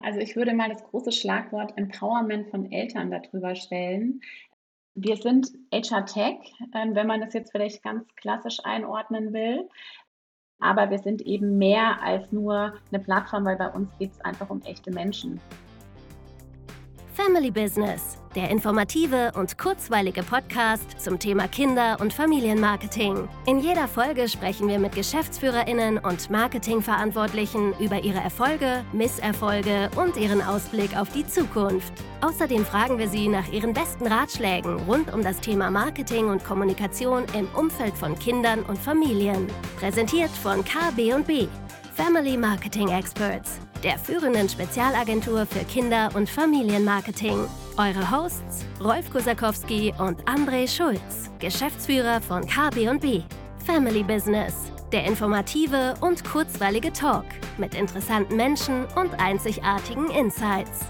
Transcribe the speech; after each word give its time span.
Also 0.00 0.18
ich 0.18 0.34
würde 0.34 0.54
mal 0.54 0.70
das 0.70 0.82
große 0.84 1.12
Schlagwort 1.12 1.76
Empowerment 1.76 2.48
von 2.50 2.72
Eltern 2.72 3.10
darüber 3.10 3.54
stellen. 3.54 4.22
Wir 4.94 5.16
sind 5.16 5.52
HR 5.72 6.06
Tech, 6.06 6.38
ähm, 6.74 6.94
wenn 6.94 7.06
man 7.06 7.20
das 7.20 7.34
jetzt 7.34 7.52
vielleicht 7.52 7.82
ganz 7.82 8.06
klassisch 8.16 8.58
einordnen 8.64 9.32
will. 9.32 9.68
Aber 10.58 10.90
wir 10.90 10.98
sind 10.98 11.22
eben 11.22 11.58
mehr 11.58 12.02
als 12.02 12.32
nur 12.32 12.74
eine 12.90 13.02
Plattform, 13.02 13.44
weil 13.44 13.56
bei 13.56 13.68
uns 13.68 13.90
geht 13.98 14.12
es 14.12 14.20
einfach 14.20 14.50
um 14.50 14.62
echte 14.62 14.90
Menschen. 14.90 15.40
Family 17.32 17.52
Business, 17.52 18.18
der 18.34 18.50
informative 18.50 19.30
und 19.36 19.56
kurzweilige 19.56 20.24
Podcast 20.24 21.00
zum 21.00 21.16
Thema 21.16 21.46
Kinder- 21.46 21.96
und 22.00 22.12
Familienmarketing. 22.12 23.28
In 23.46 23.60
jeder 23.60 23.86
Folge 23.86 24.28
sprechen 24.28 24.66
wir 24.66 24.80
mit 24.80 24.96
Geschäftsführerinnen 24.96 25.98
und 25.98 26.28
Marketingverantwortlichen 26.28 27.72
über 27.78 28.02
ihre 28.02 28.18
Erfolge, 28.18 28.84
Misserfolge 28.92 29.90
und 29.94 30.16
ihren 30.16 30.42
Ausblick 30.42 30.96
auf 30.96 31.08
die 31.12 31.24
Zukunft. 31.24 31.92
Außerdem 32.20 32.64
fragen 32.64 32.98
wir 32.98 33.08
sie 33.08 33.28
nach 33.28 33.46
ihren 33.52 33.74
besten 33.74 34.08
Ratschlägen 34.08 34.80
rund 34.88 35.14
um 35.14 35.22
das 35.22 35.38
Thema 35.38 35.70
Marketing 35.70 36.30
und 36.30 36.44
Kommunikation 36.44 37.26
im 37.38 37.46
Umfeld 37.54 37.96
von 37.96 38.18
Kindern 38.18 38.64
und 38.64 38.76
Familien. 38.76 39.46
Präsentiert 39.78 40.30
von 40.30 40.64
KB&B, 40.64 41.46
Family 41.94 42.36
Marketing 42.36 42.88
Experts 42.88 43.60
der 43.82 43.98
führenden 43.98 44.48
Spezialagentur 44.48 45.46
für 45.46 45.64
Kinder- 45.64 46.10
und 46.14 46.28
Familienmarketing. 46.28 47.46
Eure 47.76 48.10
Hosts 48.10 48.64
Rolf 48.82 49.10
Kosakowski 49.10 49.94
und 49.98 50.22
André 50.24 50.68
Schulz, 50.68 51.30
Geschäftsführer 51.38 52.20
von 52.20 52.46
KB&B. 52.46 53.22
Family 53.64 54.02
Business, 54.02 54.54
der 54.92 55.04
informative 55.04 55.94
und 56.00 56.24
kurzweilige 56.24 56.92
Talk 56.92 57.24
mit 57.58 57.74
interessanten 57.74 58.36
Menschen 58.36 58.84
und 58.96 59.12
einzigartigen 59.18 60.10
Insights. 60.10 60.80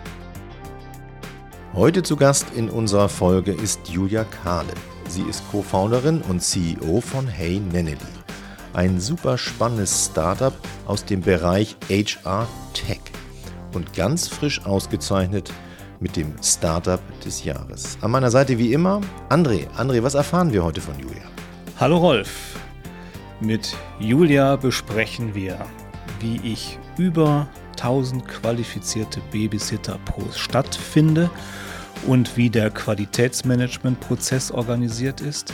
Heute 1.74 2.02
zu 2.02 2.16
Gast 2.16 2.46
in 2.56 2.68
unserer 2.68 3.08
Folge 3.08 3.52
ist 3.52 3.88
Julia 3.88 4.24
Kahle. 4.24 4.72
Sie 5.08 5.22
ist 5.22 5.42
Co-Founderin 5.50 6.22
und 6.22 6.40
CEO 6.40 7.00
von 7.00 7.26
Hey 7.28 7.60
Nenneli 7.60 8.19
ein 8.72 9.00
super 9.00 9.36
spannendes 9.38 10.06
Startup 10.06 10.52
aus 10.86 11.04
dem 11.04 11.20
Bereich 11.20 11.76
HR 11.88 12.46
Tech 12.72 13.00
und 13.74 13.92
ganz 13.94 14.28
frisch 14.28 14.64
ausgezeichnet 14.64 15.52
mit 16.00 16.16
dem 16.16 16.34
Startup 16.42 17.00
des 17.24 17.44
Jahres. 17.44 17.98
An 18.00 18.10
meiner 18.10 18.30
Seite 18.30 18.58
wie 18.58 18.72
immer 18.72 19.00
André. 19.28 19.68
André, 19.76 20.02
was 20.02 20.14
erfahren 20.14 20.52
wir 20.52 20.64
heute 20.64 20.80
von 20.80 20.98
Julia? 20.98 21.22
Hallo 21.78 21.98
Rolf. 21.98 22.58
Mit 23.40 23.74
Julia 23.98 24.56
besprechen 24.56 25.34
wir, 25.34 25.58
wie 26.20 26.40
ich 26.42 26.78
über 26.96 27.48
1000 27.72 28.26
qualifizierte 28.28 29.20
Babysitter 29.30 29.98
pro 30.04 30.22
Stadt 30.32 30.74
finde 30.74 31.30
und 32.06 32.36
wie 32.36 32.50
der 32.50 32.70
Qualitätsmanagementprozess 32.70 34.50
organisiert 34.50 35.20
ist 35.20 35.52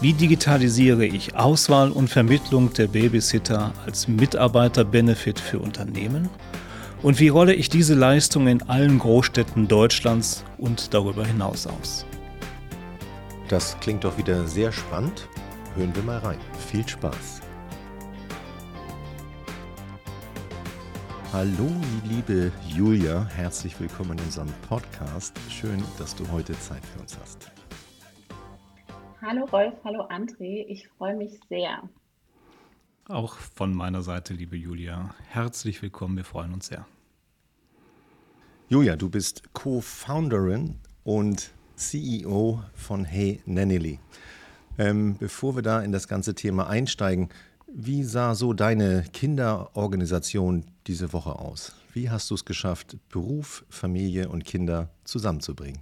wie 0.00 0.12
digitalisiere 0.12 1.06
ich 1.06 1.34
Auswahl 1.36 1.90
und 1.90 2.08
Vermittlung 2.08 2.72
der 2.72 2.88
Babysitter 2.88 3.72
als 3.86 4.08
Mitarbeiterbenefit 4.08 5.40
für 5.40 5.58
Unternehmen? 5.58 6.28
Und 7.02 7.20
wie 7.20 7.28
rolle 7.28 7.54
ich 7.54 7.68
diese 7.68 7.94
Leistung 7.94 8.46
in 8.46 8.62
allen 8.62 8.98
Großstädten 8.98 9.68
Deutschlands 9.68 10.44
und 10.58 10.94
darüber 10.94 11.24
hinaus 11.24 11.66
aus? 11.66 12.06
Das 13.48 13.76
klingt 13.80 14.04
doch 14.04 14.16
wieder 14.16 14.46
sehr 14.46 14.72
spannend. 14.72 15.28
Hören 15.76 15.94
wir 15.94 16.02
mal 16.02 16.18
rein. 16.18 16.38
Viel 16.70 16.86
Spaß. 16.86 17.40
Hallo, 21.32 21.68
liebe 22.04 22.52
Julia, 22.68 23.26
herzlich 23.34 23.78
willkommen 23.80 24.18
in 24.18 24.24
unserem 24.24 24.52
Podcast. 24.68 25.34
Schön, 25.50 25.82
dass 25.98 26.14
du 26.14 26.30
heute 26.30 26.58
Zeit 26.60 26.82
für 26.86 27.00
uns 27.00 27.18
hast. 27.20 27.53
Hallo 29.26 29.46
Rolf, 29.46 29.72
hallo 29.84 30.02
André, 30.10 30.66
ich 30.68 30.86
freue 30.98 31.16
mich 31.16 31.40
sehr. 31.48 31.88
Auch 33.08 33.36
von 33.36 33.72
meiner 33.72 34.02
Seite, 34.02 34.34
liebe 34.34 34.54
Julia, 34.54 35.14
herzlich 35.30 35.80
willkommen, 35.80 36.18
wir 36.18 36.26
freuen 36.26 36.52
uns 36.52 36.66
sehr. 36.66 36.86
Julia, 38.68 38.96
du 38.96 39.08
bist 39.08 39.54
Co-Founderin 39.54 40.76
und 41.04 41.52
CEO 41.74 42.62
von 42.74 43.06
Hey 43.06 43.40
Nannily. 43.46 43.98
Ähm, 44.76 45.16
bevor 45.18 45.56
wir 45.56 45.62
da 45.62 45.80
in 45.80 45.92
das 45.92 46.06
ganze 46.06 46.34
Thema 46.34 46.68
einsteigen, 46.68 47.30
wie 47.66 48.04
sah 48.04 48.34
so 48.34 48.52
deine 48.52 49.04
Kinderorganisation 49.14 50.66
diese 50.86 51.14
Woche 51.14 51.38
aus? 51.38 51.74
Wie 51.94 52.10
hast 52.10 52.30
du 52.30 52.34
es 52.34 52.44
geschafft, 52.44 52.98
Beruf, 53.08 53.64
Familie 53.70 54.28
und 54.28 54.44
Kinder 54.44 54.90
zusammenzubringen? 55.04 55.78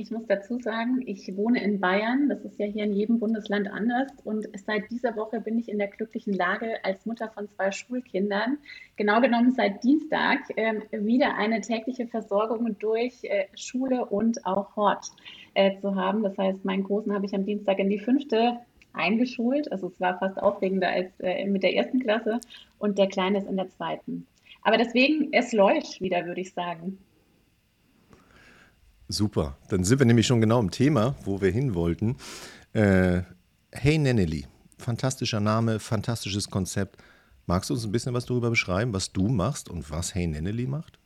Ich 0.00 0.10
muss 0.10 0.26
dazu 0.26 0.58
sagen, 0.58 1.02
ich 1.04 1.36
wohne 1.36 1.62
in 1.62 1.78
Bayern. 1.78 2.30
Das 2.30 2.42
ist 2.42 2.58
ja 2.58 2.64
hier 2.64 2.84
in 2.84 2.94
jedem 2.94 3.18
Bundesland 3.18 3.70
anders. 3.70 4.10
Und 4.24 4.48
seit 4.64 4.90
dieser 4.90 5.14
Woche 5.14 5.42
bin 5.42 5.58
ich 5.58 5.68
in 5.68 5.76
der 5.76 5.88
glücklichen 5.88 6.32
Lage, 6.32 6.82
als 6.86 7.04
Mutter 7.04 7.28
von 7.28 7.50
zwei 7.50 7.70
Schulkindern, 7.70 8.56
genau 8.96 9.20
genommen 9.20 9.52
seit 9.52 9.84
Dienstag, 9.84 10.38
äh, 10.56 10.80
wieder 10.90 11.36
eine 11.36 11.60
tägliche 11.60 12.06
Versorgung 12.06 12.78
durch 12.78 13.22
äh, 13.24 13.44
Schule 13.54 14.06
und 14.06 14.46
auch 14.46 14.74
Hort 14.74 15.04
äh, 15.52 15.78
zu 15.82 15.94
haben. 15.94 16.22
Das 16.22 16.38
heißt, 16.38 16.64
meinen 16.64 16.84
Großen 16.84 17.12
habe 17.12 17.26
ich 17.26 17.34
am 17.34 17.44
Dienstag 17.44 17.78
in 17.78 17.90
die 17.90 17.98
fünfte 17.98 18.56
eingeschult. 18.94 19.70
Also 19.70 19.88
es 19.88 20.00
war 20.00 20.18
fast 20.18 20.42
aufregender 20.42 20.88
als 20.88 21.10
äh, 21.20 21.44
mit 21.44 21.62
der 21.62 21.74
ersten 21.74 22.00
Klasse. 22.00 22.40
Und 22.78 22.96
der 22.96 23.08
Kleine 23.08 23.36
ist 23.36 23.50
in 23.50 23.58
der 23.58 23.68
zweiten. 23.68 24.26
Aber 24.62 24.78
deswegen, 24.78 25.28
es 25.32 25.52
läuft 25.52 26.00
wieder, 26.00 26.24
würde 26.24 26.40
ich 26.40 26.54
sagen. 26.54 26.96
Super, 29.12 29.56
dann 29.68 29.82
sind 29.82 29.98
wir 29.98 30.06
nämlich 30.06 30.28
schon 30.28 30.40
genau 30.40 30.60
im 30.60 30.70
Thema, 30.70 31.16
wo 31.24 31.40
wir 31.40 31.50
hin 31.50 31.74
wollten. 31.74 32.16
Äh, 32.74 33.22
hey 33.72 33.98
Nenneli, 33.98 34.46
fantastischer 34.78 35.40
Name, 35.40 35.80
fantastisches 35.80 36.48
Konzept. 36.48 36.96
Magst 37.44 37.70
du 37.70 37.74
uns 37.74 37.84
ein 37.84 37.90
bisschen 37.90 38.14
was 38.14 38.26
darüber 38.26 38.50
beschreiben, 38.50 38.92
was 38.92 39.12
du 39.12 39.26
machst 39.26 39.68
und 39.68 39.90
was 39.90 40.14
Hey 40.14 40.28
Nenneli 40.28 40.68
macht? 40.68 41.00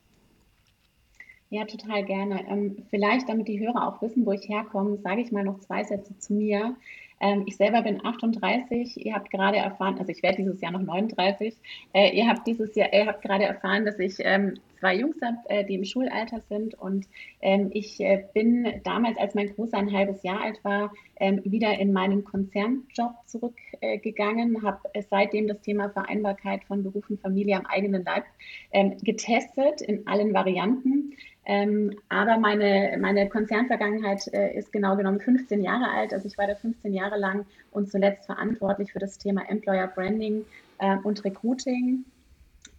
Ja, 1.48 1.64
total 1.64 2.04
gerne. 2.04 2.46
Ähm, 2.46 2.76
vielleicht, 2.90 3.26
damit 3.30 3.48
die 3.48 3.58
Hörer 3.58 3.88
auch 3.88 4.02
wissen, 4.02 4.26
wo 4.26 4.32
ich 4.32 4.46
herkomme, 4.50 4.98
sage 4.98 5.22
ich 5.22 5.32
mal 5.32 5.42
noch 5.42 5.60
zwei 5.60 5.82
Sätze 5.82 6.14
zu 6.18 6.34
mir. 6.34 6.76
Ähm, 7.20 7.44
ich 7.46 7.56
selber 7.56 7.82
bin 7.82 8.04
38. 8.04 9.04
Ihr 9.04 9.14
habt 9.14 9.30
gerade 9.30 9.56
erfahren, 9.56 9.98
also 9.98 10.10
ich 10.10 10.22
werde 10.22 10.38
dieses 10.38 10.60
Jahr 10.60 10.72
noch 10.72 10.82
39. 10.82 11.54
Äh, 11.92 12.16
ihr 12.16 12.28
habt 12.28 12.46
dieses 12.46 12.74
Jahr, 12.74 12.92
ihr 12.92 13.06
habt 13.06 13.22
gerade 13.22 13.44
erfahren, 13.44 13.84
dass 13.84 13.98
ich 13.98 14.16
ähm, 14.18 14.54
zwei 14.84 14.96
Jungs 14.96 15.16
habe, 15.22 15.38
äh, 15.48 15.64
die 15.64 15.76
im 15.76 15.84
Schulalter 15.84 16.40
sind. 16.48 16.74
Und 16.74 17.06
ähm, 17.40 17.70
ich 17.72 18.00
äh, 18.00 18.24
bin 18.34 18.80
damals, 18.84 19.16
als 19.18 19.34
mein 19.34 19.54
Großer 19.54 19.78
ein 19.78 19.92
halbes 19.92 20.22
Jahr 20.22 20.42
alt 20.42 20.62
war, 20.64 20.92
ähm, 21.16 21.40
wieder 21.44 21.78
in 21.78 21.92
meinen 21.92 22.24
Konzernjob 22.24 23.14
zurückgegangen, 23.26 24.56
äh, 24.56 24.60
habe 24.62 24.80
seitdem 25.08 25.48
das 25.48 25.60
Thema 25.62 25.88
Vereinbarkeit 25.90 26.64
von 26.64 26.82
Beruf 26.82 27.08
und 27.08 27.20
Familie 27.20 27.56
am 27.56 27.66
eigenen 27.66 28.04
Leib 28.04 28.24
ähm, 28.72 28.96
getestet 29.02 29.80
in 29.80 30.06
allen 30.06 30.34
Varianten. 30.34 31.14
Ähm, 31.46 31.98
aber 32.08 32.38
meine, 32.38 32.96
meine 32.98 33.28
Konzernvergangenheit 33.28 34.26
äh, 34.32 34.56
ist 34.56 34.72
genau 34.72 34.96
genommen 34.96 35.20
15 35.20 35.62
Jahre 35.62 35.90
alt. 35.90 36.14
Also 36.14 36.26
ich 36.26 36.38
war 36.38 36.46
da 36.46 36.54
15 36.54 36.94
Jahre 36.94 37.18
lang 37.18 37.44
und 37.70 37.90
zuletzt 37.90 38.26
verantwortlich 38.26 38.92
für 38.92 38.98
das 38.98 39.18
Thema 39.18 39.42
Employer 39.48 39.88
Branding 39.88 40.44
äh, 40.78 40.96
und 41.02 41.22
Recruiting. 41.24 42.04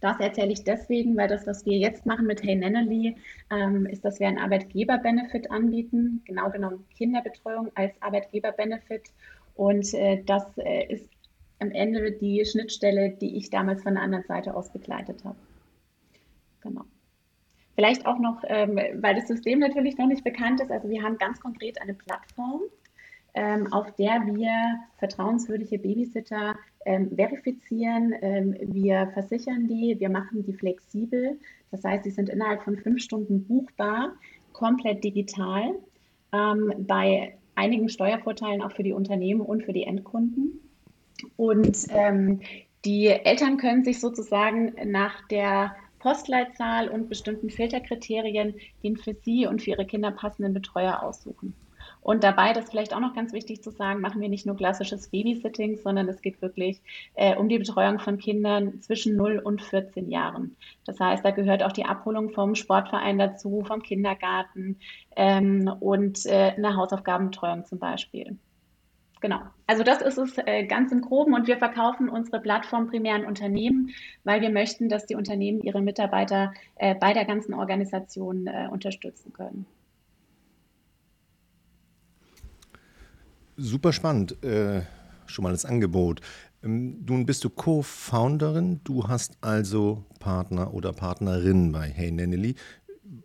Das 0.00 0.18
erzähle 0.20 0.52
ich 0.52 0.64
deswegen, 0.64 1.16
weil 1.16 1.28
das, 1.28 1.46
was 1.46 1.64
wir 1.64 1.78
jetzt 1.78 2.06
machen 2.06 2.26
mit 2.26 2.42
Hey 2.42 2.56
Nenneli, 2.56 3.16
ähm, 3.50 3.86
ist, 3.86 4.04
dass 4.04 4.20
wir 4.20 4.28
einen 4.28 4.38
Arbeitgeber-Benefit 4.38 5.50
anbieten, 5.50 6.22
genau 6.24 6.50
genommen 6.50 6.84
Kinderbetreuung 6.96 7.70
als 7.74 7.94
Arbeitgeber-Benefit. 8.02 9.10
Und 9.54 9.94
äh, 9.94 10.22
das 10.24 10.44
äh, 10.58 10.92
ist 10.92 11.08
am 11.60 11.70
Ende 11.70 12.12
die 12.12 12.44
Schnittstelle, 12.44 13.10
die 13.10 13.36
ich 13.36 13.48
damals 13.48 13.82
von 13.82 13.94
der 13.94 14.02
anderen 14.02 14.24
Seite 14.24 14.54
aus 14.54 14.70
begleitet 14.70 15.24
habe. 15.24 15.36
Genau. 16.60 16.84
Vielleicht 17.76 18.06
auch 18.06 18.18
noch, 18.18 18.42
ähm, 18.48 18.78
weil 18.94 19.14
das 19.14 19.28
System 19.28 19.60
natürlich 19.60 19.98
noch 19.98 20.06
nicht 20.06 20.24
bekannt 20.24 20.60
ist. 20.60 20.70
Also 20.70 20.88
wir 20.88 21.02
haben 21.02 21.18
ganz 21.18 21.38
konkret 21.40 21.80
eine 21.80 21.94
Plattform, 21.94 22.62
ähm, 23.34 23.70
auf 23.70 23.94
der 23.96 24.22
wir 24.26 24.50
vertrauenswürdige 24.98 25.78
Babysitter 25.78 26.56
ähm, 26.86 27.14
verifizieren. 27.14 28.14
Ähm, 28.22 28.56
wir 28.62 29.10
versichern 29.12 29.68
die, 29.68 29.94
wir 29.98 30.08
machen 30.08 30.42
die 30.42 30.54
flexibel. 30.54 31.38
Das 31.70 31.84
heißt, 31.84 32.04
sie 32.04 32.10
sind 32.10 32.30
innerhalb 32.30 32.62
von 32.62 32.78
fünf 32.78 33.02
Stunden 33.02 33.44
buchbar, 33.44 34.14
komplett 34.54 35.04
digital, 35.04 35.74
ähm, 36.32 36.72
bei 36.78 37.36
einigen 37.56 37.90
Steuervorteilen 37.90 38.62
auch 38.62 38.72
für 38.72 38.84
die 38.84 38.92
Unternehmen 38.92 39.42
und 39.42 39.64
für 39.64 39.74
die 39.74 39.84
Endkunden. 39.84 40.60
Und 41.36 41.86
ähm, 41.90 42.40
die 42.86 43.08
Eltern 43.08 43.58
können 43.58 43.84
sich 43.84 44.00
sozusagen 44.00 44.74
nach 44.84 45.26
der 45.28 45.74
Postleitzahl 45.98 46.88
und 46.88 47.08
bestimmten 47.08 47.50
Filterkriterien 47.50 48.54
den 48.82 48.96
für 48.96 49.14
sie 49.14 49.46
und 49.46 49.62
für 49.62 49.70
ihre 49.70 49.86
Kinder 49.86 50.10
passenden 50.10 50.54
Betreuer 50.54 51.02
aussuchen. 51.02 51.54
Und 52.06 52.22
dabei, 52.22 52.52
das 52.52 52.66
ist 52.66 52.70
vielleicht 52.70 52.94
auch 52.94 53.00
noch 53.00 53.14
ganz 53.14 53.32
wichtig 53.32 53.64
zu 53.64 53.70
sagen, 53.70 54.00
machen 54.00 54.20
wir 54.20 54.28
nicht 54.28 54.46
nur 54.46 54.56
klassisches 54.56 55.08
Babysitting, 55.08 55.76
sondern 55.76 56.08
es 56.08 56.22
geht 56.22 56.40
wirklich 56.40 56.80
äh, 57.14 57.34
um 57.34 57.48
die 57.48 57.58
Betreuung 57.58 57.98
von 57.98 58.18
Kindern 58.18 58.80
zwischen 58.80 59.16
0 59.16 59.40
und 59.40 59.60
14 59.60 60.08
Jahren. 60.08 60.56
Das 60.84 61.00
heißt, 61.00 61.24
da 61.24 61.32
gehört 61.32 61.64
auch 61.64 61.72
die 61.72 61.84
Abholung 61.84 62.30
vom 62.30 62.54
Sportverein 62.54 63.18
dazu, 63.18 63.64
vom 63.66 63.82
Kindergarten 63.82 64.78
ähm, 65.16 65.68
und 65.80 66.24
äh, 66.26 66.52
eine 66.56 66.76
Hausaufgabenbetreuung 66.76 67.64
zum 67.64 67.80
Beispiel. 67.80 68.38
Genau. 69.20 69.40
Also 69.66 69.82
das 69.82 70.02
ist 70.02 70.18
es 70.18 70.38
äh, 70.38 70.66
ganz 70.66 70.92
im 70.92 71.00
Groben 71.00 71.34
und 71.34 71.46
wir 71.46 71.56
verkaufen 71.56 72.08
unsere 72.08 72.40
Plattform 72.40 72.88
primär 72.88 73.14
an 73.14 73.24
Unternehmen, 73.24 73.90
weil 74.24 74.40
wir 74.42 74.50
möchten, 74.50 74.88
dass 74.88 75.06
die 75.06 75.14
Unternehmen 75.14 75.60
ihre 75.60 75.80
Mitarbeiter 75.80 76.52
äh, 76.76 76.94
bei 76.94 77.12
der 77.12 77.24
ganzen 77.24 77.54
Organisation 77.54 78.46
äh, 78.46 78.68
unterstützen 78.70 79.32
können. 79.32 79.66
Super 83.56 83.94
spannend, 83.94 84.42
äh, 84.44 84.82
schon 85.24 85.42
mal 85.42 85.52
das 85.52 85.64
Angebot. 85.64 86.20
Ähm, 86.62 87.02
nun 87.08 87.24
bist 87.24 87.42
du 87.42 87.48
Co-Founderin, 87.48 88.80
du 88.84 89.08
hast 89.08 89.38
also 89.40 90.04
Partner 90.20 90.74
oder 90.74 90.92
Partnerin 90.92 91.72
bei 91.72 91.88
Hey 91.88 92.12
Nenneli. 92.12 92.54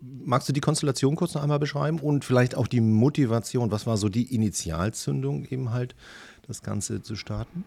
Magst 0.02 0.48
du 0.48 0.54
die 0.54 0.62
Konstellation 0.62 1.16
kurz 1.16 1.34
noch 1.34 1.44
einmal 1.44 1.60
beschreiben 1.60 2.00
und 2.00 2.24
vielleicht 2.24 2.56
auch 2.56 2.68
die 2.68 2.82
Motivation? 2.82 3.72
Was 3.72 3.88
war 3.88 3.98
so 3.98 4.10
die 4.10 4.34
Initialzündung, 4.34 5.46
eben 5.46 5.72
halt 5.72 5.96
das 6.48 6.62
Ganze 6.62 7.02
zu 7.02 7.16
starten? 7.16 7.64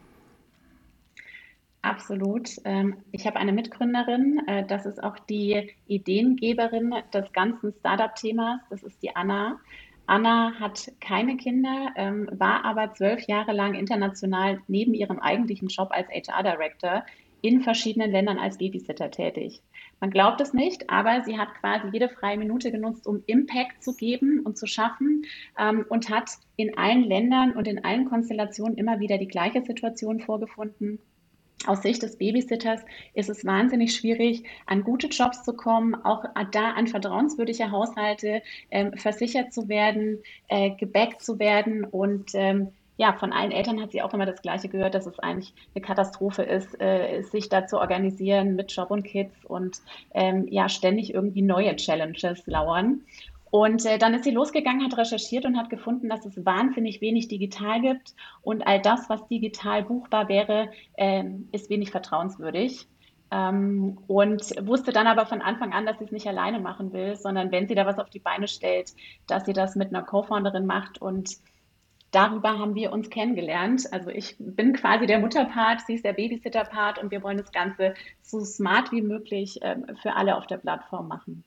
Absolut. 1.82 2.48
Ähm, 2.64 2.96
ich 3.12 3.26
habe 3.26 3.36
eine 3.36 3.52
Mitgründerin, 3.52 4.40
äh, 4.46 4.64
das 4.66 4.86
ist 4.86 5.02
auch 5.02 5.18
die 5.18 5.70
Ideengeberin 5.86 6.94
des 7.12 7.30
ganzen 7.32 7.74
Startup-Themas, 7.80 8.60
das 8.70 8.82
ist 8.82 9.02
die 9.02 9.14
Anna. 9.14 9.60
Anna 10.06 10.52
hat 10.58 10.90
keine 11.00 11.36
Kinder, 11.36 11.92
ähm, 11.96 12.28
war 12.32 12.64
aber 12.64 12.94
zwölf 12.94 13.26
Jahre 13.26 13.52
lang 13.52 13.74
international 13.74 14.60
neben 14.66 14.94
ihrem 14.94 15.18
eigentlichen 15.18 15.68
Job 15.68 15.90
als 15.90 16.08
HR-Director 16.08 17.04
in 17.44 17.60
verschiedenen 17.60 18.10
Ländern 18.10 18.38
als 18.38 18.56
Babysitter 18.56 19.10
tätig. 19.10 19.60
Man 20.00 20.10
glaubt 20.10 20.40
es 20.40 20.54
nicht, 20.54 20.88
aber 20.88 21.22
sie 21.24 21.36
hat 21.36 21.54
quasi 21.60 21.88
jede 21.92 22.08
freie 22.08 22.38
Minute 22.38 22.72
genutzt, 22.72 23.06
um 23.06 23.22
Impact 23.26 23.84
zu 23.84 23.94
geben 23.94 24.40
und 24.40 24.56
zu 24.56 24.66
schaffen 24.66 25.26
ähm, 25.58 25.84
und 25.90 26.08
hat 26.08 26.30
in 26.56 26.78
allen 26.78 27.04
Ländern 27.04 27.52
und 27.52 27.68
in 27.68 27.84
allen 27.84 28.06
Konstellationen 28.06 28.78
immer 28.78 28.98
wieder 28.98 29.18
die 29.18 29.28
gleiche 29.28 29.62
Situation 29.62 30.20
vorgefunden 30.20 30.98
aus 31.66 31.82
Sicht 31.82 32.02
des 32.02 32.16
Babysitters 32.16 32.80
ist 33.14 33.30
es 33.30 33.44
wahnsinnig 33.44 33.94
schwierig, 33.94 34.44
an 34.66 34.84
gute 34.84 35.06
Jobs 35.06 35.44
zu 35.44 35.54
kommen, 35.54 35.94
auch 35.94 36.24
da 36.50 36.72
an 36.72 36.88
vertrauenswürdige 36.88 37.70
Haushalte 37.70 38.42
ähm, 38.70 38.92
versichert 38.94 39.52
zu 39.52 39.68
werden, 39.68 40.18
äh, 40.48 40.70
gebackt 40.76 41.22
zu 41.22 41.38
werden. 41.38 41.84
Und 41.84 42.32
ähm, 42.34 42.68
ja, 42.96 43.12
von 43.12 43.32
allen 43.32 43.50
Eltern 43.50 43.80
hat 43.80 43.90
sie 43.90 44.02
auch 44.02 44.14
immer 44.14 44.26
das 44.26 44.42
Gleiche 44.42 44.68
gehört, 44.68 44.94
dass 44.94 45.06
es 45.06 45.18
eigentlich 45.18 45.52
eine 45.74 45.84
Katastrophe 45.84 46.42
ist, 46.42 46.80
äh, 46.80 47.22
sich 47.22 47.48
da 47.48 47.66
zu 47.66 47.78
organisieren 47.78 48.54
mit 48.54 48.70
Job 48.72 48.90
und 48.90 49.02
Kids 49.02 49.44
und 49.44 49.78
ähm, 50.12 50.46
ja, 50.48 50.68
ständig 50.68 51.12
irgendwie 51.12 51.42
neue 51.42 51.74
Challenges 51.76 52.46
lauern. 52.46 53.02
Und 53.50 53.86
äh, 53.86 53.98
dann 53.98 54.14
ist 54.14 54.24
sie 54.24 54.32
losgegangen, 54.32 54.84
hat 54.84 54.98
recherchiert 54.98 55.44
und 55.44 55.56
hat 55.56 55.70
gefunden, 55.70 56.08
dass 56.08 56.26
es 56.26 56.44
wahnsinnig 56.44 57.00
wenig 57.00 57.28
digital 57.28 57.80
gibt. 57.80 58.14
Und 58.42 58.66
all 58.66 58.80
das, 58.80 59.08
was 59.08 59.28
digital 59.28 59.84
buchbar 59.84 60.28
wäre, 60.28 60.70
äh, 60.94 61.22
ist 61.52 61.70
wenig 61.70 61.92
vertrauenswürdig. 61.92 62.88
Ähm, 63.30 63.98
und 64.08 64.42
wusste 64.66 64.92
dann 64.92 65.06
aber 65.06 65.26
von 65.26 65.40
Anfang 65.40 65.72
an, 65.72 65.86
dass 65.86 65.98
sie 65.98 66.04
es 66.04 66.10
nicht 66.12 66.26
alleine 66.26 66.58
machen 66.58 66.92
will, 66.92 67.14
sondern 67.14 67.52
wenn 67.52 67.68
sie 67.68 67.76
da 67.76 67.86
was 67.86 67.98
auf 67.98 68.10
die 68.10 68.18
Beine 68.18 68.48
stellt, 68.48 68.92
dass 69.28 69.44
sie 69.44 69.52
das 69.52 69.76
mit 69.76 69.88
einer 69.88 70.02
Co-Founderin 70.02 70.66
macht. 70.66 71.00
Und 71.00 71.36
darüber 72.14 72.58
haben 72.58 72.74
wir 72.74 72.92
uns 72.92 73.10
kennengelernt. 73.10 73.92
Also 73.92 74.10
ich 74.10 74.36
bin 74.38 74.72
quasi 74.72 75.06
der 75.06 75.18
Mutterpart, 75.18 75.82
sie 75.86 75.94
ist 75.94 76.04
der 76.04 76.12
Babysitter-Part 76.12 77.02
und 77.02 77.10
wir 77.10 77.22
wollen 77.22 77.38
das 77.38 77.52
Ganze 77.52 77.94
so 78.22 78.44
smart 78.44 78.92
wie 78.92 79.02
möglich 79.02 79.62
äh, 79.62 79.76
für 80.02 80.14
alle 80.14 80.36
auf 80.36 80.46
der 80.46 80.58
Plattform 80.58 81.08
machen. 81.08 81.44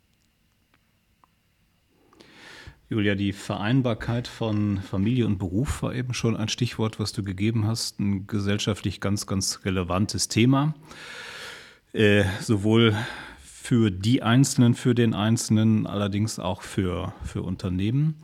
Julia, 2.90 3.16
die 3.16 3.34
Vereinbarkeit 3.34 4.30
von 4.30 4.78
Familie 4.78 5.26
und 5.26 5.40
Beruf 5.40 5.84
war 5.84 5.94
eben 5.94 6.14
schon 6.14 6.38
ein 6.38 6.48
Stichwort, 6.48 7.02
was 7.02 7.12
du 7.12 7.22
gegeben 7.22 7.68
hast. 7.68 8.00
Ein 8.00 8.28
gesellschaftlich 8.28 9.02
ganz, 9.02 9.28
ganz 9.28 9.66
relevantes 9.66 10.30
Thema. 10.30 10.74
Äh, 11.92 12.24
sowohl 12.40 12.96
für 13.68 13.92
die 13.92 14.24
Einzelnen, 14.24 14.76
für 14.76 14.96
den 14.96 15.14
Einzelnen, 15.14 15.88
allerdings 15.88 16.40
auch 16.40 16.62
für, 16.62 17.14
für 17.26 17.42
Unternehmen. 17.42 18.16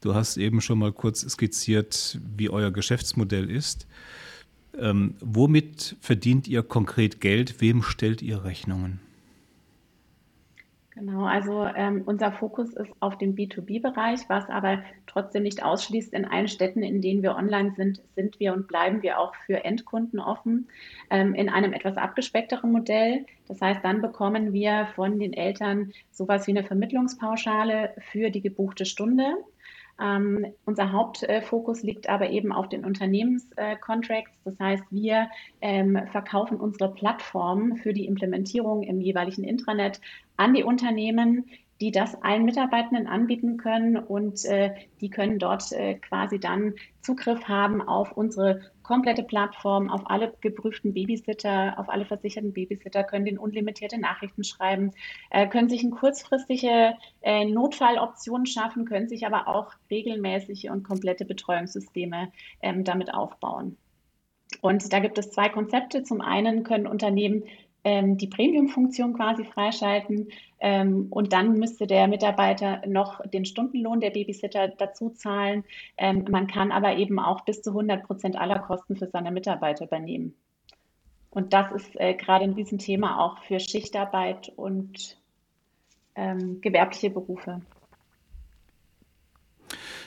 Du 0.00 0.12
hast 0.16 0.36
eben 0.38 0.60
schon 0.60 0.80
mal 0.80 0.90
kurz 0.90 1.20
skizziert, 1.20 2.18
wie 2.36 2.50
euer 2.50 2.72
Geschäftsmodell 2.72 3.48
ist. 3.48 3.86
Ähm, 4.76 5.14
womit 5.20 5.94
verdient 6.00 6.48
ihr 6.48 6.64
konkret 6.64 7.20
Geld? 7.20 7.60
Wem 7.60 7.84
stellt 7.84 8.22
ihr 8.22 8.42
Rechnungen? 8.42 8.98
Genau, 10.94 11.24
also 11.24 11.64
ähm, 11.74 12.02
unser 12.04 12.32
Fokus 12.32 12.74
ist 12.74 12.92
auf 13.00 13.16
dem 13.16 13.34
B2B-Bereich, 13.34 14.28
was 14.28 14.50
aber 14.50 14.82
trotzdem 15.06 15.42
nicht 15.42 15.64
ausschließt, 15.64 16.12
in 16.12 16.26
allen 16.26 16.48
Städten, 16.48 16.82
in 16.82 17.00
denen 17.00 17.22
wir 17.22 17.34
online 17.34 17.72
sind, 17.74 18.02
sind 18.14 18.38
wir 18.40 18.52
und 18.52 18.68
bleiben 18.68 19.00
wir 19.00 19.18
auch 19.18 19.34
für 19.46 19.64
Endkunden 19.64 20.20
offen, 20.20 20.68
ähm, 21.08 21.34
in 21.34 21.48
einem 21.48 21.72
etwas 21.72 21.96
abgespeckteren 21.96 22.72
Modell. 22.72 23.24
Das 23.48 23.62
heißt, 23.62 23.82
dann 23.82 24.02
bekommen 24.02 24.52
wir 24.52 24.86
von 24.94 25.18
den 25.18 25.32
Eltern 25.32 25.92
sowas 26.10 26.46
wie 26.46 26.50
eine 26.50 26.64
Vermittlungspauschale 26.64 27.94
für 28.10 28.28
die 28.28 28.42
gebuchte 28.42 28.84
Stunde. 28.84 29.36
Ähm, 30.02 30.46
unser 30.64 30.90
Hauptfokus 30.90 31.82
liegt 31.82 32.08
aber 32.08 32.30
eben 32.30 32.52
auf 32.52 32.68
den 32.68 32.84
Unternehmenscontracts. 32.84 34.36
das 34.44 34.58
heißt, 34.58 34.84
wir 34.90 35.28
ähm, 35.60 35.98
verkaufen 36.10 36.58
unsere 36.58 36.92
Plattform 36.92 37.76
für 37.76 37.92
die 37.92 38.06
Implementierung 38.06 38.82
im 38.82 39.00
jeweiligen 39.00 39.44
Intranet 39.44 40.00
an 40.36 40.54
die 40.54 40.64
Unternehmen, 40.64 41.46
die 41.82 41.90
das 41.90 42.14
allen 42.22 42.44
Mitarbeitenden 42.44 43.08
anbieten 43.08 43.56
können 43.56 43.96
und 43.96 44.44
äh, 44.44 44.72
die 45.00 45.10
können 45.10 45.40
dort 45.40 45.72
äh, 45.72 45.94
quasi 45.94 46.38
dann 46.38 46.74
Zugriff 47.00 47.48
haben 47.48 47.82
auf 47.82 48.12
unsere 48.12 48.60
komplette 48.84 49.24
Plattform, 49.24 49.90
auf 49.90 50.08
alle 50.08 50.32
geprüften 50.40 50.94
Babysitter, 50.94 51.76
auf 51.80 51.88
alle 51.88 52.04
versicherten 52.04 52.52
Babysitter, 52.52 53.02
können 53.02 53.24
den 53.24 53.36
unlimitierte 53.36 53.98
Nachrichten 53.98 54.44
schreiben, 54.44 54.92
äh, 55.30 55.48
können 55.48 55.68
sich 55.68 55.82
eine 55.82 55.90
kurzfristige 55.90 56.94
äh, 57.20 57.46
Notfalloption 57.46 58.46
schaffen, 58.46 58.84
können 58.84 59.08
sich 59.08 59.26
aber 59.26 59.48
auch 59.48 59.72
regelmäßige 59.90 60.70
und 60.70 60.84
komplette 60.84 61.24
Betreuungssysteme 61.24 62.30
ähm, 62.62 62.84
damit 62.84 63.12
aufbauen. 63.12 63.76
Und 64.60 64.92
da 64.92 65.00
gibt 65.00 65.18
es 65.18 65.32
zwei 65.32 65.48
Konzepte. 65.48 66.04
Zum 66.04 66.20
einen 66.20 66.62
können 66.62 66.86
Unternehmen 66.86 67.42
ähm, 67.84 68.16
die 68.16 68.28
Premium-Funktion 68.28 69.14
quasi 69.14 69.44
freischalten 69.44 70.28
ähm, 70.60 71.08
und 71.10 71.32
dann 71.32 71.58
müsste 71.58 71.86
der 71.86 72.06
Mitarbeiter 72.06 72.82
noch 72.86 73.20
den 73.26 73.44
Stundenlohn 73.44 74.00
der 74.00 74.10
Babysitter 74.10 74.68
dazu 74.68 75.10
zahlen. 75.10 75.64
Ähm, 75.96 76.24
man 76.30 76.46
kann 76.46 76.70
aber 76.70 76.96
eben 76.96 77.18
auch 77.18 77.44
bis 77.44 77.62
zu 77.62 77.70
100 77.70 78.04
Prozent 78.04 78.36
aller 78.36 78.60
Kosten 78.60 78.96
für 78.96 79.08
seine 79.08 79.32
Mitarbeiter 79.32 79.86
übernehmen. 79.86 80.34
Und 81.30 81.52
das 81.52 81.72
ist 81.72 81.98
äh, 81.98 82.14
gerade 82.14 82.44
in 82.44 82.54
diesem 82.54 82.78
Thema 82.78 83.18
auch 83.18 83.42
für 83.44 83.58
Schichtarbeit 83.58 84.52
und 84.54 85.18
ähm, 86.14 86.60
gewerbliche 86.60 87.10
Berufe. 87.10 87.62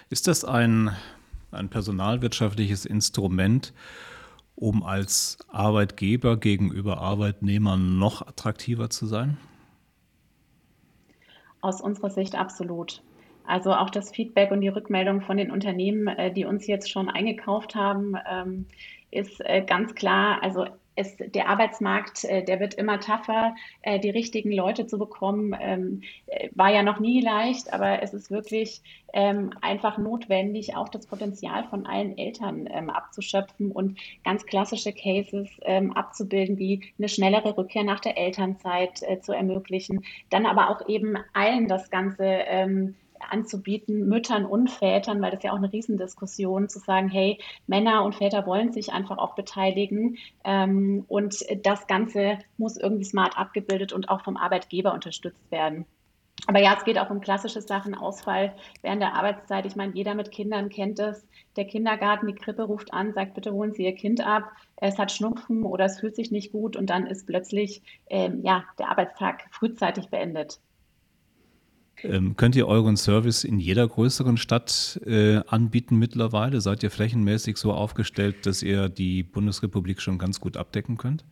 Ist 0.10 0.27
das 0.27 0.46
ein, 0.46 0.91
ein 1.51 1.70
personalwirtschaftliches 1.70 2.86
Instrument, 2.86 3.74
um 4.55 4.83
als 4.83 5.38
Arbeitgeber 5.50 6.38
gegenüber 6.38 7.00
Arbeitnehmern 7.00 8.00
noch 8.00 8.25
attraktiver 8.25 8.89
zu 8.89 9.05
sein? 9.05 9.38
Aus 11.62 11.81
unserer 11.81 12.09
Sicht 12.09 12.35
absolut. 12.35 13.01
Also 13.45 13.74
auch 13.74 13.89
das 13.89 14.12
Feedback 14.12 14.51
und 14.51 14.62
die 14.62 14.69
Rückmeldung 14.69 15.21
von 15.21 15.38
den 15.38 15.51
Unternehmen, 15.51 16.07
äh, 16.07 16.33
die 16.33 16.45
uns 16.45 16.67
jetzt 16.67 16.89
schon 16.89 17.09
eingekauft 17.09 17.75
haben, 17.75 18.15
ähm, 18.29 18.65
ist 19.12 19.39
äh, 19.41 19.63
ganz 19.65 19.93
klar. 19.93 20.41
Also 20.41 20.65
es, 20.96 21.18
der 21.18 21.50
Arbeitsmarkt, 21.50 22.24
äh, 22.24 22.44
der 22.44 22.60
wird 22.60 22.74
immer 22.75 23.00
tougher. 23.00 23.56
Äh, 23.82 24.00
die 24.00 24.10
richtigen 24.10 24.52
Leute 24.52 24.88
zu 24.88 24.98
bekommen, 24.98 25.56
ähm, 25.60 26.02
äh, 26.28 26.50
war 26.56 26.72
ja 26.72 26.84
noch 26.84 27.00
nie 27.00 27.22
leicht, 27.22 27.74
aber 27.74 28.02
es 28.02 28.14
ist 28.14 28.32
wirklich 28.32 28.82
ähm, 29.14 29.52
einfach 29.62 29.98
notwendig, 29.98 30.75
auch 30.75 30.90
das 30.90 31.08
Potenzial 31.08 31.66
von 31.66 31.86
allen 31.86 32.18
Eltern 32.18 32.68
ähm, 32.72 32.90
abzuschöpfen 32.90 33.72
und 33.72 33.98
ganz 34.24 34.46
klassische 34.46 34.94
Cases 34.94 35.50
abzubilden, 35.94 36.58
wie 36.58 36.82
eine 36.98 37.10
schnellere 37.10 37.58
Rückkehr 37.58 37.84
nach 37.84 38.00
der 38.00 38.18
Elternzeit 38.18 39.04
zu 39.22 39.34
ermöglichen. 39.34 40.04
Dann 40.30 40.46
aber 40.46 40.70
auch 40.70 40.88
eben 40.88 41.18
allen 41.34 41.68
das 41.68 41.90
Ganze 41.90 42.44
anzubieten, 43.32 44.08
Müttern 44.08 44.46
und 44.46 44.70
Vätern, 44.70 45.22
weil 45.22 45.32
das 45.32 45.44
ja 45.44 45.51
auch 45.51 45.58
eine 45.58 45.72
Riesendiskussion, 45.72 46.70
zu 46.70 46.79
sagen, 46.79 47.10
hey, 47.10 47.39
Männer 47.67 48.03
und 48.03 48.15
Väter 48.15 48.46
wollen 48.46 48.72
sich 48.72 48.94
einfach 48.94 49.17
auch 49.17 49.36
beteiligen 49.36 50.17
ähm, 50.44 51.05
und 51.08 51.46
das 51.63 51.88
Ganze 51.88 52.39
muss 52.58 52.77
irgendwie 52.77 53.05
smart 53.05 53.38
abgebildet 53.38 53.94
und 53.94 54.10
auch 54.10 54.24
vom 54.24 54.38
Arbeitgeber 54.38 54.94
unterstützt 54.94 55.51
werden. 55.51 55.86
Aber 56.48 56.60
ja, 56.60 56.75
es 56.77 56.84
geht 56.84 57.00
auch 57.00 57.10
um 57.10 57.22
klassische 57.22 57.62
Sachen, 57.62 57.96
Ausfall 57.96 58.55
während 58.82 59.01
der 59.01 59.15
Arbeitszeit. 59.15 59.65
Ich 59.65 59.75
meine, 59.75 59.94
jeder 59.94 60.13
mit 60.13 60.32
Kindern 60.32 60.70
kennt 60.70 61.00
es. 61.00 61.25
Der 61.55 61.65
Kindergarten, 61.65 62.27
die 62.27 62.36
Krippe 62.36 62.63
ruft 62.63 62.94
an, 62.94 63.13
sagt, 63.13 63.34
bitte 63.34 63.51
holen 63.53 63.74
Sie 63.74 63.84
Ihr 63.86 63.96
Kind 63.96 64.22
ab. 64.25 64.51
Es 64.75 65.00
hat 65.00 65.12
Schnupfen 65.12 65.63
oder 65.63 65.86
es 65.86 66.00
fühlt 66.00 66.15
sich 66.15 66.32
nicht 66.32 66.51
gut 66.51 66.75
und 66.75 66.89
dann 66.89 67.08
ist 67.08 67.25
plötzlich 67.25 67.82
ähm, 68.10 68.41
ja, 68.44 68.65
der 68.77 68.89
Arbeitstag 68.89 69.46
frühzeitig 69.51 70.10
beendet. 70.10 70.60
Ähm, 72.09 72.35
könnt 72.35 72.55
ihr 72.55 72.67
euren 72.67 72.97
Service 72.97 73.43
in 73.43 73.59
jeder 73.59 73.88
größeren 73.88 74.38
Stadt 74.38 75.00
äh, 75.05 75.38
anbieten 75.47 75.97
mittlerweile? 75.97 76.62
Seid 76.62 76.83
ihr 76.83 76.91
flächenmäßig 76.91 77.57
so 77.57 77.74
aufgestellt, 77.74 78.45
dass 78.45 78.62
ihr 78.62 78.89
die 78.89 79.24
Bundesrepublik 79.24 80.01
schon 80.01 80.17
ganz 80.17 80.39
gut 80.39 80.57
abdecken 80.57 80.97
könnt? 80.97 81.25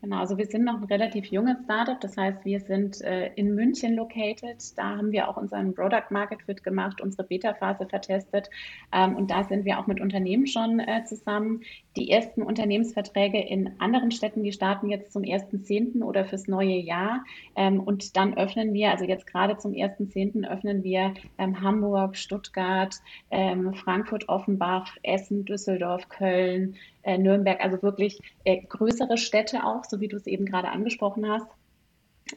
Genau, 0.00 0.18
also 0.18 0.38
wir 0.38 0.46
sind 0.46 0.64
noch 0.64 0.76
ein 0.76 0.84
relativ 0.84 1.26
junges 1.26 1.56
Startup, 1.64 2.00
das 2.00 2.16
heißt, 2.16 2.44
wir 2.44 2.60
sind 2.60 3.00
äh, 3.00 3.32
in 3.34 3.56
München 3.56 3.96
located. 3.96 4.78
Da 4.78 4.96
haben 4.96 5.10
wir 5.10 5.28
auch 5.28 5.36
unseren 5.36 5.74
Product 5.74 6.10
Market 6.10 6.40
Fit 6.42 6.62
gemacht, 6.62 7.00
unsere 7.00 7.24
Beta-Phase 7.24 7.84
vertestet 7.86 8.48
ähm, 8.92 9.16
und 9.16 9.32
da 9.32 9.42
sind 9.42 9.64
wir 9.64 9.76
auch 9.80 9.88
mit 9.88 10.00
Unternehmen 10.00 10.46
schon 10.46 10.78
äh, 10.78 11.04
zusammen. 11.04 11.62
Die 11.96 12.12
ersten 12.12 12.42
Unternehmensverträge 12.42 13.40
in 13.40 13.72
anderen 13.80 14.12
Städten, 14.12 14.44
die 14.44 14.52
starten 14.52 14.88
jetzt 14.88 15.12
zum 15.12 15.22
1.10. 15.22 16.04
oder 16.04 16.24
fürs 16.24 16.46
neue 16.46 16.76
Jahr 16.76 17.24
ähm, 17.56 17.80
und 17.80 18.16
dann 18.16 18.36
öffnen 18.36 18.72
wir, 18.74 18.92
also 18.92 19.04
jetzt 19.04 19.26
gerade 19.26 19.56
zum 19.56 19.72
1.10. 19.72 20.48
öffnen 20.48 20.84
wir 20.84 21.14
ähm, 21.38 21.60
Hamburg, 21.60 22.16
Stuttgart, 22.16 22.94
ähm, 23.32 23.74
Frankfurt, 23.74 24.28
Offenbach, 24.28 24.96
Essen, 25.02 25.44
Düsseldorf, 25.44 26.08
Köln, 26.08 26.76
äh, 27.08 27.16
Nürnberg, 27.16 27.60
also 27.60 27.82
wirklich 27.82 28.20
äh, 28.44 28.60
größere 28.68 29.16
Städte 29.16 29.64
auch, 29.64 29.84
so 29.84 30.00
wie 30.00 30.08
du 30.08 30.16
es 30.16 30.26
eben 30.26 30.44
gerade 30.44 30.68
angesprochen 30.68 31.26
hast. 31.28 31.46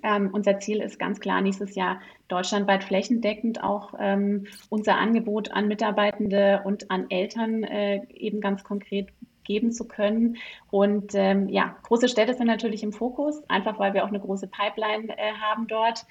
Ähm, 0.01 0.29
unser 0.31 0.59
Ziel 0.59 0.81
ist 0.81 0.97
ganz 0.97 1.19
klar, 1.19 1.41
nächstes 1.41 1.75
Jahr 1.75 1.99
deutschlandweit 2.29 2.85
flächendeckend 2.85 3.61
auch 3.61 3.93
ähm, 3.99 4.47
unser 4.69 4.95
Angebot 4.97 5.51
an 5.51 5.67
Mitarbeitende 5.67 6.61
und 6.63 6.89
an 6.89 7.07
Eltern 7.09 7.65
äh, 7.65 8.05
eben 8.13 8.39
ganz 8.39 8.63
konkret 8.63 9.09
geben 9.43 9.73
zu 9.73 9.85
können. 9.85 10.37
Und 10.69 11.11
ähm, 11.15 11.49
ja, 11.49 11.75
große 11.83 12.07
Städte 12.07 12.33
sind 12.33 12.47
natürlich 12.47 12.83
im 12.83 12.93
Fokus, 12.93 13.43
einfach 13.49 13.77
weil 13.77 13.93
wir 13.93 14.05
auch 14.05 14.09
eine 14.09 14.21
große 14.21 14.47
Pipeline 14.47 15.09
äh, 15.17 15.33
haben 15.41 15.67
dort. 15.67 16.05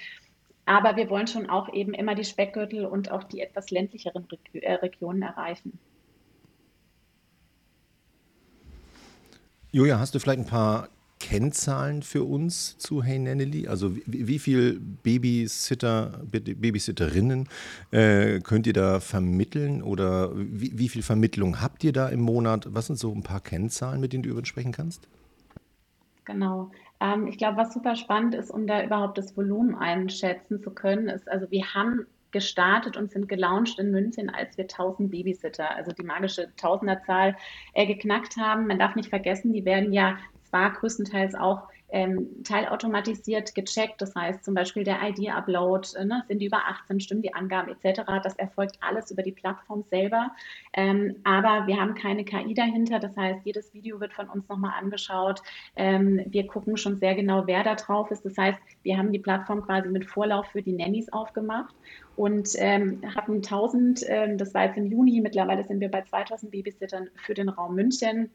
Aber 0.66 0.96
wir 0.96 1.08
wollen 1.08 1.26
schon 1.26 1.48
auch 1.48 1.72
eben 1.72 1.94
immer 1.94 2.14
die 2.14 2.24
Speckgürtel 2.24 2.84
und 2.84 3.10
auch 3.10 3.24
die 3.24 3.40
etwas 3.40 3.70
ländlicheren 3.70 4.24
Reg 4.24 4.40
äh, 4.62 4.74
Regionen 4.74 5.22
erreichen. 5.22 5.78
Julia, 9.72 10.00
hast 10.00 10.16
du 10.16 10.18
vielleicht 10.18 10.40
ein 10.40 10.46
paar 10.46 10.88
Kennzahlen 11.20 12.02
für 12.02 12.24
uns 12.24 12.76
zu 12.78 13.04
Hey 13.04 13.20
Nannily? 13.20 13.68
Also 13.68 13.94
wie, 13.94 14.26
wie 14.26 14.38
viel 14.40 14.80
Babysitter, 14.80 16.22
Babysitterinnen 16.24 17.48
äh, 17.92 18.40
könnt 18.40 18.66
ihr 18.66 18.72
da 18.72 18.98
vermitteln 18.98 19.82
oder 19.82 20.32
wie, 20.34 20.76
wie 20.76 20.88
viel 20.88 21.02
Vermittlung 21.02 21.60
habt 21.60 21.84
ihr 21.84 21.92
da 21.92 22.08
im 22.08 22.20
Monat? 22.20 22.66
Was 22.70 22.88
sind 22.88 22.98
so 22.98 23.12
ein 23.12 23.22
paar 23.22 23.40
Kennzahlen, 23.40 24.00
mit 24.00 24.12
denen 24.12 24.24
du 24.24 24.30
über 24.30 24.44
sprechen 24.44 24.72
kannst? 24.72 25.06
Genau. 26.24 26.72
Ähm, 26.98 27.28
ich 27.28 27.38
glaube, 27.38 27.58
was 27.58 27.72
super 27.72 27.94
spannend 27.94 28.34
ist, 28.34 28.50
um 28.50 28.66
da 28.66 28.82
überhaupt 28.82 29.18
das 29.18 29.36
Volumen 29.36 29.76
einschätzen 29.76 30.60
zu 30.60 30.70
können, 30.70 31.06
ist, 31.08 31.30
also 31.30 31.48
wir 31.52 31.74
haben 31.74 32.06
gestartet 32.32 32.96
und 32.96 33.10
sind 33.10 33.28
gelauncht 33.28 33.78
in 33.78 33.90
München, 33.90 34.30
als 34.30 34.56
wir 34.56 34.64
1000 34.64 35.10
Babysitter, 35.10 35.74
also 35.74 35.92
die 35.92 36.02
magische 36.02 36.54
Tausenderzahl, 36.56 37.36
äh, 37.74 37.86
geknackt 37.86 38.36
haben. 38.36 38.66
Man 38.66 38.78
darf 38.78 38.94
nicht 38.94 39.08
vergessen, 39.08 39.52
die 39.52 39.64
werden 39.64 39.92
ja 39.92 40.18
zwar 40.50 40.72
größtenteils 40.72 41.34
auch 41.34 41.68
ähm, 41.92 42.42
teilautomatisiert 42.44 43.54
gecheckt. 43.54 44.00
Das 44.00 44.14
heißt 44.14 44.44
zum 44.44 44.54
Beispiel 44.54 44.84
der 44.84 44.98
ID-Upload, 45.02 45.88
äh, 45.96 46.04
ne, 46.04 46.22
sind 46.28 46.40
die 46.40 46.46
über 46.46 46.58
18, 46.68 47.00
stimmen 47.00 47.22
die 47.22 47.34
Angaben 47.34 47.72
etc. 47.72 48.02
Das 48.22 48.36
erfolgt 48.36 48.78
alles 48.80 49.10
über 49.10 49.22
die 49.22 49.32
Plattform 49.32 49.84
selber. 49.90 50.30
Ähm, 50.72 51.16
aber 51.24 51.66
wir 51.66 51.80
haben 51.80 51.94
keine 51.94 52.24
KI 52.24 52.54
dahinter. 52.54 52.98
Das 52.98 53.16
heißt, 53.16 53.40
jedes 53.44 53.72
Video 53.74 54.00
wird 54.00 54.12
von 54.12 54.28
uns 54.28 54.48
nochmal 54.48 54.74
angeschaut. 54.78 55.42
Ähm, 55.76 56.22
wir 56.26 56.46
gucken 56.46 56.76
schon 56.76 56.96
sehr 56.98 57.14
genau, 57.14 57.46
wer 57.46 57.64
da 57.64 57.74
drauf 57.74 58.10
ist. 58.10 58.24
Das 58.24 58.36
heißt, 58.36 58.58
wir 58.82 58.96
haben 58.96 59.12
die 59.12 59.18
Plattform 59.18 59.62
quasi 59.62 59.88
mit 59.88 60.06
Vorlauf 60.06 60.46
für 60.46 60.62
die 60.62 60.72
Nannies 60.72 61.12
aufgemacht 61.12 61.74
und 62.16 62.50
ähm, 62.56 63.00
hatten 63.14 63.36
1000, 63.36 64.04
ähm, 64.06 64.38
das 64.38 64.54
war 64.54 64.66
jetzt 64.66 64.76
im 64.76 64.86
Juni, 64.86 65.20
mittlerweile 65.20 65.64
sind 65.64 65.80
wir 65.80 65.90
bei 65.90 66.02
2000 66.02 66.52
Babysittern 66.52 67.08
für 67.14 67.34
den 67.34 67.48
Raum 67.48 67.74
München. 67.74 68.30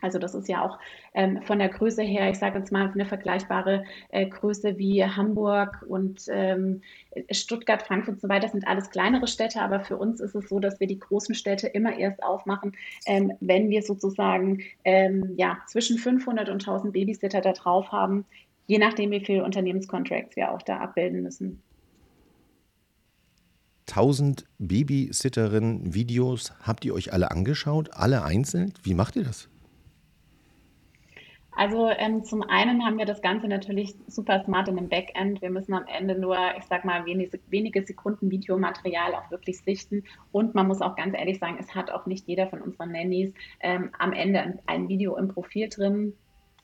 Also 0.00 0.18
das 0.18 0.34
ist 0.34 0.48
ja 0.48 0.64
auch 0.64 0.78
ähm, 1.14 1.42
von 1.42 1.58
der 1.58 1.68
Größe 1.68 2.02
her, 2.02 2.30
ich 2.30 2.38
sage 2.38 2.58
jetzt 2.58 2.70
mal, 2.70 2.90
eine 2.90 3.04
vergleichbare 3.04 3.84
äh, 4.10 4.26
Größe 4.26 4.78
wie 4.78 5.04
Hamburg 5.04 5.84
und 5.88 6.22
ähm, 6.28 6.82
Stuttgart, 7.30 7.82
Frankfurt 7.82 8.14
und 8.14 8.20
so 8.20 8.28
weiter. 8.28 8.42
Das 8.42 8.52
sind 8.52 8.66
alles 8.66 8.90
kleinere 8.90 9.26
Städte, 9.26 9.60
aber 9.60 9.80
für 9.80 9.96
uns 9.96 10.20
ist 10.20 10.34
es 10.34 10.48
so, 10.48 10.60
dass 10.60 10.78
wir 10.78 10.86
die 10.86 10.98
großen 10.98 11.34
Städte 11.34 11.66
immer 11.66 11.96
erst 11.98 12.22
aufmachen, 12.22 12.76
ähm, 13.06 13.32
wenn 13.40 13.70
wir 13.70 13.82
sozusagen 13.82 14.62
ähm, 14.84 15.34
ja, 15.36 15.58
zwischen 15.66 15.98
500 15.98 16.48
und 16.48 16.62
1000 16.62 16.92
Babysitter 16.92 17.40
da 17.40 17.52
drauf 17.52 17.90
haben, 17.90 18.24
je 18.66 18.78
nachdem, 18.78 19.10
wie 19.10 19.24
viele 19.24 19.44
Unternehmenscontracts 19.44 20.36
wir 20.36 20.52
auch 20.52 20.62
da 20.62 20.78
abbilden 20.78 21.22
müssen. 21.22 21.62
1000 23.88 24.44
Babysitterinnen-Videos 24.58 26.52
habt 26.62 26.84
ihr 26.84 26.94
euch 26.94 27.12
alle 27.12 27.30
angeschaut, 27.30 27.90
alle 27.94 28.22
einzeln? 28.22 28.74
Wie 28.82 28.94
macht 28.94 29.16
ihr 29.16 29.24
das? 29.24 29.48
Also 31.58 31.90
ähm, 31.90 32.22
zum 32.22 32.42
einen 32.42 32.84
haben 32.86 32.98
wir 32.98 33.04
das 33.04 33.20
Ganze 33.20 33.48
natürlich 33.48 33.96
super 34.06 34.44
smart 34.44 34.68
in 34.68 34.76
dem 34.76 34.88
Backend. 34.88 35.42
Wir 35.42 35.50
müssen 35.50 35.74
am 35.74 35.86
Ende 35.88 36.16
nur, 36.16 36.38
ich 36.56 36.62
sag 36.66 36.84
mal, 36.84 37.04
wenige, 37.04 37.40
wenige 37.48 37.84
Sekunden 37.84 38.30
Videomaterial 38.30 39.12
auch 39.16 39.28
wirklich 39.32 39.58
sichten. 39.62 40.04
Und 40.30 40.54
man 40.54 40.68
muss 40.68 40.80
auch 40.80 40.94
ganz 40.94 41.18
ehrlich 41.18 41.40
sagen, 41.40 41.56
es 41.58 41.74
hat 41.74 41.90
auch 41.90 42.06
nicht 42.06 42.28
jeder 42.28 42.46
von 42.46 42.62
unseren 42.62 42.92
Nannies 42.92 43.34
ähm, 43.58 43.90
am 43.98 44.12
Ende 44.12 44.60
ein, 44.66 44.88
Video 44.88 45.16
im 45.16 45.26
Profil 45.26 45.68
drin, 45.68 46.12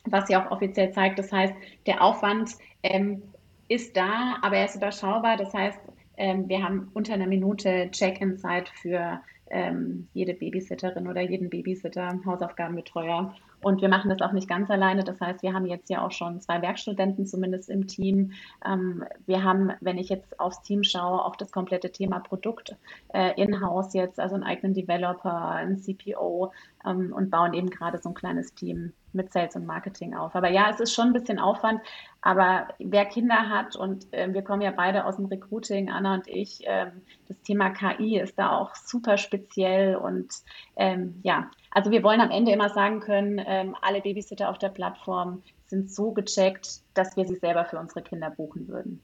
was 0.05 0.29
ja 0.29 0.47
auch 0.47 0.53
offiziell 0.53 0.93
zeigt. 0.93 1.19
Das 1.19 1.33
heißt, 1.33 1.55
der 1.87 2.01
Aufwand 2.01 2.53
ähm, 2.85 3.21
ist 3.67 3.97
da, 3.97 4.37
aber 4.43 4.59
er 4.59 4.67
ist 4.67 4.77
überschaubar. 4.77 5.37
Das 5.37 5.53
heißt, 5.53 5.81
ähm, 6.19 6.49
wir 6.49 6.63
haben 6.63 6.93
unter 6.95 7.15
einer 7.15 7.27
Minute 7.27 7.91
Check-in-Zeit 7.91 8.69
für 8.69 9.21
ähm, 9.51 10.09
jede 10.15 10.35
Babysitterin 10.35 11.09
oder 11.09 11.21
jeden 11.21 11.51
Babysitter, 11.51 12.19
Hausaufgabenbetreuer. 12.25 13.35
Und 13.63 13.81
wir 13.81 13.89
machen 13.89 14.11
das 14.11 14.21
auch 14.21 14.33
nicht 14.33 14.49
ganz 14.49 14.71
alleine. 14.71 15.05
Das 15.05 15.21
heißt, 15.21 15.43
wir 15.43 15.55
haben 15.55 15.67
jetzt 15.67 15.89
ja 15.89 16.05
auch 16.05 16.13
schon 16.13 16.41
zwei 16.41 16.61
Werkstudenten 16.61 17.27
zumindest 17.27 17.71
im 17.71 17.87
Team. 17.87 18.33
Ähm, 18.65 19.05
wir 19.27 19.43
haben, 19.43 19.73
wenn 19.81 19.97
ich 19.97 20.09
jetzt 20.11 20.39
aufs 20.39 20.63
Team 20.63 20.85
schaue, 20.85 21.25
auch 21.25 21.37
das 21.37 21.51
komplette 21.51 21.91
Thema 21.91 22.21
Produkt 22.21 22.77
äh, 23.15 23.41
in-house 23.41 23.95
jetzt, 23.95 24.21
also 24.21 24.35
einen 24.35 24.45
eigenen 24.45 24.75
Developer, 24.75 25.49
einen 25.51 25.79
CPO 25.79 26.53
ähm, 26.87 27.13
und 27.13 27.31
bauen 27.31 27.55
eben 27.55 27.71
gerade 27.71 27.99
so 27.99 28.11
ein 28.11 28.15
kleines 28.15 28.55
Team 28.55 28.93
mit 29.13 29.33
Sales 29.33 29.55
und 29.57 29.67
Marketing 29.67 30.15
auf. 30.15 30.35
Aber 30.35 30.51
ja, 30.51 30.69
es 30.71 30.81
ist 30.81 30.93
schon 30.93 31.09
ein 31.09 31.13
bisschen 31.13 31.39
Aufwand. 31.39 31.81
Aber 32.21 32.69
wer 32.79 33.05
Kinder 33.07 33.49
hat 33.49 33.77
und 33.77 34.13
äh, 34.13 34.33
wir 34.33 34.43
kommen 34.43 34.63
ja 34.63 34.73
beide 34.73 35.05
aus 35.05 35.17
dem 35.17 35.27
Recruiting, 35.27 35.91
Anna 35.91 36.15
und 36.15 36.29
ich, 36.29 36.63
ähm, 36.65 37.03
das 37.29 37.41
Thema 37.43 37.71
KI 37.71 38.19
ist 38.19 38.39
da 38.39 38.57
auch 38.59 38.75
super 38.75 39.17
speziell 39.19 39.97
und 39.97 40.33
ähm, 40.77 41.21
ja, 41.23 41.51
also 41.71 41.91
wir 41.91 42.03
wollen 42.03 42.21
am 42.21 42.31
Ende 42.31 42.53
immer 42.53 42.71
sagen 42.71 43.01
können, 43.01 43.41
ähm, 43.47 43.77
alle 43.83 44.01
Babysitter 44.01 44.49
auf 44.49 44.59
der 44.59 44.71
Plattform 44.71 45.43
sind 45.67 45.91
so 45.91 46.13
gecheckt, 46.13 46.81
dass 46.95 47.17
wir 47.17 47.27
sie 47.27 47.37
selber 47.37 47.65
für 47.65 47.79
unsere 47.79 48.03
Kinder 48.03 48.31
buchen 48.31 48.69
würden. 48.69 49.01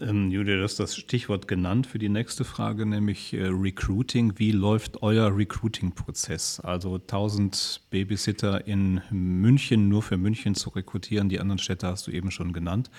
Ähm, 0.00 0.30
Julia, 0.30 0.56
du 0.56 0.62
hast 0.62 0.80
das 0.80 0.96
Stichwort 0.96 1.46
genannt 1.46 1.86
für 1.86 1.98
die 1.98 2.08
nächste 2.08 2.44
Frage, 2.44 2.86
nämlich 2.86 3.34
äh, 3.34 3.48
Recruiting. 3.48 4.38
Wie 4.38 4.50
läuft 4.50 5.02
euer 5.02 5.36
Recruiting-Prozess? 5.36 6.60
Also 6.60 6.94
1000 6.94 7.82
Babysitter 7.90 8.66
in 8.66 9.02
München 9.10 9.90
nur 9.90 10.02
für 10.02 10.16
München 10.16 10.54
zu 10.54 10.70
rekrutieren, 10.70 11.28
die 11.28 11.40
anderen 11.40 11.58
Städte 11.58 11.88
hast 11.88 12.06
du 12.06 12.10
eben 12.10 12.30
schon 12.30 12.54
genannt, 12.54 12.90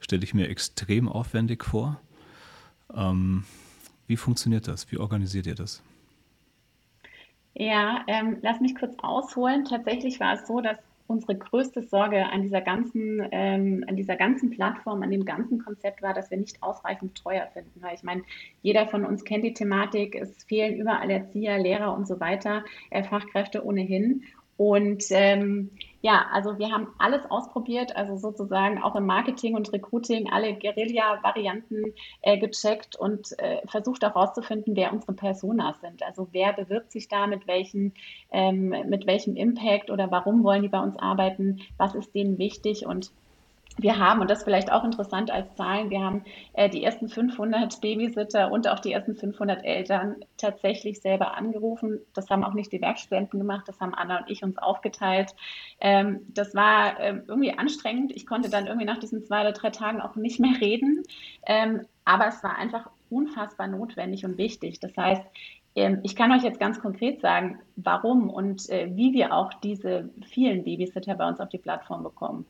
stelle 0.00 0.24
ich 0.24 0.32
mir 0.32 0.48
extrem 0.48 1.06
aufwendig 1.06 1.64
vor. 1.64 2.00
Ähm, 2.94 3.44
wie 4.06 4.16
funktioniert 4.16 4.68
das? 4.68 4.90
Wie 4.90 4.96
organisiert 4.96 5.46
ihr 5.46 5.54
das? 5.54 5.82
Ja, 7.54 8.04
ähm, 8.06 8.38
lass 8.40 8.58
mich 8.60 8.74
kurz 8.74 8.94
ausholen. 9.02 9.66
Tatsächlich 9.66 10.18
war 10.18 10.34
es 10.34 10.46
so, 10.46 10.62
dass 10.62 10.78
unsere 11.12 11.36
größte 11.36 11.82
Sorge 11.82 12.26
an 12.26 12.42
dieser 12.42 12.60
ganzen, 12.60 13.22
ähm, 13.30 13.84
an 13.86 13.96
dieser 13.96 14.16
ganzen 14.16 14.50
Plattform, 14.50 15.02
an 15.02 15.10
dem 15.10 15.24
ganzen 15.24 15.62
Konzept 15.62 16.02
war, 16.02 16.14
dass 16.14 16.30
wir 16.30 16.38
nicht 16.38 16.62
ausreichend 16.62 17.16
Treuer 17.16 17.46
finden. 17.52 17.82
Weil 17.82 17.94
ich 17.94 18.02
meine, 18.02 18.22
jeder 18.62 18.88
von 18.88 19.04
uns 19.04 19.24
kennt 19.24 19.44
die 19.44 19.54
Thematik, 19.54 20.14
es 20.14 20.44
fehlen 20.44 20.76
überall 20.76 21.10
Erzieher, 21.10 21.58
Lehrer 21.58 21.94
und 21.94 22.08
so 22.08 22.18
weiter, 22.18 22.64
äh, 22.90 23.04
Fachkräfte 23.04 23.64
ohnehin. 23.64 24.24
Und 24.56 25.04
ähm, 25.10 25.70
ja, 26.02 26.26
also 26.32 26.58
wir 26.58 26.70
haben 26.70 26.88
alles 26.98 27.22
ausprobiert, 27.30 27.96
also 27.96 28.16
sozusagen 28.16 28.82
auch 28.82 28.96
im 28.96 29.06
Marketing 29.06 29.54
und 29.54 29.72
Recruiting 29.72 30.30
alle 30.30 30.54
Guerilla-Varianten 30.54 31.94
äh, 32.22 32.38
gecheckt 32.38 32.96
und 32.96 33.38
äh, 33.38 33.66
versucht 33.66 34.04
auch 34.04 34.14
herauszufinden, 34.14 34.76
wer 34.76 34.92
unsere 34.92 35.14
Personas 35.14 35.80
sind. 35.80 36.02
Also 36.02 36.28
wer 36.32 36.52
bewirbt 36.52 36.92
sich 36.92 37.08
da, 37.08 37.26
mit, 37.26 37.46
welchen, 37.46 37.94
ähm, 38.30 38.74
mit 38.88 39.06
welchem 39.06 39.36
Impact 39.36 39.90
oder 39.90 40.10
warum 40.10 40.42
wollen 40.42 40.62
die 40.62 40.68
bei 40.68 40.80
uns 40.80 40.96
arbeiten, 40.98 41.60
was 41.76 41.94
ist 41.94 42.14
denen 42.14 42.38
wichtig 42.38 42.84
und 42.84 43.12
wir 43.78 43.98
haben, 43.98 44.20
und 44.20 44.30
das 44.30 44.44
vielleicht 44.44 44.70
auch 44.70 44.84
interessant 44.84 45.30
als 45.30 45.54
Zahlen, 45.54 45.90
wir 45.90 46.00
haben 46.00 46.24
äh, 46.52 46.68
die 46.68 46.84
ersten 46.84 47.08
500 47.08 47.80
Babysitter 47.80 48.50
und 48.50 48.68
auch 48.68 48.80
die 48.80 48.92
ersten 48.92 49.16
500 49.16 49.64
Eltern 49.64 50.16
tatsächlich 50.36 51.00
selber 51.00 51.36
angerufen. 51.36 52.00
Das 52.14 52.28
haben 52.30 52.44
auch 52.44 52.54
nicht 52.54 52.72
die 52.72 52.80
Werkstudenten 52.80 53.38
gemacht, 53.38 53.66
das 53.66 53.80
haben 53.80 53.94
Anna 53.94 54.18
und 54.18 54.30
ich 54.30 54.42
uns 54.42 54.58
aufgeteilt. 54.58 55.34
Ähm, 55.80 56.20
das 56.28 56.54
war 56.54 57.00
ähm, 57.00 57.22
irgendwie 57.26 57.56
anstrengend. 57.56 58.12
Ich 58.14 58.26
konnte 58.26 58.50
dann 58.50 58.66
irgendwie 58.66 58.86
nach 58.86 58.98
diesen 58.98 59.24
zwei 59.24 59.40
oder 59.40 59.52
drei 59.52 59.70
Tagen 59.70 60.00
auch 60.00 60.16
nicht 60.16 60.38
mehr 60.38 60.60
reden. 60.60 61.02
Ähm, 61.46 61.86
aber 62.04 62.26
es 62.28 62.42
war 62.42 62.58
einfach 62.58 62.90
unfassbar 63.10 63.68
notwendig 63.68 64.24
und 64.24 64.38
wichtig. 64.38 64.80
Das 64.80 64.96
heißt, 64.96 65.22
ähm, 65.74 66.00
ich 66.02 66.16
kann 66.16 66.32
euch 66.32 66.42
jetzt 66.42 66.60
ganz 66.60 66.80
konkret 66.80 67.20
sagen, 67.20 67.60
warum 67.76 68.28
und 68.28 68.68
äh, 68.68 68.90
wie 68.94 69.12
wir 69.12 69.34
auch 69.34 69.52
diese 69.54 70.10
vielen 70.26 70.64
Babysitter 70.64 71.14
bei 71.14 71.26
uns 71.26 71.40
auf 71.40 71.48
die 71.48 71.58
Plattform 71.58 72.02
bekommen. 72.02 72.46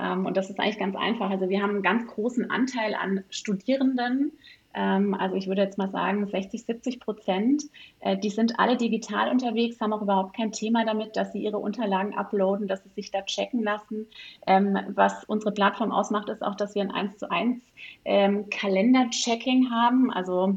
Ähm, 0.00 0.26
und 0.26 0.36
das 0.36 0.50
ist 0.50 0.58
eigentlich 0.58 0.78
ganz 0.78 0.96
einfach. 0.96 1.30
Also 1.30 1.48
wir 1.48 1.62
haben 1.62 1.70
einen 1.70 1.82
ganz 1.82 2.06
großen 2.06 2.50
Anteil 2.50 2.94
an 2.94 3.24
Studierenden. 3.30 4.32
Ähm, 4.72 5.14
also 5.14 5.36
ich 5.36 5.46
würde 5.48 5.62
jetzt 5.62 5.78
mal 5.78 5.90
sagen 5.90 6.26
60, 6.26 6.64
70 6.64 7.00
Prozent. 7.00 7.64
Äh, 8.00 8.16
die 8.16 8.30
sind 8.30 8.58
alle 8.58 8.76
digital 8.76 9.30
unterwegs, 9.30 9.80
haben 9.80 9.92
auch 9.92 10.02
überhaupt 10.02 10.36
kein 10.36 10.52
Thema 10.52 10.84
damit, 10.84 11.16
dass 11.16 11.32
sie 11.32 11.42
ihre 11.42 11.58
Unterlagen 11.58 12.16
uploaden, 12.16 12.68
dass 12.68 12.82
sie 12.84 12.90
sich 12.90 13.10
da 13.10 13.22
checken 13.22 13.62
lassen. 13.62 14.06
Ähm, 14.46 14.78
was 14.88 15.24
unsere 15.24 15.52
Plattform 15.52 15.92
ausmacht, 15.92 16.28
ist 16.28 16.42
auch, 16.42 16.54
dass 16.54 16.74
wir 16.74 16.82
ein 16.82 16.90
1 16.90 17.18
zu 17.18 17.30
1 17.30 17.60
Kalender-Checking 18.04 19.70
haben. 19.70 20.10
Also 20.10 20.56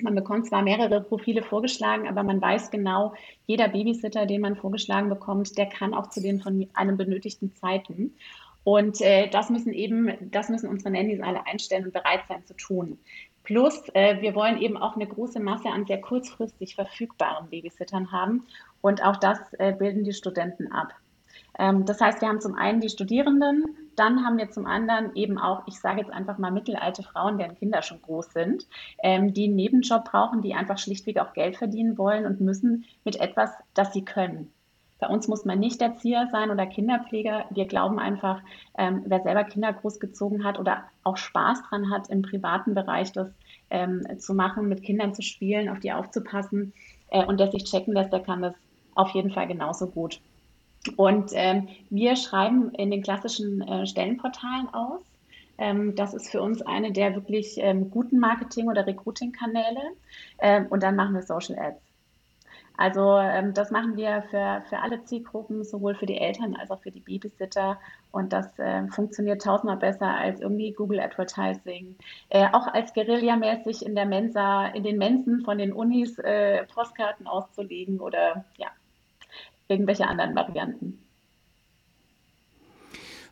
man 0.00 0.14
bekommt 0.14 0.46
zwar 0.46 0.62
mehrere 0.62 1.00
Profile 1.00 1.42
vorgeschlagen, 1.42 2.08
aber 2.08 2.22
man 2.22 2.40
weiß 2.40 2.70
genau, 2.70 3.14
jeder 3.46 3.68
Babysitter, 3.68 4.26
den 4.26 4.40
man 4.40 4.56
vorgeschlagen 4.56 5.08
bekommt, 5.08 5.58
der 5.58 5.66
kann 5.66 5.94
auch 5.94 6.08
zu 6.08 6.20
den 6.20 6.40
von 6.40 6.68
einem 6.74 6.96
benötigten 6.96 7.52
Zeiten. 7.54 8.14
Und 8.64 9.00
äh, 9.00 9.28
das 9.28 9.50
müssen 9.50 9.72
eben, 9.72 10.30
das 10.30 10.48
müssen 10.48 10.68
unsere 10.68 10.90
Nannies 10.90 11.20
alle 11.20 11.46
einstellen 11.46 11.86
und 11.86 11.92
bereit 11.92 12.20
sein 12.28 12.44
zu 12.44 12.54
tun. 12.54 12.98
Plus, 13.44 13.88
äh, 13.94 14.20
wir 14.20 14.34
wollen 14.34 14.60
eben 14.60 14.76
auch 14.76 14.94
eine 14.94 15.06
große 15.06 15.40
Masse 15.40 15.68
an 15.68 15.86
sehr 15.86 16.00
kurzfristig 16.00 16.74
verfügbaren 16.74 17.48
Babysittern 17.48 18.12
haben. 18.12 18.46
Und 18.82 19.02
auch 19.02 19.16
das 19.16 19.38
äh, 19.54 19.72
bilden 19.72 20.04
die 20.04 20.12
Studenten 20.12 20.70
ab. 20.70 20.92
Ähm, 21.58 21.84
das 21.84 22.00
heißt, 22.00 22.20
wir 22.20 22.28
haben 22.28 22.40
zum 22.40 22.54
einen 22.54 22.80
die 22.80 22.88
Studierenden, 22.88 23.64
dann 23.96 24.24
haben 24.24 24.38
wir 24.38 24.50
zum 24.50 24.66
anderen 24.66 25.14
eben 25.16 25.38
auch, 25.38 25.62
ich 25.66 25.80
sage 25.80 26.00
jetzt 26.00 26.12
einfach 26.12 26.38
mal 26.38 26.52
mittelalte 26.52 27.02
Frauen, 27.02 27.38
deren 27.38 27.56
Kinder 27.56 27.82
schon 27.82 28.00
groß 28.02 28.32
sind, 28.32 28.66
ähm, 29.02 29.34
die 29.34 29.44
einen 29.44 29.56
Nebenjob 29.56 30.04
brauchen, 30.04 30.42
die 30.42 30.54
einfach 30.54 30.78
schlichtweg 30.78 31.18
auch 31.18 31.32
Geld 31.32 31.56
verdienen 31.56 31.98
wollen 31.98 32.26
und 32.26 32.40
müssen 32.40 32.84
mit 33.04 33.16
etwas, 33.16 33.50
das 33.74 33.92
sie 33.92 34.04
können. 34.04 34.52
Bei 35.00 35.06
uns 35.08 35.28
muss 35.28 35.44
man 35.44 35.60
nicht 35.60 35.80
Erzieher 35.80 36.28
sein 36.32 36.50
oder 36.50 36.66
Kinderpfleger. 36.66 37.44
Wir 37.50 37.66
glauben 37.66 37.98
einfach, 37.98 38.40
ähm, 38.76 39.02
wer 39.06 39.20
selber 39.22 39.44
Kinder 39.44 39.72
großgezogen 39.72 40.44
hat 40.44 40.58
oder 40.58 40.84
auch 41.04 41.16
Spaß 41.16 41.62
dran 41.68 41.90
hat, 41.90 42.08
im 42.10 42.22
privaten 42.22 42.74
Bereich 42.74 43.12
das 43.12 43.28
ähm, 43.70 44.04
zu 44.18 44.34
machen, 44.34 44.68
mit 44.68 44.82
Kindern 44.82 45.14
zu 45.14 45.22
spielen, 45.22 45.68
auf 45.68 45.78
die 45.78 45.92
aufzupassen 45.92 46.72
äh, 47.10 47.24
und 47.24 47.38
der 47.38 47.50
sich 47.50 47.64
checken 47.64 47.94
lässt, 47.94 48.12
der 48.12 48.20
kann 48.20 48.42
das 48.42 48.54
auf 48.94 49.10
jeden 49.10 49.30
Fall 49.30 49.46
genauso 49.46 49.86
gut. 49.86 50.20
Und 50.96 51.30
ähm, 51.34 51.68
wir 51.90 52.16
schreiben 52.16 52.70
in 52.74 52.90
den 52.90 53.02
klassischen 53.02 53.60
äh, 53.62 53.86
Stellenportalen 53.86 54.72
aus. 54.72 55.02
Ähm, 55.58 55.94
das 55.96 56.14
ist 56.14 56.30
für 56.30 56.40
uns 56.40 56.62
eine 56.62 56.92
der 56.92 57.14
wirklich 57.14 57.58
ähm, 57.58 57.90
guten 57.90 58.18
Marketing- 58.18 58.68
oder 58.68 58.86
Recruiting-Kanäle. 58.86 59.82
Ähm, 60.40 60.66
und 60.70 60.82
dann 60.82 60.96
machen 60.96 61.14
wir 61.14 61.22
Social 61.22 61.58
Ads. 61.58 61.87
Also 62.78 63.18
ähm, 63.18 63.54
das 63.54 63.72
machen 63.72 63.96
wir 63.96 64.22
für, 64.30 64.62
für 64.68 64.78
alle 64.78 65.02
Zielgruppen, 65.02 65.64
sowohl 65.64 65.96
für 65.96 66.06
die 66.06 66.16
Eltern 66.16 66.54
als 66.54 66.70
auch 66.70 66.80
für 66.80 66.92
die 66.92 67.00
Babysitter. 67.00 67.76
Und 68.12 68.32
das 68.32 68.56
äh, 68.60 68.86
funktioniert 68.86 69.42
tausendmal 69.42 69.78
besser 69.78 70.06
als 70.06 70.40
irgendwie 70.40 70.70
Google 70.70 71.00
Advertising. 71.00 71.96
Äh, 72.28 72.46
auch 72.52 72.68
als 72.68 72.94
Guerilla-mäßig 72.94 73.84
in 73.84 73.96
der 73.96 74.06
Mensa, 74.06 74.68
in 74.68 74.84
den 74.84 74.96
Mensen 74.96 75.40
von 75.40 75.58
den 75.58 75.72
Unis 75.72 76.20
äh, 76.20 76.64
Postkarten 76.66 77.26
auszulegen 77.26 77.98
oder 77.98 78.44
ja, 78.58 78.68
irgendwelche 79.66 80.06
anderen 80.06 80.36
Varianten. 80.36 81.04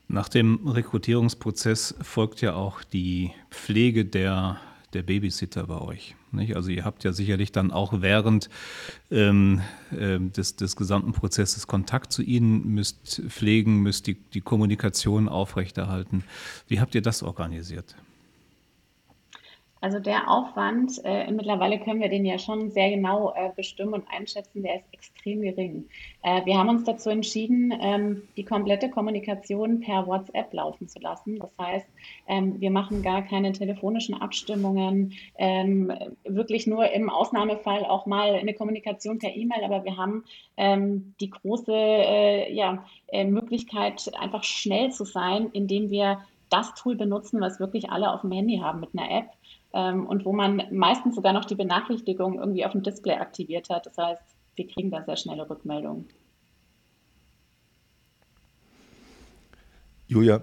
Nach 0.09 0.29
dem 0.29 0.67
Rekrutierungsprozess 0.67 1.95
folgt 2.03 2.41
ja 2.41 2.55
auch 2.55 2.83
die 2.83 3.31
Pflege 3.51 4.05
der 4.05 4.61
der 4.97 5.03
Babysitter 5.03 5.67
bei 5.67 5.79
euch. 5.79 6.17
Nicht? 6.33 6.57
Also 6.57 6.71
ihr 6.71 6.87
habt 6.87 7.05
ja 7.05 7.13
sicherlich 7.13 7.53
dann 7.53 7.71
auch 7.71 8.01
während 8.01 8.49
ähm, 9.11 9.61
äh, 9.93 10.19
des, 10.19 10.57
des 10.57 10.75
gesamten 10.75 11.13
Prozesses 11.13 11.67
Kontakt 11.67 12.13
zu 12.13 12.23
ihnen, 12.23 12.67
müsst 12.67 13.23
pflegen, 13.29 13.83
müsst 13.83 14.07
die, 14.07 14.15
die 14.15 14.41
Kommunikation 14.41 15.29
aufrechterhalten. 15.29 16.25
Wie 16.67 16.81
habt 16.81 16.95
ihr 16.95 17.03
das 17.03 17.23
organisiert? 17.23 17.95
Also 19.83 19.99
der 19.99 20.31
Aufwand, 20.31 21.01
äh, 21.05 21.31
mittlerweile 21.31 21.79
können 21.79 22.01
wir 22.01 22.09
den 22.09 22.25
ja 22.25 22.39
schon 22.39 22.71
sehr 22.71 22.91
genau 22.91 23.35
äh, 23.35 23.51
bestimmen 23.55 23.93
und 23.93 24.09
einschätzen, 24.11 24.63
der 24.63 24.77
ist 24.77 24.87
extrem 24.93 25.43
gering. 25.43 25.87
Äh, 26.23 26.47
wir 26.47 26.57
haben 26.57 26.71
uns 26.71 26.85
dazu 26.85 27.11
entschieden, 27.11 27.75
ähm, 27.79 28.23
die 28.39 28.45
komplette 28.45 28.89
Kommunikation 28.89 29.81
per 29.81 30.07
WhatsApp 30.07 30.53
laufen 30.55 30.89
zu 30.89 30.99
lassen. 31.01 31.39
Das 31.39 31.51
heißt, 31.61 31.87
ähm, 32.27 32.59
wir 32.59 32.71
machen 32.71 33.03
gar 33.03 33.21
keine 33.21 33.53
telefonischen 33.53 34.15
Abstimmungen, 34.15 35.13
ähm, 35.37 35.93
wirklich 36.25 36.67
nur 36.67 36.91
im 36.91 37.11
Ausnahmefall 37.11 37.85
auch 37.85 38.07
mal 38.07 38.35
eine 38.35 38.55
Kommunikation 38.55 39.19
per 39.19 39.37
E-Mail, 39.37 39.63
aber 39.63 39.85
wir 39.85 39.99
haben 39.99 40.25
ähm, 40.57 41.15
die 41.21 41.29
große 41.29 41.73
äh, 41.73 42.53
ja, 42.53 42.85
äh, 43.09 43.25
Möglichkeit, 43.25 44.11
einfach 44.19 44.43
schnell 44.43 44.91
zu 44.91 45.05
sein, 45.05 45.51
indem 45.53 45.91
wir 45.91 46.21
das 46.49 46.75
Tool 46.75 46.97
benutzen, 46.97 47.41
was 47.41 47.61
wirklich 47.61 47.91
alle 47.91 48.13
auf 48.13 48.23
dem 48.23 48.33
Handy 48.33 48.59
haben 48.59 48.81
mit 48.81 48.91
einer 48.95 49.11
App 49.11 49.27
ähm, 49.77 50.07
und 50.07 50.25
wo 50.25 50.33
man 50.33 50.63
meistens 50.73 51.15
sogar 51.15 51.35
noch 51.35 51.45
die 51.45 51.55
Benachrichtigung 51.55 52.39
irgendwie 52.39 52.65
auf 52.65 52.73
dem 52.73 52.83
Display 52.83 53.15
aktiviert 53.15 53.69
hat. 53.69 53.85
Das 53.85 53.99
heißt, 53.99 54.23
wir 54.57 54.67
kriegen 54.67 54.91
da 54.91 55.03
sehr 55.05 55.17
schnelle 55.17 55.49
Rückmeldungen. 55.49 56.09
Julia, 60.09 60.41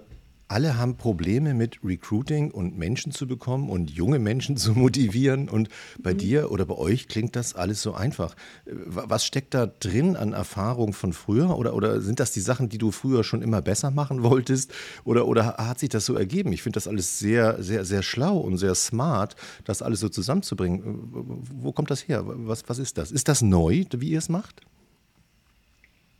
alle 0.54 0.78
haben 0.78 0.96
Probleme 0.96 1.52
mit 1.52 1.80
Recruiting 1.82 2.52
und 2.52 2.78
Menschen 2.78 3.10
zu 3.10 3.26
bekommen 3.26 3.68
und 3.68 3.90
junge 3.90 4.20
Menschen 4.20 4.56
zu 4.64 4.74
motivieren. 4.74 5.48
Und 5.48 5.68
bei 5.98 6.14
mhm. 6.14 6.18
dir 6.18 6.52
oder 6.52 6.64
bei 6.64 6.76
euch 6.76 7.08
klingt 7.08 7.34
das 7.34 7.56
alles 7.56 7.82
so 7.82 7.92
einfach. 7.94 8.36
Was 8.64 9.26
steckt 9.26 9.52
da 9.52 9.66
drin 9.66 10.14
an 10.14 10.32
Erfahrung 10.32 10.92
von 10.92 11.12
früher? 11.12 11.58
Oder, 11.58 11.74
oder 11.74 12.00
sind 12.00 12.20
das 12.20 12.30
die 12.30 12.40
Sachen, 12.40 12.68
die 12.68 12.78
du 12.78 12.92
früher 12.92 13.24
schon 13.24 13.42
immer 13.42 13.62
besser 13.62 13.90
machen 13.90 14.22
wolltest? 14.22 14.72
Oder, 15.02 15.26
oder 15.26 15.56
hat 15.56 15.80
sich 15.80 15.88
das 15.88 16.06
so 16.06 16.14
ergeben? 16.14 16.52
Ich 16.52 16.62
finde 16.62 16.76
das 16.76 16.86
alles 16.86 17.18
sehr, 17.18 17.60
sehr, 17.60 17.84
sehr 17.84 18.04
schlau 18.04 18.38
und 18.38 18.56
sehr 18.56 18.76
smart, 18.76 19.34
das 19.64 19.82
alles 19.82 19.98
so 19.98 20.08
zusammenzubringen. 20.08 21.40
Wo 21.52 21.72
kommt 21.72 21.90
das 21.90 22.06
her? 22.06 22.22
Was, 22.24 22.62
was 22.68 22.78
ist 22.78 22.96
das? 22.96 23.10
Ist 23.10 23.26
das 23.26 23.42
neu, 23.42 23.84
wie 23.90 24.10
ihr 24.10 24.18
es 24.18 24.28
macht? 24.28 24.62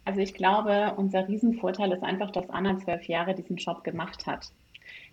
Also 0.05 0.21
ich 0.21 0.35
glaube, 0.35 0.95
unser 0.97 1.27
Riesenvorteil 1.29 1.93
ist 1.93 2.03
einfach, 2.03 2.31
dass 2.31 2.51
Anna 2.51 2.79
zwölf 2.79 3.05
Jahre 3.05 3.35
diesen 3.35 3.57
Job 3.57 3.85
gemacht 3.85 4.27
hat. 4.27 4.51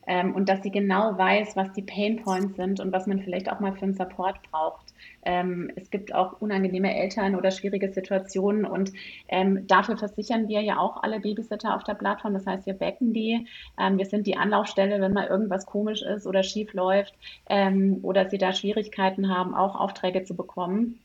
Ähm, 0.07 0.33
und 0.33 0.49
dass 0.49 0.63
sie 0.63 0.71
genau 0.71 1.17
weiß, 1.17 1.55
was 1.55 1.71
die 1.73 1.83
Pain 1.83 2.23
Points 2.23 2.55
sind 2.55 2.79
und 2.79 2.91
was 2.91 3.05
man 3.05 3.19
vielleicht 3.19 3.51
auch 3.51 3.59
mal 3.59 3.73
für 3.73 3.83
einen 3.83 3.93
Support 3.93 4.41
braucht. 4.51 4.93
Ähm, 5.23 5.71
es 5.75 5.91
gibt 5.91 6.13
auch 6.13 6.41
unangenehme 6.41 6.95
Eltern 6.95 7.35
oder 7.35 7.51
schwierige 7.51 7.93
Situationen 7.93 8.65
und 8.65 8.91
ähm, 9.27 9.67
dafür 9.67 9.97
versichern 9.97 10.47
wir 10.47 10.61
ja 10.61 10.79
auch 10.79 11.03
alle 11.03 11.19
Babysitter 11.19 11.75
auf 11.75 11.83
der 11.83 11.93
Plattform. 11.93 12.33
Das 12.33 12.47
heißt, 12.47 12.65
wir 12.65 12.73
backen 12.73 13.13
die. 13.13 13.45
Ähm, 13.79 13.99
wir 13.99 14.05
sind 14.05 14.25
die 14.25 14.37
Anlaufstelle, 14.37 14.99
wenn 14.99 15.13
mal 15.13 15.27
irgendwas 15.27 15.67
komisch 15.67 16.01
ist 16.01 16.25
oder 16.25 16.41
schief 16.41 16.73
läuft 16.73 17.13
ähm, 17.47 17.99
oder 18.01 18.27
sie 18.27 18.39
da 18.39 18.53
Schwierigkeiten 18.53 19.29
haben, 19.29 19.53
auch 19.53 19.79
Aufträge 19.79 20.23
zu 20.23 20.35
bekommen. 20.35 20.99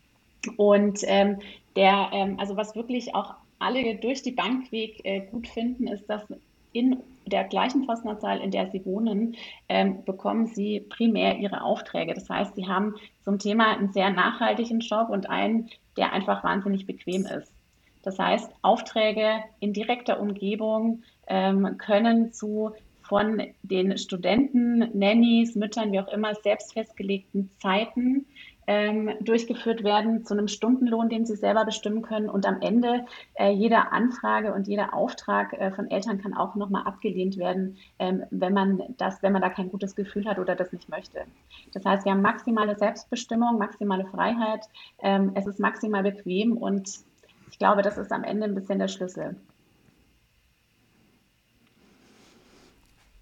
Und 0.57 1.01
ähm, 1.05 1.41
der, 1.75 2.11
also 2.39 2.57
was 2.57 2.75
wirklich 2.75 3.15
auch 3.15 3.35
alle 3.59 3.97
durch 3.97 4.23
die 4.23 4.33
Bankweg 4.33 5.01
äh, 5.05 5.21
gut 5.31 5.49
finden, 5.49 5.87
ist, 5.87 6.07
dass 6.09 6.23
in 6.73 7.03
der 7.25 7.45
gleichen 7.45 7.87
Postleitzahl, 7.87 8.41
in 8.41 8.51
der 8.51 8.71
sie 8.71 8.85
wohnen, 8.85 9.37
ähm, 9.69 10.05
bekommen 10.05 10.47
sie 10.47 10.81
primär 10.81 11.39
ihre 11.39 11.63
Aufträge. 11.63 12.15
Das 12.15 12.29
heißt, 12.29 12.55
sie 12.55 12.69
haben 12.69 12.95
zum 13.25 13.39
Thema 13.39 13.77
einen 13.77 13.93
sehr 13.93 14.11
nachhaltigen 14.11 14.81
Job 14.81 15.09
und 15.09 15.29
einen, 15.29 15.71
der 15.97 16.13
einfach 16.13 16.45
wahnsinnig 16.45 16.87
bequem 16.87 17.25
ist. 17.25 17.53
Das 18.03 18.19
heißt, 18.19 18.53
Aufträge 18.63 19.43
in 19.59 19.73
direkter 19.73 20.21
Umgebung 20.21 21.03
ähm, 21.27 21.79
können 21.79 22.33
zu 22.33 22.73
von 23.03 23.43
den 23.63 23.97
Studenten, 23.99 24.79
Nannies, 24.99 25.55
Müttern, 25.55 25.93
wie 25.93 26.01
auch 26.01 26.13
immer, 26.13 26.35
selbst 26.35 26.73
festgelegten 26.73 27.51
Zeiten 27.59 28.27
ähm, 28.67 29.11
durchgeführt 29.21 29.85
werden 29.85 30.25
zu 30.25 30.35
einem 30.35 30.49
Stundenlohn, 30.49 31.09
den 31.09 31.25
sie 31.25 31.37
selber 31.37 31.65
bestimmen 31.65 32.03
können. 32.03 32.29
Und 32.29 32.47
am 32.47 32.61
Ende 32.61 33.05
äh, 33.35 33.51
jeder 33.51 33.93
Anfrage 33.93 34.53
und 34.53 34.67
jeder 34.67 34.95
Auftrag 34.95 35.53
äh, 35.53 35.71
von 35.71 35.91
Eltern 35.91 36.21
kann 36.21 36.35
auch 36.35 36.55
nochmal 36.55 36.85
abgelehnt 36.85 37.37
werden, 37.37 37.79
ähm, 37.99 38.25
wenn 38.31 38.53
man 38.53 38.83
das, 38.99 39.23
wenn 39.23 39.33
man 39.33 39.43
da 39.43 39.51
kein 39.51 39.71
gutes 39.71 39.95
Gefühl 39.95 40.27
hat 40.27 40.39
oder 40.39 40.55
das 40.55 40.73
nicht 40.73 40.89
möchte. 40.89 41.21
Das 41.73 41.85
heißt, 41.85 42.05
wir 42.05 42.13
haben 42.13 42.23
maximale 42.23 42.77
Selbstbestimmung, 42.77 43.59
maximale 43.59 44.07
Freiheit. 44.07 44.67
Ähm, 45.01 45.33
es 45.35 45.47
ist 45.47 45.61
maximal 45.61 46.03
bequem 46.03 46.57
und 46.57 46.89
ich 47.51 47.59
glaube, 47.59 47.83
das 47.83 47.99
ist 47.99 48.13
am 48.13 48.25
Ende 48.25 48.45
ein 48.45 48.55
bisschen 48.55 48.79
der 48.79 48.89
Schlüssel. 48.89 49.37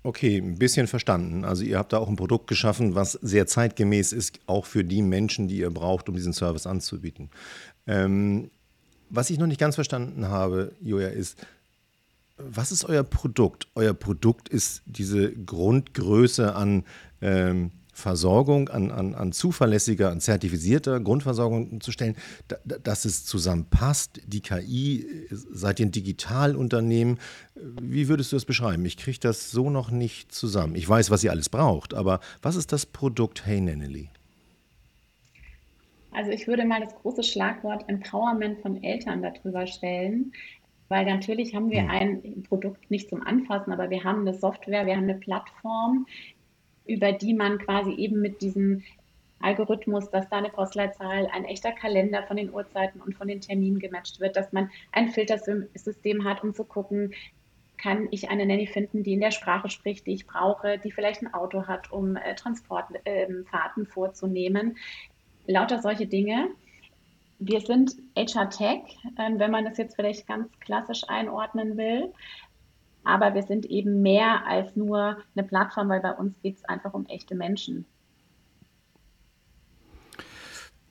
Okay, 0.06 0.36
ein 0.36 0.58
bisschen 0.58 0.86
verstanden. 0.86 1.46
Also 1.46 1.64
ihr 1.64 1.78
habt 1.78 1.94
da 1.94 1.98
auch 1.98 2.10
ein 2.10 2.16
Produkt 2.16 2.46
geschaffen, 2.46 2.94
was 2.94 3.12
sehr 3.12 3.46
zeitgemäß 3.46 4.12
ist, 4.12 4.38
auch 4.46 4.66
für 4.66 4.84
die 4.84 5.00
Menschen, 5.00 5.48
die 5.48 5.56
ihr 5.56 5.70
braucht, 5.70 6.10
um 6.10 6.14
diesen 6.14 6.34
Service 6.34 6.66
anzubieten. 6.66 7.30
Ähm, 7.86 8.50
was 9.08 9.30
ich 9.30 9.38
noch 9.38 9.46
nicht 9.46 9.58
ganz 9.58 9.76
verstanden 9.76 10.28
habe, 10.28 10.72
Joja, 10.82 11.08
ist, 11.08 11.38
was 12.36 12.70
ist 12.70 12.84
euer 12.84 13.02
Produkt? 13.02 13.66
Euer 13.74 13.94
Produkt 13.94 14.50
ist 14.50 14.82
diese 14.84 15.32
Grundgröße 15.32 16.54
an 16.54 16.84
ähm, 17.22 17.70
Versorgung, 17.94 18.68
an, 18.68 18.90
an, 18.90 19.14
an 19.14 19.32
zuverlässiger, 19.32 20.10
an 20.10 20.20
zertifizierter 20.20 21.00
Grundversorgung 21.00 21.80
zu 21.80 21.92
stellen, 21.92 22.16
da, 22.48 22.56
dass 22.82 23.04
es 23.04 23.24
zusammenpasst. 23.24 24.20
Die 24.26 24.40
KI, 24.40 25.26
seid 25.30 25.80
ihr 25.80 25.86
ein 25.86 25.92
Digitalunternehmen? 25.92 27.18
Wie 27.54 28.08
würdest 28.08 28.32
du 28.32 28.36
das 28.36 28.44
beschreiben? 28.44 28.84
Ich 28.84 28.96
kriege 28.96 29.18
das 29.20 29.50
so 29.50 29.70
noch 29.70 29.90
nicht 29.90 30.32
zusammen. 30.32 30.74
Ich 30.74 30.88
weiß, 30.88 31.10
was 31.10 31.24
ihr 31.24 31.30
alles 31.30 31.48
braucht, 31.48 31.94
aber 31.94 32.20
was 32.42 32.56
ist 32.56 32.72
das 32.72 32.84
Produkt 32.84 33.46
Hey 33.46 33.60
Nenneli? 33.60 34.10
Also 36.12 36.30
ich 36.30 36.46
würde 36.46 36.64
mal 36.64 36.80
das 36.80 36.94
große 36.96 37.22
Schlagwort 37.22 37.88
Empowerment 37.88 38.60
von 38.60 38.82
Eltern 38.82 39.22
darüber 39.22 39.66
stellen. 39.66 40.32
Weil 40.88 41.06
natürlich 41.06 41.54
haben 41.54 41.70
wir 41.70 41.82
hm. 41.82 41.90
ein 41.90 42.42
Produkt 42.48 42.90
nicht 42.90 43.08
zum 43.08 43.26
Anfassen, 43.26 43.72
aber 43.72 43.90
wir 43.90 44.04
haben 44.04 44.20
eine 44.20 44.34
Software, 44.34 44.86
wir 44.86 44.94
haben 44.96 45.04
eine 45.04 45.14
Plattform, 45.14 46.06
über 46.86 47.12
die 47.12 47.34
man 47.34 47.58
quasi 47.58 47.92
eben 47.92 48.20
mit 48.20 48.42
diesem 48.42 48.82
Algorithmus, 49.40 50.10
dass 50.10 50.28
da 50.28 50.38
eine 50.38 50.48
Postleitzahl, 50.48 51.28
ein 51.32 51.44
echter 51.44 51.72
Kalender 51.72 52.22
von 52.22 52.36
den 52.36 52.52
Uhrzeiten 52.52 53.00
und 53.00 53.14
von 53.14 53.28
den 53.28 53.40
Terminen 53.40 53.78
gematcht 53.78 54.20
wird, 54.20 54.36
dass 54.36 54.52
man 54.52 54.70
ein 54.92 55.10
Filtersystem 55.10 56.24
hat, 56.24 56.42
um 56.42 56.54
zu 56.54 56.64
gucken, 56.64 57.12
kann 57.76 58.08
ich 58.10 58.30
eine 58.30 58.46
Nanny 58.46 58.66
finden, 58.66 59.02
die 59.02 59.12
in 59.12 59.20
der 59.20 59.32
Sprache 59.32 59.68
spricht, 59.68 60.06
die 60.06 60.14
ich 60.14 60.26
brauche, 60.26 60.78
die 60.78 60.90
vielleicht 60.90 61.22
ein 61.22 61.34
Auto 61.34 61.66
hat, 61.66 61.92
um 61.92 62.16
Transportfahrten 62.36 63.82
äh, 63.84 63.86
vorzunehmen. 63.86 64.78
Lauter 65.46 65.82
solche 65.82 66.06
Dinge. 66.06 66.48
Wir 67.38 67.60
sind 67.60 67.96
HR 68.16 68.48
Tech, 68.48 68.82
äh, 69.18 69.30
wenn 69.36 69.50
man 69.50 69.64
das 69.64 69.76
jetzt 69.76 69.96
vielleicht 69.96 70.26
ganz 70.26 70.48
klassisch 70.60 71.02
einordnen 71.08 71.76
will. 71.76 72.12
Aber 73.04 73.34
wir 73.34 73.42
sind 73.42 73.66
eben 73.66 74.02
mehr 74.02 74.46
als 74.46 74.74
nur 74.76 75.18
eine 75.36 75.46
Plattform, 75.46 75.88
weil 75.88 76.00
bei 76.00 76.12
uns 76.12 76.34
geht 76.42 76.56
es 76.56 76.64
einfach 76.64 76.94
um 76.94 77.06
echte 77.06 77.34
Menschen. 77.34 77.84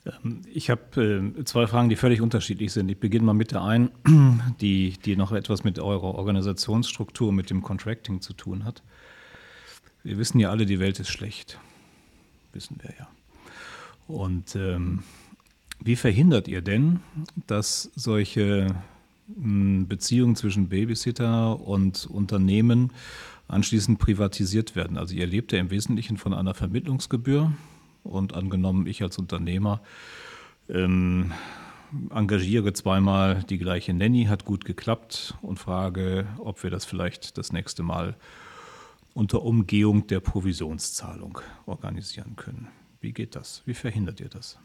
Ähm, 0.06 0.42
ich 0.52 0.70
habe 0.70 1.34
äh, 1.38 1.44
zwei 1.44 1.68
Fragen, 1.68 1.90
die 1.90 1.96
völlig 1.96 2.22
unterschiedlich 2.22 2.72
sind. 2.72 2.90
Ich 2.90 3.00
beginne 3.00 3.26
mal 3.26 3.34
mit 3.34 3.52
der 3.52 3.64
einen, 3.64 3.92
die, 4.62 4.98
die 5.04 5.16
noch 5.16 5.32
etwas 5.32 5.64
mit 5.64 5.80
eurer 5.80 6.16
Organisationsstruktur, 6.16 7.32
mit 7.32 7.50
dem 7.50 7.62
Contracting 7.62 8.22
zu 8.22 8.34
tun 8.34 8.66
hat. 8.66 8.84
Wir 10.04 10.18
wissen 10.18 10.40
ja 10.40 10.50
alle, 10.50 10.66
die 10.66 10.80
Welt 10.80 11.00
ist 11.00 11.10
schlecht. 11.10 11.60
Wissen 12.52 12.78
wir 12.82 12.94
ja. 12.98 13.08
Und 14.08 14.56
ähm, 14.56 15.04
wie 15.80 15.96
verhindert 15.96 16.48
ihr 16.48 16.62
denn, 16.62 17.00
dass 17.48 17.90
solche 17.96 18.76
Beziehungen 19.28 20.36
zwischen 20.36 20.70
Babysitter 20.70 21.60
und 21.60 22.06
Unternehmen 22.06 22.92
anschließend 23.48 24.00
privatisiert 24.00 24.76
werden. 24.76 24.98
Also 24.98 25.16
ihr 25.16 25.28
lebt 25.28 25.52
ja 25.52 25.60
im 25.60 25.70
Wesentlichen 25.70 26.18
von 26.18 26.34
einer 26.34 26.54
Vermittlungsgebühr 26.54 27.52
und 28.04 28.34
angenommen, 28.34 28.88
ich 28.88 29.02
als 29.02 29.18
Unternehmer 29.18 29.82
ähm, 30.70 31.32
engagiere 32.10 32.74
zweimal 32.74 33.44
die 33.44 33.58
gleiche 33.58 33.94
Nanny, 33.94 34.26
hat 34.26 34.46
gut 34.46 34.66
geklappt 34.66 35.36
und 35.42 35.60
frage, 35.60 36.28
ob 36.40 36.64
wir 36.64 36.70
das 36.70 36.86
vielleicht 36.86 37.38
das 37.38 37.54
nächste 37.54 37.84
Mal 37.84 38.16
unter 39.14 39.44
Umgehung 39.44 40.08
der 40.08 40.20
Provisionszahlung 40.20 41.40
organisieren 41.66 42.36
können. 42.36 42.68
Wie 43.00 43.14
geht 43.14 43.36
das? 43.36 43.62
Wie 43.66 43.76
verhindert 43.76 44.20
ihr 44.20 44.30
das? 44.30 44.58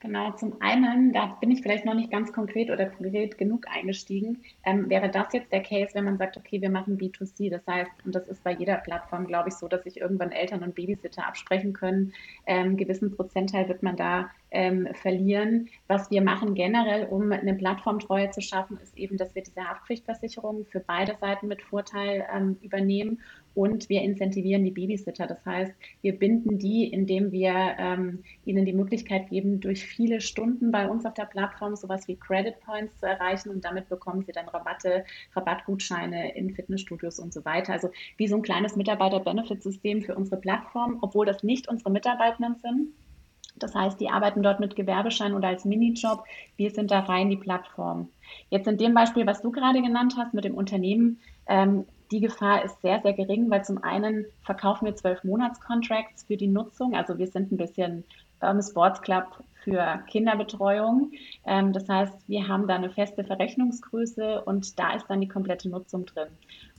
Genau, 0.00 0.30
zum 0.30 0.60
einen, 0.60 1.12
da 1.12 1.26
bin 1.40 1.50
ich 1.50 1.60
vielleicht 1.60 1.84
noch 1.84 1.94
nicht 1.94 2.12
ganz 2.12 2.32
konkret 2.32 2.70
oder 2.70 2.86
konkret 2.86 3.36
genug 3.36 3.66
eingestiegen, 3.68 4.44
ähm, 4.64 4.88
wäre 4.88 5.08
das 5.10 5.32
jetzt 5.32 5.50
der 5.50 5.62
Case, 5.64 5.92
wenn 5.94 6.04
man 6.04 6.18
sagt, 6.18 6.36
okay, 6.36 6.62
wir 6.62 6.70
machen 6.70 6.98
B2C. 6.98 7.50
Das 7.50 7.66
heißt, 7.66 7.90
und 8.04 8.14
das 8.14 8.28
ist 8.28 8.44
bei 8.44 8.52
jeder 8.52 8.76
Plattform, 8.76 9.26
glaube 9.26 9.48
ich, 9.48 9.56
so, 9.56 9.66
dass 9.66 9.82
sich 9.82 10.00
irgendwann 10.00 10.30
Eltern 10.30 10.62
und 10.62 10.76
Babysitter 10.76 11.26
absprechen 11.26 11.72
können. 11.72 12.12
Ähm, 12.46 12.76
gewissen 12.76 13.10
Prozentteil 13.16 13.68
wird 13.68 13.82
man 13.82 13.96
da 13.96 14.30
ähm, 14.52 14.88
verlieren. 14.94 15.68
Was 15.88 16.12
wir 16.12 16.22
machen 16.22 16.54
generell, 16.54 17.06
um 17.06 17.32
eine 17.32 17.54
Plattformtreue 17.54 18.30
zu 18.30 18.40
schaffen, 18.40 18.78
ist 18.80 18.96
eben, 18.96 19.16
dass 19.16 19.34
wir 19.34 19.42
diese 19.42 19.68
Haftpflichtversicherung 19.68 20.64
für 20.66 20.80
beide 20.80 21.16
Seiten 21.20 21.48
mit 21.48 21.60
Vorteil 21.60 22.24
ähm, 22.32 22.56
übernehmen 22.62 23.20
und 23.54 23.88
wir 23.88 24.02
incentivieren 24.02 24.64
die 24.64 24.70
Babysitter. 24.70 25.26
Das 25.26 25.44
heißt, 25.44 25.72
wir 26.02 26.18
binden 26.18 26.58
die, 26.58 26.86
indem 26.86 27.32
wir 27.32 27.52
ähm, 27.78 28.22
ihnen 28.44 28.64
die 28.64 28.72
Möglichkeit 28.72 29.30
geben, 29.30 29.60
durch 29.60 29.84
viele 29.84 30.20
Stunden 30.20 30.70
bei 30.70 30.88
uns 30.88 31.04
auf 31.04 31.14
der 31.14 31.24
Plattform 31.24 31.76
sowas 31.76 32.06
wie 32.08 32.16
Credit 32.16 32.54
Points 32.60 32.98
zu 32.98 33.06
erreichen 33.06 33.50
und 33.50 33.64
damit 33.64 33.88
bekommen 33.88 34.22
sie 34.24 34.32
dann 34.32 34.48
Rabatte, 34.48 35.04
Rabattgutscheine 35.34 36.36
in 36.36 36.54
Fitnessstudios 36.54 37.18
und 37.18 37.32
so 37.32 37.44
weiter. 37.44 37.72
Also 37.72 37.90
wie 38.16 38.28
so 38.28 38.36
ein 38.36 38.42
kleines 38.42 38.76
Mitarbeiter-Benefit-System 38.76 40.02
für 40.02 40.14
unsere 40.14 40.40
Plattform, 40.40 40.98
obwohl 41.02 41.26
das 41.26 41.42
nicht 41.42 41.68
unsere 41.68 41.90
Mitarbeitenden 41.90 42.56
sind. 42.62 42.88
Das 43.58 43.74
heißt, 43.74 44.00
die 44.00 44.08
arbeiten 44.08 44.42
dort 44.42 44.60
mit 44.60 44.76
Gewerbeschein 44.76 45.34
oder 45.34 45.48
als 45.48 45.64
Minijob. 45.64 46.24
Wir 46.56 46.70
sind 46.70 46.90
da 46.90 47.00
rein 47.00 47.30
die 47.30 47.36
Plattform. 47.36 48.08
Jetzt 48.50 48.68
in 48.68 48.78
dem 48.78 48.94
Beispiel, 48.94 49.26
was 49.26 49.42
du 49.42 49.50
gerade 49.50 49.82
genannt 49.82 50.14
hast 50.16 50.34
mit 50.34 50.44
dem 50.44 50.54
Unternehmen, 50.54 51.18
ähm, 51.46 51.84
die 52.10 52.20
Gefahr 52.20 52.64
ist 52.64 52.80
sehr, 52.80 53.00
sehr 53.02 53.12
gering, 53.12 53.50
weil 53.50 53.64
zum 53.64 53.82
einen 53.82 54.26
verkaufen 54.44 54.86
wir 54.86 54.96
zwölf 54.96 55.22
Monats-Contracts 55.24 56.24
für 56.24 56.36
die 56.36 56.46
Nutzung. 56.46 56.94
Also 56.94 57.18
wir 57.18 57.26
sind 57.26 57.52
ein 57.52 57.56
bisschen 57.56 58.04
Urban 58.40 58.62
Sports 58.62 59.02
Club 59.02 59.26
für 59.64 60.02
Kinderbetreuung. 60.08 61.12
Ähm, 61.46 61.72
das 61.72 61.88
heißt, 61.88 62.14
wir 62.26 62.48
haben 62.48 62.66
da 62.66 62.76
eine 62.76 62.90
feste 62.90 63.24
Verrechnungsgröße 63.24 64.42
und 64.42 64.78
da 64.78 64.94
ist 64.94 65.06
dann 65.08 65.20
die 65.20 65.28
komplette 65.28 65.68
Nutzung 65.68 66.06
drin. 66.06 66.28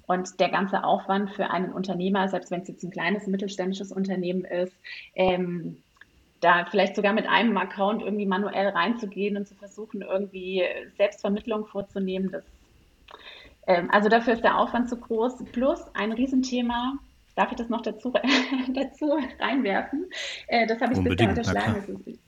Und 0.08 0.40
der 0.40 0.50
ganze 0.50 0.84
Aufwand 0.84 1.32
für 1.32 1.52
einen 1.52 1.72
Unternehmer, 1.72 2.28
selbst 2.30 2.50
wenn 2.50 2.62
es 2.62 2.68
jetzt 2.68 2.84
ein 2.84 2.90
kleines 2.90 3.28
mittelständisches 3.28 3.92
Unternehmen 3.92 4.44
ist, 4.44 4.74
ähm, 5.14 5.78
da 6.42 6.66
vielleicht 6.66 6.96
sogar 6.96 7.14
mit 7.14 7.28
einem 7.28 7.58
Account 7.58 8.02
irgendwie 8.02 8.26
manuell 8.26 8.70
reinzugehen 8.70 9.38
und 9.38 9.48
zu 9.48 9.56
versuchen, 9.56 10.02
irgendwie 10.02 10.64
Selbstvermittlung 10.98 11.66
vorzunehmen, 11.66 12.32
das 12.32 12.44
ähm, 13.70 13.90
also 13.92 14.10
dafür 14.10 14.34
ist 14.34 14.44
der 14.44 14.58
Aufwand 14.58 14.90
zu 14.90 14.98
groß. 14.98 15.44
Plus 15.52 15.80
ein 15.94 16.12
Riesenthema, 16.12 16.98
darf 17.36 17.52
ich 17.52 17.58
das 17.58 17.70
noch 17.70 17.82
dazu, 17.82 18.12
dazu 18.74 19.18
reinwerfen? 19.40 20.08
Äh, 20.48 20.66
das 20.66 20.82
habe 20.82 20.94
ich 20.94 20.98
Unbedingt, 20.98 21.36
bisher 21.36 21.54
unterschlagen. 21.54 22.20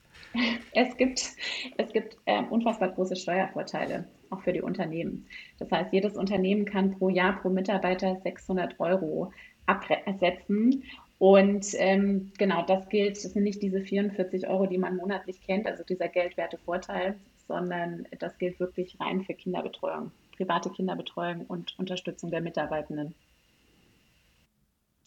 Es 0.72 0.96
gibt, 0.96 1.32
es 1.76 1.92
gibt 1.92 2.16
äh, 2.24 2.42
unfassbar 2.48 2.90
große 2.90 3.16
Steuervorteile, 3.16 4.06
auch 4.30 4.40
für 4.40 4.52
die 4.52 4.62
Unternehmen. 4.62 5.26
Das 5.58 5.70
heißt, 5.70 5.92
jedes 5.92 6.16
Unternehmen 6.16 6.64
kann 6.64 6.96
pro 6.96 7.10
Jahr 7.10 7.38
pro 7.40 7.50
Mitarbeiter 7.50 8.18
600 8.22 8.80
Euro 8.80 9.32
absetzen. 9.66 10.84
Und 11.18 11.66
ähm, 11.74 12.32
genau, 12.38 12.64
das 12.64 12.88
gilt, 12.88 13.16
das 13.16 13.32
sind 13.32 13.42
nicht 13.42 13.60
diese 13.60 13.82
44 13.82 14.48
Euro, 14.48 14.66
die 14.66 14.78
man 14.78 14.96
monatlich 14.96 15.42
kennt, 15.42 15.66
also 15.66 15.84
dieser 15.84 16.08
geldwerte 16.08 16.56
Vorteil, 16.58 17.16
sondern 17.46 18.06
das 18.18 18.38
gilt 18.38 18.58
wirklich 18.58 18.98
rein 19.00 19.22
für 19.22 19.34
Kinderbetreuung 19.34 20.12
private 20.36 20.70
Kinderbetreuung 20.70 21.46
und 21.46 21.78
Unterstützung 21.78 22.30
der 22.30 22.40
Mitarbeitenden. 22.40 23.14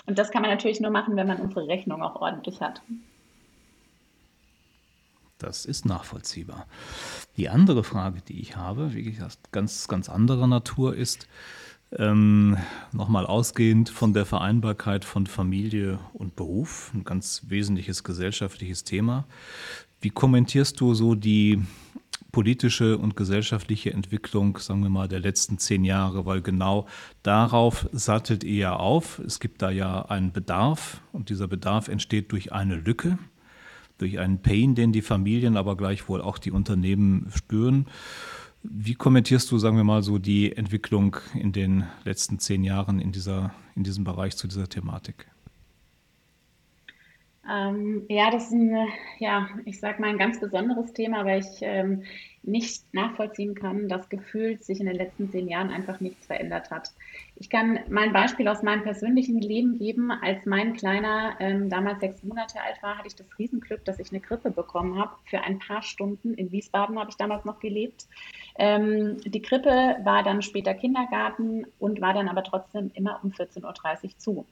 Und 0.06 0.20
das 0.20 0.32
kann 0.32 0.42
man 0.42 0.52
natürlich 0.52 0.80
nur 0.80 0.92
machen, 0.92 1.16
wenn 1.16 1.28
man 1.28 1.42
unsere 1.42 1.68
Rechnung 1.68 2.04
auch 2.04 2.22
ordentlich 2.22 2.62
hat. 2.62 2.82
Das 5.38 5.66
ist 5.66 5.86
nachvollziehbar. 5.86 6.68
Die 7.36 7.50
andere 7.50 7.84
Frage, 7.84 8.22
die 8.22 8.40
ich 8.40 8.56
habe, 8.56 8.94
wie 8.94 9.04
gesagt, 9.04 9.52
ganz, 9.52 9.88
ganz 9.88 10.08
anderer 10.08 10.48
Natur 10.48 10.96
ist, 10.96 11.28
ähm, 11.92 12.58
nochmal 12.92 13.26
ausgehend 13.26 13.90
von 13.90 14.14
der 14.14 14.26
Vereinbarkeit 14.26 15.06
von 15.06 15.28
Familie 15.28 16.00
und 16.14 16.36
Beruf, 16.36 16.92
ein 16.94 17.04
ganz 17.04 17.44
wesentliches 17.48 18.04
gesellschaftliches 18.04 18.84
Thema. 18.84 19.26
Wie 20.02 20.10
kommentierst 20.10 20.80
du 20.80 20.94
so 20.94 21.16
die 21.16 21.62
politische 22.36 22.98
und 22.98 23.16
gesellschaftliche 23.16 23.94
Entwicklung, 23.94 24.58
sagen 24.58 24.84
wir 24.84 24.90
mal, 24.90 25.08
der 25.08 25.22
letzten 25.22 25.58
zehn 25.58 25.86
Jahre, 25.86 26.26
weil 26.26 26.42
genau 26.42 26.86
darauf 27.24 27.88
sattelt 27.94 28.44
ihr 28.44 28.56
ja 28.58 28.76
auf. 28.76 29.20
Es 29.20 29.40
gibt 29.40 29.62
da 29.62 29.70
ja 29.70 30.02
einen 30.02 30.34
Bedarf 30.34 31.00
und 31.14 31.30
dieser 31.30 31.48
Bedarf 31.48 31.88
entsteht 31.88 32.34
durch 32.34 32.52
eine 32.52 32.76
Lücke, 32.76 33.18
durch 34.00 34.20
einen 34.20 34.42
Pain, 34.42 34.76
den 34.76 34.92
die 34.92 35.02
Familien, 35.02 35.56
aber 35.56 35.78
gleichwohl 35.78 36.22
auch 36.22 36.38
die 36.38 36.52
Unternehmen 36.52 37.32
spüren. 37.34 37.86
Wie 38.64 38.96
kommentierst 38.96 39.50
du, 39.50 39.58
sagen 39.58 39.78
wir 39.78 39.86
mal, 39.86 40.04
so 40.04 40.18
die 40.18 40.58
Entwicklung 40.58 41.16
in 41.36 41.54
den 41.54 41.86
letzten 42.04 42.40
zehn 42.40 42.66
Jahren 42.66 43.00
in, 43.00 43.14
dieser, 43.14 43.54
in 43.78 43.86
diesem 43.86 44.04
Bereich 44.04 44.36
zu 44.36 44.50
dieser 44.50 44.68
Thematik? 44.68 45.28
Ähm, 47.50 48.06
ja, 48.10 48.32
das 48.32 48.46
ist 48.46 48.54
ein, 48.54 48.88
ja, 49.20 49.50
ich 49.66 49.80
sag 49.80 50.00
mal 50.00 50.10
ein 50.10 50.18
ganz 50.18 50.40
besonderes 50.40 50.94
Thema, 50.94 51.26
weil 51.26 51.42
ich 51.42 51.62
ähm, 51.62 52.04
nicht 52.42 52.92
nachvollziehen 52.94 53.56
kann, 53.56 53.88
dass 53.88 54.10
gefühlt 54.10 54.64
sich 54.64 54.80
in 54.80 54.88
den 54.88 54.96
letzten 54.96 55.30
zehn 55.30 55.48
Jahren 55.48 55.70
einfach 55.70 56.00
nichts 56.00 56.26
verändert 56.26 56.72
hat. 56.72 56.92
Ich 57.36 57.50
kann 57.50 57.80
mal 57.90 58.04
ein 58.04 58.14
Beispiel 58.14 58.48
aus 58.48 58.64
meinem 58.64 58.84
persönlichen 58.84 59.40
Leben 59.40 59.78
geben. 59.78 60.12
Als 60.12 60.46
mein 60.46 60.74
Kleiner 60.74 61.36
ähm, 61.40 61.70
damals 61.70 62.00
sechs 62.00 62.24
Monate 62.24 62.62
alt 62.62 62.82
war, 62.82 62.98
hatte 62.98 63.08
ich 63.08 63.16
das 63.16 63.28
Riesenglück, 63.38 63.86
dass 63.86 64.00
ich 64.00 64.12
eine 64.12 64.22
Grippe 64.22 64.50
bekommen 64.50 64.98
habe. 64.98 65.16
Für 65.26 65.42
ein 65.42 65.60
paar 65.60 65.84
Stunden 65.84 66.34
in 66.34 66.52
Wiesbaden 66.52 67.00
habe 67.00 67.10
ich 67.10 67.18
damals 67.18 67.46
noch 67.46 67.60
gelebt. 67.60 68.08
Ähm, 68.58 69.18
die 69.26 69.42
Krippe 69.42 69.98
war 70.04 70.24
dann 70.24 70.42
später 70.42 70.74
Kindergarten 70.74 71.66
und 71.78 72.02
war 72.02 72.14
dann 72.14 72.28
aber 72.28 72.44
trotzdem 72.44 72.92
immer 72.96 73.20
um 73.24 73.32
14.30 73.32 74.04
Uhr 74.04 74.18
zu. 74.18 74.46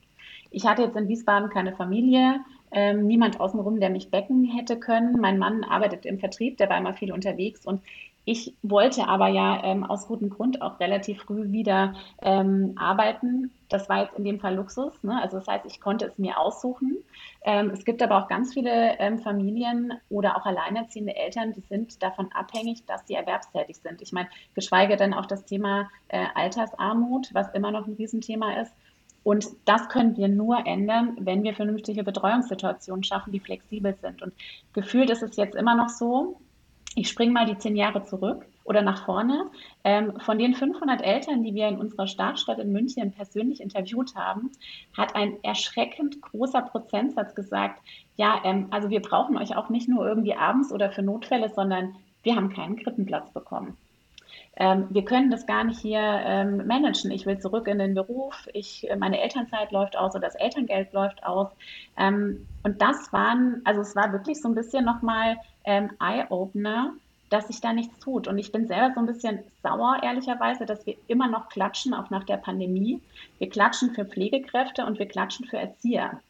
Ich 0.52 0.66
hatte 0.66 0.84
jetzt 0.84 0.96
in 0.96 1.08
Wiesbaden 1.08 1.50
keine 1.50 1.76
Familie, 1.76 2.40
ähm, 2.74 3.08
niemand 3.08 3.40
außenrum, 3.40 3.80
der 3.80 3.90
mich 3.90 4.12
becken 4.12 4.46
hätte 4.46 4.78
können. 4.78 5.20
Mein 5.20 5.38
Mann 5.38 5.64
arbeitet 5.64 6.06
im 6.06 6.20
Vertrieb, 6.20 6.58
der 6.58 6.70
war 6.70 6.78
immer 6.78 6.94
viel 6.94 7.12
unterwegs 7.12 7.66
und 7.66 7.82
ich 8.26 8.56
wollte 8.62 9.08
aber 9.08 9.28
ja 9.28 9.62
ähm, 9.64 9.84
aus 9.84 10.08
gutem 10.08 10.30
Grund 10.30 10.62
auch 10.62 10.80
relativ 10.80 11.24
früh 11.24 11.52
wieder 11.52 11.96
ähm, 12.22 12.74
arbeiten. 12.78 13.52
Das 13.68 13.90
war 13.90 14.04
jetzt 14.04 14.18
in 14.18 14.24
dem 14.24 14.40
Fall 14.40 14.56
Luxus. 14.56 14.94
Ne? 15.04 15.22
Also 15.22 15.40
das 15.40 15.48
heißt, 15.48 15.66
ich 15.66 15.82
konnte 15.82 16.06
es 16.06 16.18
mir 16.18 16.40
aussuchen. 16.40 16.98
Ähm, 17.44 17.72
es 17.72 17.84
gibt 17.84 18.02
aber 18.02 18.24
auch 18.24 18.30
ganz 18.30 18.54
viele 18.54 18.98
ähm, 19.00 19.20
Familien 19.20 19.94
oder 20.10 20.38
auch 20.38 20.46
alleinerziehende 20.46 21.16
Eltern, 21.16 21.52
die 21.52 21.62
sind 21.62 22.02
davon 22.02 22.32
abhängig, 22.32 22.86
dass 22.86 23.06
sie 23.08 23.16
erwerbstätig 23.16 23.78
sind. 23.78 24.02
Ich 24.02 24.14
meine, 24.14 24.30
geschweige 24.54 24.96
denn 24.96 25.14
auch 25.14 25.26
das 25.26 25.44
Thema 25.44 25.90
äh, 26.08 26.26
Altersarmut, 26.34 27.34
was 27.34 27.50
immer 27.54 27.72
noch 27.72 27.88
ein 27.88 27.94
Riesenthema 27.94 28.62
ist. 28.62 28.74
Und 29.24 29.48
das 29.66 29.88
können 29.90 30.18
wir 30.18 30.28
nur 30.28 30.66
ändern, 30.66 31.18
wenn 31.20 31.44
wir 31.44 31.54
vernünftige 31.54 32.04
Betreuungssituationen 32.04 33.04
schaffen, 33.04 33.32
die 33.32 33.40
flexibel 33.40 33.96
sind. 34.02 34.22
Und 34.22 34.34
gefühlt 34.74 35.10
ist 35.10 35.24
es 35.24 35.36
jetzt 35.38 35.56
immer 35.56 35.76
noch 35.76 35.90
so, 35.90 36.40
ich 36.96 37.10
springe 37.10 37.32
mal 37.32 37.46
die 37.46 37.58
zehn 37.58 37.76
Jahre 37.76 38.04
zurück 38.04 38.46
oder 38.66 38.82
nach 38.82 39.06
vorne. 39.06 39.50
Ähm, 39.84 40.20
von 40.20 40.38
den 40.38 40.54
500 40.54 41.02
Eltern, 41.02 41.44
die 41.44 41.56
wir 41.56 41.68
in 41.68 41.78
unserer 41.78 42.08
Startstadt 42.08 42.60
in 42.60 42.72
München 42.72 43.12
persönlich 43.12 43.62
interviewt 43.62 44.16
haben, 44.16 44.52
hat 44.96 45.16
ein 45.16 45.44
erschreckend 45.44 46.22
großer 46.22 46.62
Prozentsatz 46.62 47.34
gesagt, 47.34 47.82
ja, 48.16 48.42
ähm, 48.44 48.68
also 48.70 48.90
wir 48.90 49.02
brauchen 49.02 49.38
euch 49.38 49.56
auch 49.56 49.70
nicht 49.70 49.90
nur 49.90 50.08
irgendwie 50.08 50.36
abends 50.36 50.72
oder 50.72 50.92
für 50.92 51.02
Notfälle, 51.02 51.50
sondern 51.50 51.96
wir 52.22 52.36
haben 52.36 52.54
keinen 52.54 52.76
Krippenplatz 52.76 53.32
bekommen 53.32 53.78
ähm, 54.56 54.88
wir 54.90 55.04
können 55.04 55.32
das 55.32 55.48
gar 55.48 55.64
nicht 55.64 55.80
hier 55.80 56.00
ähm, 56.00 56.68
managen. 56.68 57.12
Ich 57.12 57.26
will 57.26 57.40
zurück 57.40 57.68
in 57.68 57.80
den 57.80 57.96
Beruf, 57.96 58.48
ich, 58.54 58.90
äh, 58.90 58.96
meine 58.96 59.20
Elternzeit 59.20 59.72
läuft 59.72 59.98
aus 59.98 60.16
oder 60.16 60.28
das 60.28 60.36
Elterngeld 60.36 60.94
läuft 60.94 61.24
aus. 61.26 61.50
Ähm, 61.98 62.48
und 62.64 62.82
das 62.82 63.12
waren, 63.12 63.62
also 63.66 63.82
es 63.82 63.96
war 63.96 64.12
wirklich 64.12 64.40
so 64.42 64.50
ein 64.50 64.56
bisschen 64.56 64.86
nochmal 64.86 65.38
ähm, 65.64 65.92
Eye-Opener, 66.00 66.94
dass 67.30 67.48
sich 67.48 67.62
da 67.62 67.74
nichts 67.74 67.98
tut. 68.00 68.28
Und 68.28 68.38
ich 68.38 68.52
bin 68.52 68.68
selber 68.68 68.92
so 68.94 69.00
ein 69.00 69.08
bisschen 69.08 69.40
sauer, 69.64 69.98
ehrlicherweise, 70.04 70.68
dass 70.68 70.86
wir 70.86 70.96
immer 71.08 71.28
noch 71.28 71.50
klatschen, 71.50 71.96
auch 71.96 72.12
nach 72.12 72.24
der 72.26 72.38
Pandemie. 72.38 73.02
Wir 73.40 73.50
klatschen 73.50 73.96
für 73.96 74.06
Pflegekräfte 74.06 74.86
und 74.86 75.00
wir 75.00 75.08
klatschen 75.08 75.48
für 75.48 75.58
Erzieher 75.58 76.22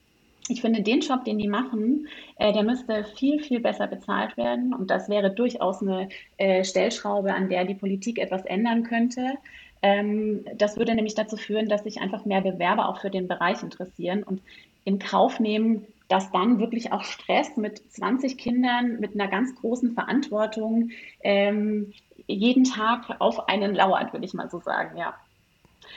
ich 0.50 0.62
finde, 0.62 0.82
den 0.82 1.00
Job, 1.00 1.24
den 1.24 1.38
die 1.38 1.48
machen, 1.48 2.08
äh, 2.38 2.52
der 2.52 2.64
müsste 2.64 3.06
viel, 3.16 3.42
viel 3.42 3.60
besser 3.60 3.88
bezahlt 3.88 4.36
werden. 4.36 4.74
Und 4.74 4.92
das 4.92 5.10
wäre 5.10 5.32
durchaus 5.32 5.82
eine 5.82 6.10
äh, 6.38 6.64
Stellschraube, 6.64 7.34
an 7.34 7.50
der 7.50 7.66
die 7.66 7.76
Politik 7.76 8.20
etwas 8.20 8.46
ändern 8.46 8.84
könnte. 8.84 9.36
Ähm, 9.82 10.46
das 10.58 10.78
würde 10.78 10.96
nämlich 10.96 11.16
dazu 11.16 11.38
führen, 11.38 11.70
dass 11.70 11.84
sich 11.84 12.02
einfach 12.02 12.26
mehr 12.26 12.42
Bewerber 12.42 12.90
auch 12.90 13.00
für 13.00 13.10
den 13.10 13.28
Bereich 13.28 13.64
interessieren 13.64 14.24
und 14.24 14.42
in 14.86 15.00
Kauf 15.00 15.40
nehmen, 15.40 15.86
dass 16.10 16.32
dann 16.32 16.60
wirklich 16.60 16.92
auch 16.92 17.04
Stress 17.04 17.56
mit 17.58 17.80
20 17.92 18.38
Kindern, 18.38 19.00
mit 19.00 19.14
einer 19.14 19.30
ganz 19.30 19.56
großen 19.56 19.94
Verantwortung 19.94 20.92
ähm, 21.22 21.94
jeden 22.28 22.66
Tag 22.66 23.16
auf 23.20 23.48
einen 23.48 23.76
lauert, 23.76 24.14
würde 24.14 24.26
ich 24.26 24.34
mal 24.34 24.50
so 24.50 24.60
sagen, 24.60 24.98
ja. 24.98 25.16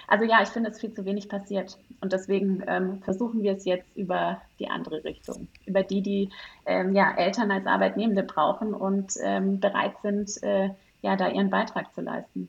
Also 0.06 0.24
ja, 0.24 0.42
ich 0.42 0.48
finde, 0.48 0.70
es 0.70 0.80
viel 0.80 0.92
zu 0.92 1.04
wenig 1.04 1.28
passiert. 1.28 1.78
Und 2.00 2.12
deswegen 2.12 2.62
ähm, 2.66 3.02
versuchen 3.02 3.42
wir 3.42 3.52
es 3.52 3.64
jetzt 3.64 3.96
über 3.96 4.40
die 4.58 4.68
andere 4.68 5.04
Richtung, 5.04 5.48
über 5.66 5.82
die, 5.82 6.02
die 6.02 6.30
ähm, 6.66 6.94
ja, 6.94 7.14
Eltern 7.16 7.50
als 7.50 7.66
Arbeitnehmende 7.66 8.22
brauchen 8.22 8.74
und 8.74 9.12
ähm, 9.22 9.60
bereit 9.60 9.94
sind, 10.02 10.42
äh, 10.42 10.70
ja, 11.02 11.16
da 11.16 11.28
ihren 11.28 11.50
Beitrag 11.50 11.94
zu 11.94 12.00
leisten. 12.00 12.48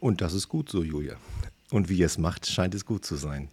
Und 0.00 0.22
das 0.22 0.32
ist 0.32 0.48
gut 0.48 0.70
so, 0.70 0.82
Julia. 0.82 1.16
Und 1.70 1.88
wie 1.88 1.98
ihr 1.98 2.06
es 2.06 2.18
macht, 2.18 2.46
scheint 2.46 2.74
es 2.74 2.86
gut 2.86 3.04
zu 3.04 3.16
sein. 3.16 3.48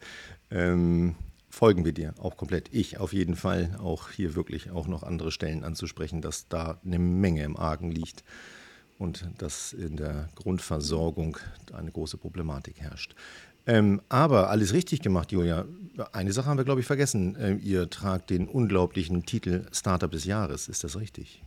Ähm, 0.49 1.15
folgen 1.49 1.85
wir 1.85 1.91
dir 1.91 2.13
auch 2.19 2.37
komplett. 2.37 2.69
Ich 2.71 2.99
auf 2.99 3.13
jeden 3.13 3.35
Fall 3.35 3.77
auch 3.81 4.09
hier 4.09 4.35
wirklich 4.35 4.71
auch 4.71 4.87
noch 4.87 5.03
andere 5.03 5.31
Stellen 5.31 5.63
anzusprechen, 5.63 6.21
dass 6.21 6.47
da 6.47 6.79
eine 6.85 6.99
Menge 6.99 7.43
im 7.43 7.57
Argen 7.57 7.91
liegt 7.91 8.23
und 8.97 9.29
dass 9.37 9.73
in 9.73 9.97
der 9.97 10.29
Grundversorgung 10.35 11.37
eine 11.73 11.91
große 11.91 12.17
Problematik 12.17 12.81
herrscht. 12.81 13.15
Ähm, 13.67 14.01
aber 14.07 14.49
alles 14.49 14.73
richtig 14.73 15.01
gemacht, 15.01 15.31
Julia. 15.31 15.65
Eine 16.13 16.31
Sache 16.31 16.47
haben 16.47 16.57
wir, 16.57 16.63
glaube 16.63 16.79
ich, 16.79 16.87
vergessen. 16.87 17.37
Ähm, 17.39 17.59
ihr 17.61 17.89
tragt 17.89 18.29
den 18.29 18.47
unglaublichen 18.47 19.25
Titel 19.25 19.65
Startup 19.73 20.09
des 20.09 20.23
Jahres. 20.23 20.69
Ist 20.69 20.85
das 20.85 20.97
richtig? 20.97 21.43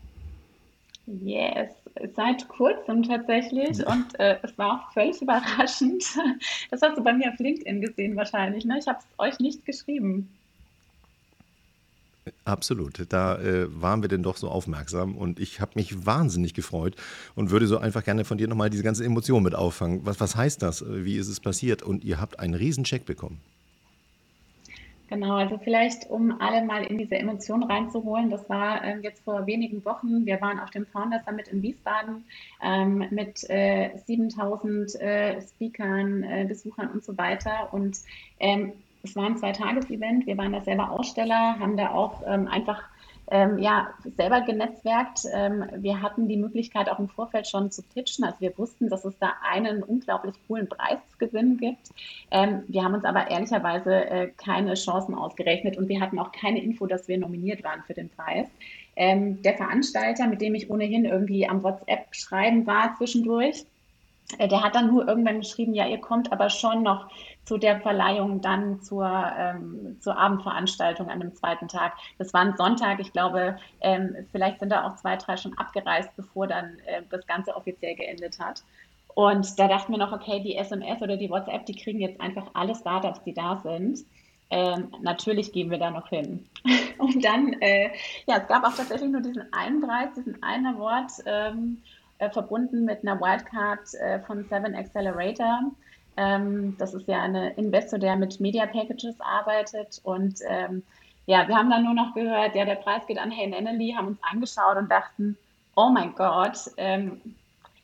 Yes, 1.07 1.71
seit 2.15 2.47
kurzem 2.49 3.03
tatsächlich. 3.03 3.85
Und 3.87 4.21
äh, 4.21 4.39
es 4.43 4.57
war 4.59 4.75
auch 4.75 4.93
völlig 4.93 5.21
überraschend. 5.21 6.05
Das 6.71 6.83
hast 6.83 6.99
du 6.99 7.03
bei 7.03 7.13
mir 7.13 7.33
auf 7.33 7.39
LinkedIn 7.39 7.81
gesehen 7.81 8.17
wahrscheinlich. 8.17 8.65
Ne? 8.65 8.79
Ich 8.79 8.87
habe 8.87 8.99
es 8.99 9.07
euch 9.19 9.41
nicht 9.41 9.65
geschrieben. 9.65 10.29
Absolut. 12.45 13.07
Da 13.13 13.39
äh, 13.39 13.67
waren 13.81 14.03
wir 14.03 14.09
denn 14.09 14.23
doch 14.23 14.37
so 14.37 14.49
aufmerksam 14.49 15.17
und 15.17 15.41
ich 15.41 15.61
habe 15.61 15.73
mich 15.75 16.07
wahnsinnig 16.07 16.55
gefreut 16.55 16.95
und 17.35 17.51
würde 17.51 17.67
so 17.67 17.79
einfach 17.79 18.05
gerne 18.05 18.25
von 18.25 18.39
dir 18.39 18.47
nochmal 18.47 18.71
diese 18.71 18.83
ganze 18.83 19.05
Emotion 19.05 19.43
mit 19.43 19.55
auffangen. 19.55 20.05
Was, 20.05 20.21
was 20.21 20.37
heißt 20.37 20.63
das? 20.63 20.85
Wie 20.87 21.17
ist 21.17 21.29
es 21.29 21.41
passiert? 21.41 21.83
Und 21.83 22.05
ihr 22.05 22.21
habt 22.21 22.39
einen 22.39 22.55
Riesencheck 22.55 23.07
bekommen. 23.07 23.41
Genau, 25.11 25.35
also 25.35 25.59
vielleicht, 25.59 26.09
um 26.09 26.41
alle 26.41 26.65
mal 26.65 26.85
in 26.85 26.97
diese 26.97 27.17
Emotion 27.17 27.65
reinzuholen, 27.65 28.31
das 28.31 28.49
war 28.49 28.85
ähm, 28.85 29.03
jetzt 29.03 29.25
vor 29.25 29.45
wenigen 29.45 29.85
Wochen, 29.85 30.25
wir 30.25 30.41
waren 30.41 30.61
auf 30.61 30.71
dem 30.71 30.87
Founder 30.87 31.21
Summit 31.27 31.49
in 31.49 31.63
Wiesbaden 31.63 32.25
ähm, 32.63 33.05
mit 33.11 33.43
äh, 33.51 33.91
7000 34.07 34.95
äh, 35.01 35.43
Speakern, 35.43 36.23
äh, 36.23 36.45
Besuchern 36.47 36.93
und 36.93 37.03
so 37.03 37.19
weiter 37.19 37.75
und 37.75 37.99
ähm, 38.39 38.73
es 39.03 39.17
war 39.17 39.25
ein 39.25 39.37
Zwei-Tages-Event. 39.37 40.27
Wir 40.27 40.37
waren 40.39 40.53
da 40.53 40.61
selber 40.61 40.91
Aussteller, 40.91 41.59
haben 41.59 41.77
da 41.77 41.91
auch 41.91 42.23
ähm, 42.27 42.49
einfach 42.49 42.83
ähm, 43.31 43.59
ja, 43.59 43.89
selber 44.17 44.41
genetzwerkt. 44.41 45.21
Ähm, 45.33 45.65
wir 45.77 46.03
hatten 46.03 46.29
die 46.29 46.37
Möglichkeit 46.37 46.89
auch 46.89 46.99
im 46.99 47.09
Vorfeld 47.09 47.47
schon 47.47 47.71
zu 47.71 47.83
pitchen. 47.83 48.25
Also 48.25 48.41
wir 48.41 48.57
wussten, 48.59 48.89
dass 48.89 49.05
es 49.05 49.17
da 49.19 49.33
einen 49.49 49.83
unglaublich 49.83 50.35
coolen 50.49 50.69
Preis 50.69 50.99
zu 51.13 51.19
gewinnen 51.19 51.57
gibt. 51.57 51.91
Ähm, 52.31 52.65
wir 52.67 52.83
haben 52.83 52.95
uns 52.95 53.05
aber 53.05 53.31
ehrlicherweise 53.31 54.05
äh, 54.07 54.29
keine 54.37 54.75
Chancen 54.75 55.15
ausgerechnet 55.15 55.79
und 55.79 55.89
wir 55.89 56.01
hatten 56.01 56.19
auch 56.19 56.33
keine 56.33 56.61
Info, 56.63 56.87
dass 56.87 57.07
wir 57.07 57.19
nominiert 57.19 57.63
waren 57.63 57.83
für 57.87 57.95
den 57.95 58.11
Preis. 58.11 58.49
Ähm, 58.97 59.41
der 59.43 59.55
Veranstalter, 59.55 60.27
mit 60.27 60.41
dem 60.41 60.57
ich 60.57 60.69
ohnehin 60.69 61.05
irgendwie 61.05 61.49
am 61.49 61.63
WhatsApp 61.63 62.09
schreiben 62.11 62.67
war 62.67 62.97
zwischendurch, 62.97 63.65
äh, 64.39 64.49
der 64.49 64.63
hat 64.63 64.75
dann 64.75 64.89
nur 64.89 65.07
irgendwann 65.07 65.41
geschrieben, 65.41 65.75
ja, 65.75 65.87
ihr 65.87 65.99
kommt 65.99 66.33
aber 66.33 66.51
schon 66.51 66.83
noch 66.83 67.09
zu 67.45 67.59
der 67.59 67.81
Verleihung 67.81 68.41
dann 68.41 68.81
zur, 68.81 69.07
ähm, 69.37 69.97
zur 70.01 70.17
Abendveranstaltung 70.17 71.09
an 71.09 71.21
dem 71.21 71.35
zweiten 71.35 71.69
Tag. 71.69 71.95
Das 72.19 72.33
war 72.33 72.43
ein 72.43 72.57
Sonntag, 72.57 73.01
ich 73.01 73.13
glaube, 73.13 73.59
ähm, 73.81 74.15
vielleicht 74.31 74.61
sind 74.61 74.71
da 74.71 74.87
auch 74.87 74.97
zwei, 74.97 75.17
drei 75.17 75.37
schon 75.37 75.57
abgereist, 75.59 76.15
bevor 76.17 76.47
dann 76.47 76.79
äh, 76.87 77.03
das 77.11 77.27
Ganze 77.27 77.57
offiziell 77.57 77.97
geendet 77.97 78.39
hat. 78.39 78.63
Und 79.15 79.59
da 79.59 79.67
dachten 79.67 79.93
wir 79.93 79.99
noch, 79.99 80.13
okay, 80.13 80.41
die 80.41 80.57
SMS 80.57 81.03
oder 81.03 81.17
die 81.17 81.31
WhatsApp, 81.31 81.67
die 81.67 81.75
kriegen 81.75 82.01
jetzt 82.01 82.21
einfach 82.21 82.47
alle 82.55 82.75
Startups, 82.75 83.23
die 83.25 83.35
da 83.35 83.61
sind. 83.63 84.01
Ähm, 84.51 84.93
natürlich 85.01 85.53
gehen 85.53 85.71
wir 85.71 85.79
da 85.79 85.91
noch 85.91 86.09
hin. 86.09 86.49
Und 86.99 87.25
dann, 87.25 87.55
äh, 87.61 87.91
ja, 88.27 88.39
es 88.39 88.49
gab 88.49 88.65
auch 88.65 88.75
tatsächlich 88.75 89.11
nur 89.11 89.21
diesen 89.21 89.53
einen 89.53 89.81
Preis, 89.81 90.09
diesen 90.17 90.43
einen 90.43 90.75
Award. 90.75 91.11
Ähm, 91.27 91.79
äh, 92.21 92.31
verbunden 92.31 92.85
mit 92.85 93.03
einer 93.03 93.19
Wildcard 93.19 93.95
äh, 93.95 94.21
von 94.21 94.45
Seven 94.45 94.75
Accelerator. 94.75 95.73
Ähm, 96.21 96.77
das 96.77 96.93
ist 96.93 97.09
ja 97.09 97.23
ein 97.23 97.35
Investor, 97.35 97.99
der 97.99 98.15
mit 98.15 98.41
Media 98.41 98.67
Packages 98.67 99.19
arbeitet. 99.21 100.01
Und 100.03 100.41
ähm, 100.47 100.83
ja, 101.25 101.49
wir 101.49 101.57
haben 101.57 101.71
dann 101.71 101.85
nur 101.85 101.95
noch 101.95 102.15
gehört, 102.15 102.55
ja, 102.55 102.67
der 102.67 102.75
Preis 102.75 103.07
geht 103.07 103.19
an 103.19 103.31
Hey 103.31 103.47
Nennely, 103.47 103.95
haben 103.97 104.09
uns 104.09 104.19
angeschaut 104.23 104.77
und 104.77 104.91
dachten, 104.91 105.39
oh 105.77 105.89
mein 105.89 106.15
Gott, 106.15 106.71
ähm, 106.77 107.23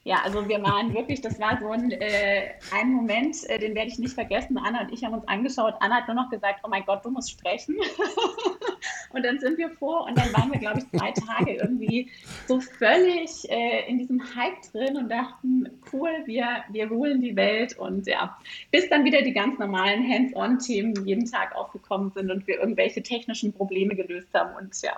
ja, 0.05 0.19
also 0.23 0.47
wir 0.47 0.63
waren 0.63 0.93
wirklich, 0.93 1.23
das 1.23 1.41
war 1.41 1.59
so 1.59 1.71
ein, 1.71 1.91
äh, 1.93 2.51
ein 2.73 2.93
Moment, 2.93 3.49
äh, 3.49 3.59
den 3.59 3.75
werde 3.75 3.89
ich 3.89 3.99
nicht 3.99 4.15
vergessen. 4.15 4.59
Anna 4.59 4.83
und 4.83 4.93
ich 4.93 5.03
haben 5.03 5.15
uns 5.15 5.27
angeschaut. 5.27 5.75
Anna 5.81 5.97
hat 5.97 6.07
nur 6.07 6.17
noch 6.17 6.31
gesagt, 6.31 6.61
oh 6.63 6.69
mein 6.69 6.85
Gott, 6.85 7.05
du 7.05 7.11
musst 7.11 7.31
sprechen. 7.31 7.75
Und 9.17 9.23
dann 9.25 9.39
sind 9.39 9.57
wir 9.57 9.71
vor 9.71 10.05
und 10.05 10.19
dann 10.19 10.31
waren 10.35 10.53
wir, 10.53 10.61
glaube 10.61 10.81
ich, 10.81 10.91
zwei 10.91 11.11
Tage 11.11 11.55
irgendwie 11.55 12.11
so 12.47 12.61
völlig 12.61 13.49
äh, 13.49 13.89
in 13.89 13.99
diesem 13.99 14.21
Hype 14.37 14.61
drin 14.73 14.99
und 14.99 15.09
dachten, 15.09 15.71
cool, 15.91 16.11
wir, 16.27 16.47
wir 16.69 16.89
rulen 16.89 17.23
die 17.23 17.35
Welt. 17.35 17.79
Und 17.79 18.07
ja, 18.07 18.37
bis 18.71 18.91
dann 18.91 19.07
wieder 19.07 19.23
die 19.23 19.33
ganz 19.33 19.59
normalen 19.59 20.07
Hands-on-Themen 20.07 21.07
jeden 21.07 21.25
Tag 21.25 21.57
aufgekommen 21.57 22.13
sind 22.15 22.31
und 22.31 22.47
wir 22.47 22.61
irgendwelche 22.61 23.03
technischen 23.03 23.55
Probleme 23.55 23.97
gelöst 23.97 24.29
haben 24.35 24.55
und 24.55 24.83
ja, 24.83 24.93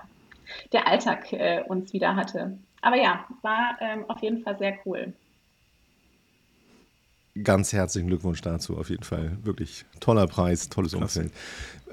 der 0.73 0.89
Alltag 0.89 1.33
äh, 1.33 1.63
uns 1.69 1.93
wieder 1.93 2.17
hatte. 2.17 2.59
Aber 2.81 2.97
ja, 2.97 3.25
war 3.43 3.79
ähm, 3.81 4.05
auf 4.09 4.21
jeden 4.21 4.43
Fall 4.43 4.59
sehr 4.59 4.79
cool. 4.85 5.13
Ganz 7.45 7.73
herzlichen 7.73 8.09
Glückwunsch 8.09 8.41
dazu, 8.41 8.77
auf 8.77 8.91
jeden 8.91 9.05
Fall. 9.05 9.39
Wirklich 9.45 9.85
toller 10.01 10.27
Preis, 10.27 10.69
tolles 10.71 10.95
Umfeld. 10.95 11.33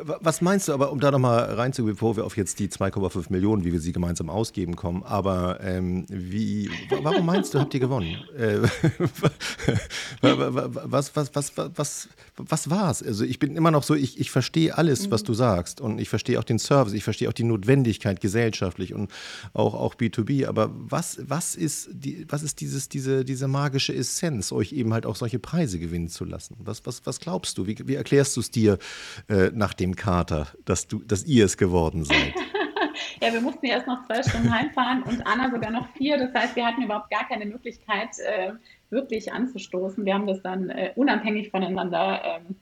Was 0.01 0.41
meinst 0.41 0.67
du 0.67 0.73
aber, 0.73 0.91
um 0.91 0.99
da 0.99 1.09
nochmal 1.09 1.53
reinzugehen, 1.53 1.95
bevor 1.95 2.17
wir 2.17 2.25
auf 2.25 2.35
jetzt 2.35 2.59
die 2.59 2.67
2,5 2.67 3.27
Millionen, 3.29 3.63
wie 3.63 3.71
wir 3.71 3.79
sie 3.79 3.93
gemeinsam 3.93 4.29
ausgeben, 4.29 4.75
kommen, 4.75 5.03
aber 5.03 5.59
ähm, 5.61 6.05
wie, 6.09 6.69
warum 7.01 7.25
meinst 7.25 7.53
du, 7.53 7.59
habt 7.59 7.73
ihr 7.73 7.79
gewonnen? 7.79 8.17
Äh, 8.37 8.67
was, 10.21 11.15
was, 11.15 11.33
was, 11.33 11.53
was, 11.55 12.09
was 12.37 12.69
war's? 12.69 13.01
Also 13.01 13.23
ich 13.23 13.39
bin 13.39 13.55
immer 13.55 13.71
noch 13.71 13.83
so, 13.83 13.95
ich, 13.95 14.19
ich 14.19 14.31
verstehe 14.31 14.77
alles, 14.77 15.11
was 15.11 15.23
du 15.23 15.33
sagst 15.33 15.79
und 15.79 15.99
ich 15.99 16.09
verstehe 16.09 16.39
auch 16.39 16.43
den 16.43 16.59
Service, 16.59 16.93
ich 16.93 17.03
verstehe 17.03 17.29
auch 17.29 17.33
die 17.33 17.43
Notwendigkeit 17.43 18.19
gesellschaftlich 18.19 18.93
und 18.93 19.09
auch, 19.53 19.73
auch 19.73 19.95
B2B, 19.95 20.45
aber 20.45 20.71
was, 20.73 21.19
was 21.21 21.55
ist, 21.55 21.89
die, 21.93 22.25
was 22.27 22.43
ist 22.43 22.59
dieses, 22.59 22.89
diese, 22.89 23.23
diese 23.23 23.47
magische 23.47 23.95
Essenz, 23.95 24.51
euch 24.51 24.73
eben 24.73 24.93
halt 24.93 25.05
auch 25.05 25.15
solche 25.15 25.39
Preise 25.39 25.79
gewinnen 25.79 26.09
zu 26.09 26.25
lassen? 26.25 26.57
Was, 26.59 26.85
was, 26.85 27.05
was 27.05 27.19
glaubst 27.19 27.57
du? 27.57 27.67
Wie, 27.67 27.77
wie 27.85 27.95
erklärst 27.95 28.35
du 28.35 28.41
es 28.41 28.51
dir 28.51 28.77
äh, 29.29 29.51
nach 29.53 29.73
dem 29.73 29.84
dem 29.85 29.95
Kater, 29.95 30.47
dass, 30.65 30.87
du, 30.87 30.99
dass 30.99 31.23
ihr 31.25 31.45
es 31.45 31.57
geworden 31.57 32.03
seid? 32.03 32.33
ja, 33.21 33.31
wir 33.31 33.41
mussten 33.41 33.65
erst 33.65 33.87
noch 33.87 34.05
zwei 34.05 34.23
Stunden 34.23 34.53
heimfahren 34.53 35.03
und 35.03 35.25
Anna 35.25 35.51
sogar 35.51 35.71
noch 35.71 35.87
vier. 35.95 36.17
Das 36.17 36.33
heißt, 36.33 36.55
wir 36.55 36.65
hatten 36.65 36.83
überhaupt 36.83 37.09
gar 37.09 37.27
keine 37.27 37.45
Möglichkeit, 37.45 38.09
äh, 38.19 38.53
wirklich 38.89 39.31
anzustoßen. 39.31 40.05
Wir 40.05 40.13
haben 40.13 40.27
das 40.27 40.41
dann 40.41 40.69
äh, 40.69 40.91
unabhängig 40.95 41.51
voneinander 41.51 42.21
ähm, 42.23 42.55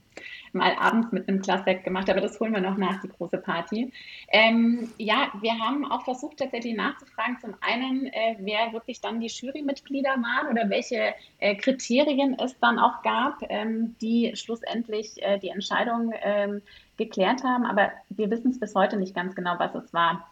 mal 0.54 0.76
abends 0.80 1.12
mit 1.12 1.28
einem 1.28 1.42
Glas 1.42 1.66
gemacht, 1.66 2.10
aber 2.10 2.22
das 2.22 2.40
holen 2.40 2.54
wir 2.54 2.62
noch 2.62 2.78
nach, 2.78 3.02
die 3.02 3.10
große 3.10 3.40
Party. 3.40 3.92
Ähm, 4.32 4.92
ja, 4.98 5.32
wir 5.42 5.58
haben 5.58 5.90
auch 5.90 6.04
versucht 6.04 6.38
tatsächlich 6.38 6.76
nachzufragen, 6.76 7.38
zum 7.42 7.56
einen, 7.62 8.08
äh, 8.08 8.36
wer 8.40 8.72
wirklich 8.72 9.02
dann 9.02 9.20
die 9.20 9.28
Jurymitglieder 9.28 10.12
waren 10.12 10.52
oder 10.52 10.70
welche 10.70 11.16
äh, 11.40 11.56
Kriterien 11.56 12.38
es 12.40 12.58
dann 12.60 12.80
auch 12.80 13.02
gab, 13.02 13.40
ähm, 13.50 13.96
die 14.00 14.34
schlussendlich 14.36 15.22
äh, 15.24 15.40
die 15.40 15.50
Entscheidung 15.50 16.14
ähm, 16.22 16.62
geklärt 16.98 17.44
haben, 17.44 17.66
aber 17.66 17.92
wir 18.10 18.30
wissen 18.30 18.52
es 18.52 18.60
bis 18.60 18.76
heute 18.76 18.98
nicht 18.98 19.16
ganz 19.16 19.36
genau, 19.36 19.56
was 19.58 19.74
es 19.76 19.94
war. 19.94 20.28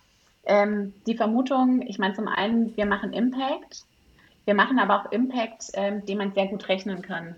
Ähm, 0.46 0.94
die 1.06 1.16
Vermutung, 1.16 1.82
ich 1.84 2.00
meine 2.00 2.14
zum 2.14 2.28
einen, 2.28 2.76
wir 2.76 2.86
machen 2.86 3.14
Impact, 3.14 3.86
wir 4.46 4.54
machen 4.54 4.80
aber 4.80 5.02
auch 5.02 5.12
Impact, 5.12 5.72
ähm, 5.74 6.06
den 6.06 6.18
man 6.18 6.34
sehr 6.34 6.48
gut 6.48 6.68
rechnen 6.68 7.02
kann. 7.02 7.36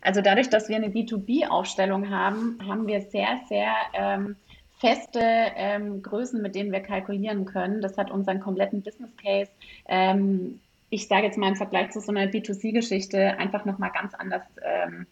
Also 0.00 0.20
dadurch, 0.20 0.50
dass 0.50 0.68
wir 0.68 0.76
eine 0.76 0.88
B2B-Aufstellung 0.88 2.10
haben, 2.10 2.58
haben 2.66 2.86
wir 2.86 3.00
sehr, 3.00 3.40
sehr 3.48 3.72
ähm, 3.94 4.36
feste 4.78 5.20
ähm, 5.20 6.02
Größen, 6.02 6.42
mit 6.42 6.54
denen 6.54 6.72
wir 6.72 6.80
kalkulieren 6.80 7.46
können. 7.46 7.80
Das 7.80 7.96
hat 7.96 8.10
unseren 8.10 8.40
kompletten 8.40 8.82
Business 8.82 9.16
Case, 9.16 9.50
ähm, 9.86 10.60
ich 10.90 11.08
sage 11.08 11.24
jetzt 11.24 11.38
mal 11.38 11.48
im 11.48 11.56
Vergleich 11.56 11.90
zu 11.90 12.00
so 12.00 12.12
einer 12.12 12.30
B2C-Geschichte, 12.30 13.36
einfach 13.38 13.64
nochmal 13.64 13.90
ganz 13.90 14.14
anders 14.14 14.42
ähm, 14.62 15.06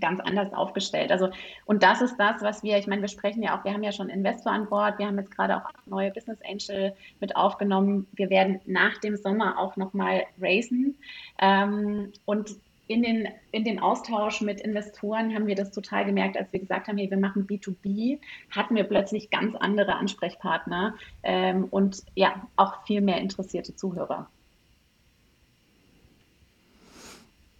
ganz 0.00 0.20
anders 0.20 0.52
aufgestellt. 0.52 1.10
Also, 1.10 1.28
und 1.66 1.82
das 1.82 2.00
ist 2.00 2.16
das, 2.16 2.42
was 2.42 2.62
wir, 2.62 2.78
ich 2.78 2.86
meine, 2.86 3.02
wir 3.02 3.08
sprechen 3.08 3.42
ja 3.42 3.58
auch, 3.58 3.64
wir 3.64 3.72
haben 3.72 3.82
ja 3.82 3.92
schon 3.92 4.08
Investor 4.08 4.52
an 4.52 4.68
Bord, 4.68 4.98
wir 4.98 5.06
haben 5.06 5.18
jetzt 5.18 5.34
gerade 5.34 5.56
auch 5.56 5.70
neue 5.86 6.10
Business 6.10 6.38
Angel 6.48 6.94
mit 7.20 7.36
aufgenommen. 7.36 8.06
Wir 8.12 8.30
werden 8.30 8.60
nach 8.66 8.98
dem 8.98 9.16
Sommer 9.16 9.58
auch 9.58 9.76
nochmal 9.76 10.24
raisen. 10.40 10.96
Ähm, 11.40 12.12
und 12.24 12.56
in 12.88 13.02
den, 13.02 13.28
in 13.52 13.64
den 13.64 13.78
Austausch 13.78 14.40
mit 14.40 14.60
Investoren 14.60 15.34
haben 15.34 15.46
wir 15.46 15.54
das 15.54 15.70
total 15.70 16.06
gemerkt, 16.06 16.36
als 16.36 16.52
wir 16.52 16.60
gesagt 16.60 16.88
haben, 16.88 16.96
hey, 16.96 17.10
wir 17.10 17.18
machen 17.18 17.46
B2B, 17.46 18.18
hatten 18.50 18.74
wir 18.74 18.84
plötzlich 18.84 19.30
ganz 19.30 19.54
andere 19.56 19.94
Ansprechpartner 19.96 20.94
ähm, 21.22 21.64
und 21.70 22.02
ja, 22.14 22.46
auch 22.56 22.84
viel 22.86 23.02
mehr 23.02 23.18
interessierte 23.18 23.76
Zuhörer. 23.76 24.28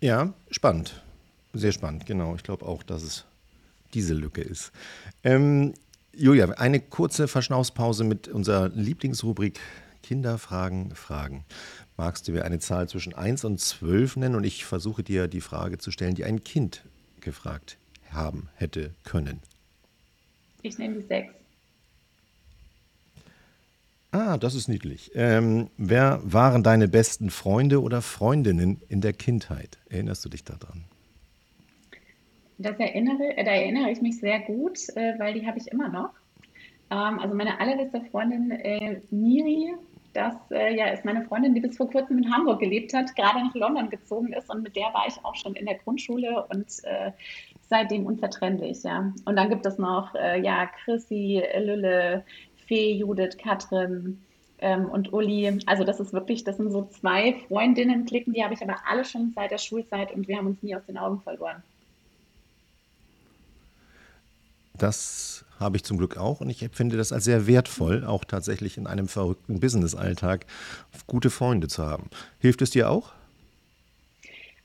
Ja, 0.00 0.32
spannend. 0.50 1.02
Sehr 1.52 1.72
spannend, 1.72 2.06
genau. 2.06 2.34
Ich 2.34 2.42
glaube 2.42 2.66
auch, 2.66 2.82
dass 2.82 3.02
es 3.02 3.24
diese 3.94 4.14
Lücke 4.14 4.42
ist. 4.42 4.72
Ähm, 5.24 5.74
Julia, 6.12 6.48
eine 6.50 6.80
kurze 6.80 7.28
Verschnaufspause 7.28 8.04
mit 8.04 8.28
unserer 8.28 8.68
Lieblingsrubrik 8.70 9.60
Kinderfragen, 10.02 10.94
Fragen. 10.94 11.44
Magst 11.96 12.28
du 12.28 12.32
mir 12.32 12.44
eine 12.44 12.58
Zahl 12.60 12.88
zwischen 12.88 13.14
1 13.14 13.44
und 13.44 13.60
12 13.60 14.16
nennen 14.16 14.34
und 14.36 14.44
ich 14.44 14.64
versuche 14.64 15.02
dir 15.02 15.28
die 15.28 15.40
Frage 15.40 15.78
zu 15.78 15.90
stellen, 15.90 16.14
die 16.14 16.24
ein 16.24 16.44
Kind 16.44 16.82
gefragt 17.20 17.76
haben 18.10 18.48
hätte 18.54 18.94
können? 19.04 19.40
Ich 20.62 20.78
nehme 20.78 21.00
die 21.00 21.06
6. 21.06 21.28
Ah, 24.10 24.38
das 24.38 24.54
ist 24.54 24.68
niedlich. 24.68 25.10
Ähm, 25.14 25.68
wer 25.76 26.20
waren 26.24 26.62
deine 26.62 26.88
besten 26.88 27.28
Freunde 27.30 27.82
oder 27.82 28.00
Freundinnen 28.00 28.80
in 28.88 29.02
der 29.02 29.12
Kindheit? 29.12 29.78
Erinnerst 29.90 30.24
du 30.24 30.30
dich 30.30 30.44
daran? 30.44 30.84
Das 32.58 32.78
erinnere, 32.78 33.34
da 33.36 33.50
erinnere 33.50 33.90
ich 33.90 34.00
mich 34.02 34.18
sehr 34.18 34.40
gut, 34.40 34.78
äh, 34.96 35.18
weil 35.18 35.34
die 35.34 35.46
habe 35.46 35.58
ich 35.58 35.68
immer 35.68 35.88
noch. 35.88 36.10
Ähm, 36.90 37.18
also 37.20 37.34
meine 37.34 37.60
allerbeste 37.60 38.00
Freundin 38.10 38.50
äh, 38.50 39.00
Miri, 39.10 39.74
das 40.12 40.34
äh, 40.50 40.74
ja, 40.76 40.86
ist 40.86 41.04
meine 41.04 41.24
Freundin, 41.24 41.54
die 41.54 41.60
bis 41.60 41.76
vor 41.76 41.88
kurzem 41.88 42.18
in 42.18 42.32
Hamburg 42.32 42.60
gelebt 42.60 42.92
hat, 42.94 43.14
gerade 43.14 43.44
nach 43.44 43.54
London 43.54 43.90
gezogen 43.90 44.32
ist 44.32 44.50
und 44.50 44.62
mit 44.62 44.74
der 44.74 44.92
war 44.92 45.06
ich 45.06 45.24
auch 45.24 45.36
schon 45.36 45.54
in 45.54 45.66
der 45.66 45.76
Grundschule 45.76 46.46
und 46.48 46.66
äh, 46.84 47.12
seitdem 47.68 48.06
unzertrennlich, 48.06 48.82
ja. 48.82 49.12
Und 49.24 49.36
dann 49.36 49.50
gibt 49.50 49.64
es 49.64 49.78
noch, 49.78 50.14
äh, 50.14 50.40
ja, 50.40 50.66
Chrissy, 50.66 51.42
Lülle, 51.58 52.24
Fee, 52.66 52.92
Judith, 52.92 53.36
Katrin, 53.38 54.18
ähm, 54.60 54.86
und 54.86 55.12
Uli. 55.12 55.58
Also 55.66 55.84
das 55.84 56.00
ist 56.00 56.12
wirklich, 56.12 56.44
das 56.44 56.56
sind 56.56 56.70
so 56.72 56.84
zwei 56.86 57.34
Freundinnen 57.46 58.04
klicken, 58.04 58.32
die 58.32 58.42
habe 58.42 58.54
ich 58.54 58.62
aber 58.62 58.76
alle 58.88 59.04
schon 59.04 59.32
seit 59.34 59.50
der 59.50 59.58
Schulzeit 59.58 60.12
und 60.12 60.28
wir 60.28 60.36
haben 60.36 60.46
uns 60.46 60.62
nie 60.62 60.74
aus 60.74 60.84
den 60.86 60.98
Augen 60.98 61.20
verloren. 61.20 61.62
Das 64.78 65.44
habe 65.60 65.76
ich 65.76 65.84
zum 65.84 65.98
Glück 65.98 66.16
auch 66.16 66.40
und 66.40 66.50
ich 66.50 66.62
empfinde 66.62 66.96
das 66.96 67.12
als 67.12 67.24
sehr 67.24 67.46
wertvoll, 67.46 68.04
auch 68.04 68.24
tatsächlich 68.24 68.78
in 68.78 68.86
einem 68.86 69.08
verrückten 69.08 69.60
Business-Alltag 69.60 70.46
gute 71.06 71.30
Freunde 71.30 71.68
zu 71.68 71.84
haben. 71.84 72.10
Hilft 72.38 72.62
es 72.62 72.70
dir 72.70 72.90
auch? 72.90 73.12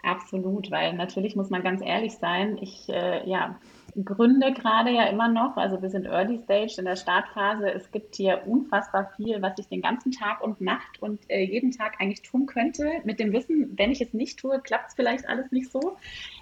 Absolut, 0.03 0.69
weil 0.69 0.93
natürlich 0.93 1.37
muss 1.37 1.49
man 1.49 1.63
ganz 1.63 1.81
ehrlich 1.81 2.17
sein, 2.17 2.57
ich 2.59 2.89
äh, 2.89 3.27
ja, 3.27 3.55
gründe 4.03 4.51
gerade 4.51 4.91
ja 4.91 5.05
immer 5.05 5.29
noch, 5.29 5.55
also 5.55 5.81
wir 5.81 5.89
sind 5.89 6.05
Early 6.05 6.39
Stage 6.43 6.75
in 6.77 6.83
der 6.83 6.97
Startphase. 6.97 7.71
Es 7.71 7.89
gibt 7.89 8.15
hier 8.15 8.41
unfassbar 8.45 9.11
viel, 9.15 9.41
was 9.41 9.53
ich 9.57 9.67
den 9.69 9.81
ganzen 9.81 10.11
Tag 10.11 10.43
und 10.43 10.59
Nacht 10.59 11.01
und 11.01 11.21
äh, 11.29 11.43
jeden 11.43 11.71
Tag 11.71 12.01
eigentlich 12.01 12.21
tun 12.21 12.47
könnte. 12.47 12.85
Mit 13.05 13.17
dem 13.17 13.31
Wissen, 13.31 13.71
wenn 13.77 13.91
ich 13.91 14.01
es 14.01 14.13
nicht 14.13 14.39
tue, 14.39 14.59
klappt 14.59 14.89
es 14.89 14.95
vielleicht 14.95 15.27
alles 15.29 15.51
nicht 15.53 15.71
so. 15.71 15.95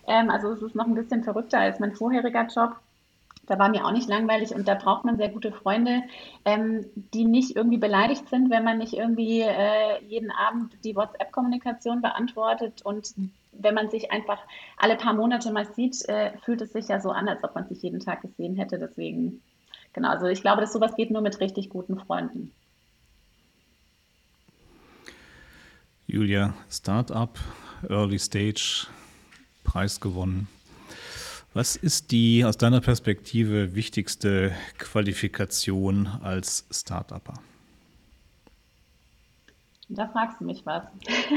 Ähm, 0.08 0.32
also 0.32 0.52
es 0.54 0.62
ist 0.64 0.74
noch 0.74 0.88
ein 0.88 0.96
bisschen 0.96 1.24
verrückter 1.24 1.60
als 1.60 1.80
mein 1.80 1.94
vorheriger 1.94 2.48
Job 2.48 2.78
da 3.48 3.60
war 3.60 3.70
mir 3.70 3.86
auch 3.86 3.92
nicht 3.92 4.08
langweilig 4.08 4.54
und 4.54 4.68
da 4.68 4.76
braucht 4.76 5.04
man 5.04 5.18
sehr 5.18 5.30
gute 5.30 5.52
Freunde, 5.52 6.04
ähm, 6.46 6.86
die 7.14 7.26
nicht 7.26 7.56
irgendwie 7.56 7.78
beleidigt 7.78 8.30
sind, 8.30 8.50
wenn 8.50 8.64
man 8.64 8.78
nicht 8.78 8.94
irgendwie 8.94 9.42
äh, 9.42 10.04
jeden 10.06 10.32
Abend 10.32 10.74
die 10.84 10.96
WhatsApp-Kommunikation 10.96 12.02
beantwortet 12.02 12.82
und 12.84 13.14
wenn 13.52 13.76
man 13.76 13.90
sich 13.90 14.12
einfach 14.12 14.40
alle 14.78 14.96
paar 14.96 15.14
Monate 15.14 15.52
mal 15.52 15.66
sieht, 15.74 16.08
äh, 16.08 16.32
fühlt 16.46 16.62
es 16.62 16.72
sich 16.72 16.88
ja 16.88 17.00
so 17.00 17.12
an, 17.12 17.28
als 17.28 17.44
ob 17.44 17.56
man 17.56 17.68
sich 17.68 17.82
jeden 17.82 18.00
Tag 18.00 18.22
gesehen 18.22 18.56
hätte. 18.56 18.80
Deswegen, 18.80 19.42
genau, 19.94 20.10
also 20.10 20.28
ich 20.28 20.42
glaube, 20.42 20.62
dass 20.62 20.74
sowas 20.74 20.96
geht 20.96 21.12
nur 21.12 21.22
mit 21.22 21.40
richtig 21.40 21.70
guten 21.70 22.00
Freunden. 22.00 22.52
Julia, 26.08 26.54
Startup, 26.70 27.38
Early 27.90 28.20
Stage, 28.20 28.88
Preis 29.64 30.00
gewonnen. 30.00 30.48
Was 31.54 31.76
ist 31.76 32.12
die 32.12 32.46
aus 32.46 32.56
deiner 32.56 32.80
Perspektive 32.80 33.76
wichtigste 33.76 34.54
Qualifikation 34.78 36.08
als 36.08 36.66
Start-Upper? 36.72 37.34
Da 39.94 40.08
fragst 40.08 40.40
du 40.40 40.46
mich 40.46 40.66
was. 40.66 40.84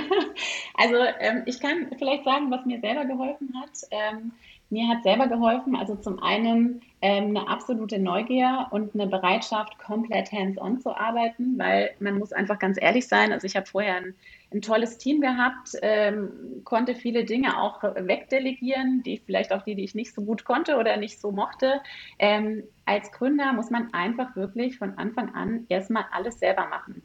also 0.74 0.96
ähm, 1.18 1.42
ich 1.46 1.58
kann 1.60 1.88
vielleicht 1.98 2.24
sagen, 2.24 2.50
was 2.50 2.64
mir 2.64 2.80
selber 2.80 3.04
geholfen 3.04 3.52
hat. 3.60 3.70
Ähm, 3.90 4.32
mir 4.70 4.88
hat 4.88 5.02
selber 5.02 5.26
geholfen, 5.28 5.76
also 5.76 5.94
zum 5.94 6.22
einen 6.22 6.82
ähm, 7.02 7.36
eine 7.36 7.48
absolute 7.48 7.98
Neugier 7.98 8.66
und 8.70 8.94
eine 8.94 9.06
Bereitschaft, 9.06 9.78
komplett 9.78 10.32
hands-on 10.32 10.80
zu 10.80 10.96
arbeiten, 10.96 11.58
weil 11.58 11.90
man 12.00 12.18
muss 12.18 12.32
einfach 12.32 12.58
ganz 12.58 12.80
ehrlich 12.80 13.06
sein. 13.06 13.32
Also 13.32 13.46
ich 13.46 13.56
habe 13.56 13.66
vorher 13.66 13.96
ein, 13.96 14.14
ein, 14.52 14.62
tolles 14.62 14.98
Team 14.98 15.20
gehabt, 15.20 15.76
ähm, 15.82 16.62
konnte 16.64 16.94
viele 16.94 17.24
Dinge 17.24 17.60
auch 17.60 17.82
wegdelegieren, 17.82 19.02
die 19.02 19.18
vielleicht 19.18 19.52
auch 19.52 19.62
die, 19.62 19.74
die 19.74 19.84
ich 19.84 19.94
nicht 19.94 20.14
so 20.14 20.22
gut 20.22 20.44
konnte 20.44 20.76
oder 20.76 20.96
nicht 20.96 21.20
so 21.20 21.30
mochte. 21.30 21.80
Ähm, 22.18 22.64
als 22.86 23.12
Gründer 23.12 23.52
muss 23.52 23.70
man 23.70 23.92
einfach 23.92 24.34
wirklich 24.34 24.78
von 24.78 24.96
Anfang 24.96 25.34
an 25.34 25.66
erstmal 25.68 26.06
alles 26.10 26.38
selber 26.38 26.66
machen. 26.68 27.02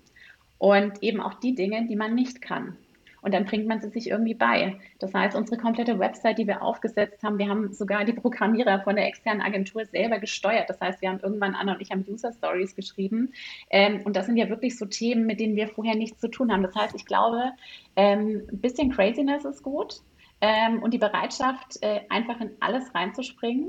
Und 0.59 1.01
eben 1.01 1.21
auch 1.21 1.33
die 1.35 1.55
Dinge, 1.55 1.87
die 1.87 1.95
man 1.95 2.13
nicht 2.13 2.41
kann. 2.41 2.77
Und 3.21 3.33
dann 3.33 3.45
bringt 3.45 3.67
man 3.67 3.81
sie 3.81 3.89
sich 3.89 4.09
irgendwie 4.09 4.33
bei. 4.33 4.79
Das 4.99 5.13
heißt, 5.13 5.35
unsere 5.35 5.59
komplette 5.59 5.99
Website, 5.99 6.37
die 6.37 6.47
wir 6.47 6.61
aufgesetzt 6.61 7.21
haben, 7.23 7.37
wir 7.37 7.49
haben 7.49 7.73
sogar 7.73 8.05
die 8.05 8.13
Programmierer 8.13 8.81
von 8.81 8.95
der 8.95 9.07
externen 9.07 9.41
Agentur 9.41 9.85
selber 9.85 10.19
gesteuert. 10.19 10.69
Das 10.69 10.79
heißt, 10.79 11.01
wir 11.01 11.09
haben 11.09 11.19
irgendwann 11.19 11.55
Anna 11.55 11.73
und 11.73 11.81
ich 11.81 11.91
haben 11.91 12.05
User 12.07 12.31
Stories 12.31 12.75
geschrieben. 12.75 13.33
Ähm, 13.69 14.01
und 14.03 14.15
das 14.15 14.25
sind 14.25 14.37
ja 14.37 14.49
wirklich 14.49 14.77
so 14.77 14.85
Themen, 14.85 15.25
mit 15.25 15.39
denen 15.39 15.55
wir 15.55 15.67
vorher 15.67 15.95
nichts 15.95 16.19
zu 16.19 16.29
tun 16.29 16.51
haben. 16.51 16.63
Das 16.63 16.75
heißt, 16.75 16.95
ich 16.95 17.05
glaube, 17.05 17.51
ähm, 17.95 18.47
ein 18.51 18.61
bisschen 18.61 18.91
Craziness 18.91 19.45
ist 19.45 19.63
gut. 19.63 20.01
Ähm, 20.41 20.81
und 20.81 20.93
die 20.93 20.97
Bereitschaft, 20.97 21.77
äh, 21.81 22.01
einfach 22.09 22.39
in 22.39 22.51
alles 22.61 22.95
reinzuspringen 22.95 23.67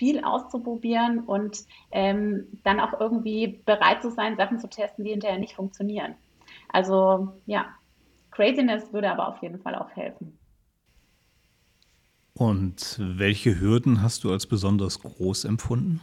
viel 0.00 0.24
auszuprobieren 0.24 1.18
und 1.18 1.58
ähm, 1.90 2.46
dann 2.64 2.80
auch 2.80 2.98
irgendwie 2.98 3.60
bereit 3.66 4.00
zu 4.00 4.10
sein, 4.10 4.38
Sachen 4.38 4.58
zu 4.58 4.66
testen, 4.66 5.04
die 5.04 5.10
hinterher 5.10 5.38
nicht 5.38 5.54
funktionieren. 5.54 6.14
Also 6.70 7.34
ja, 7.44 7.66
Craziness 8.30 8.94
würde 8.94 9.10
aber 9.10 9.28
auf 9.28 9.42
jeden 9.42 9.60
Fall 9.60 9.74
auch 9.74 9.90
helfen. 9.90 10.38
Und 12.32 12.96
welche 12.98 13.60
Hürden 13.60 14.00
hast 14.00 14.24
du 14.24 14.32
als 14.32 14.46
besonders 14.46 15.00
groß 15.00 15.44
empfunden? 15.44 16.00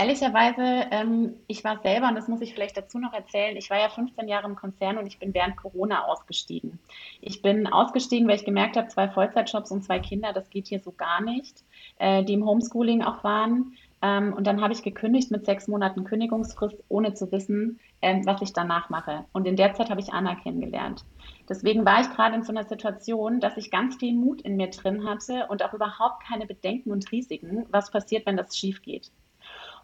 Ehrlicherweise, 0.00 0.86
ähm, 0.92 1.34
ich 1.46 1.62
war 1.62 1.82
selber, 1.82 2.08
und 2.08 2.14
das 2.14 2.26
muss 2.26 2.40
ich 2.40 2.54
vielleicht 2.54 2.74
dazu 2.74 2.98
noch 2.98 3.12
erzählen, 3.12 3.54
ich 3.54 3.68
war 3.68 3.78
ja 3.78 3.90
15 3.90 4.28
Jahre 4.28 4.46
im 4.46 4.56
Konzern 4.56 4.96
und 4.96 5.06
ich 5.06 5.18
bin 5.18 5.34
während 5.34 5.58
Corona 5.58 6.06
ausgestiegen. 6.06 6.78
Ich 7.20 7.42
bin 7.42 7.66
ausgestiegen, 7.66 8.26
weil 8.26 8.36
ich 8.36 8.46
gemerkt 8.46 8.78
habe, 8.78 8.88
zwei 8.88 9.10
Vollzeitjobs 9.10 9.70
und 9.70 9.84
zwei 9.84 9.98
Kinder, 9.98 10.32
das 10.32 10.48
geht 10.48 10.68
hier 10.68 10.80
so 10.80 10.90
gar 10.92 11.20
nicht, 11.20 11.64
äh, 11.98 12.24
die 12.24 12.32
im 12.32 12.46
Homeschooling 12.46 13.02
auch 13.02 13.22
waren. 13.24 13.76
Ähm, 14.00 14.32
und 14.32 14.46
dann 14.46 14.62
habe 14.62 14.72
ich 14.72 14.82
gekündigt 14.82 15.30
mit 15.30 15.44
sechs 15.44 15.68
Monaten 15.68 16.04
Kündigungsfrist, 16.04 16.82
ohne 16.88 17.12
zu 17.12 17.30
wissen, 17.30 17.78
ähm, 18.00 18.24
was 18.24 18.40
ich 18.40 18.54
danach 18.54 18.88
mache. 18.88 19.26
Und 19.34 19.46
in 19.46 19.56
der 19.56 19.74
Zeit 19.74 19.90
habe 19.90 20.00
ich 20.00 20.14
Anna 20.14 20.34
kennengelernt. 20.34 21.04
Deswegen 21.46 21.84
war 21.84 22.00
ich 22.00 22.08
gerade 22.08 22.36
in 22.36 22.42
so 22.42 22.52
einer 22.52 22.64
Situation, 22.64 23.38
dass 23.38 23.58
ich 23.58 23.70
ganz 23.70 23.96
viel 23.96 24.14
Mut 24.14 24.40
in 24.40 24.56
mir 24.56 24.70
drin 24.70 25.06
hatte 25.06 25.46
und 25.50 25.62
auch 25.62 25.74
überhaupt 25.74 26.24
keine 26.26 26.46
Bedenken 26.46 26.90
und 26.90 27.12
Risiken, 27.12 27.66
was 27.70 27.90
passiert, 27.90 28.24
wenn 28.24 28.38
das 28.38 28.56
schief 28.56 28.80
geht. 28.80 29.10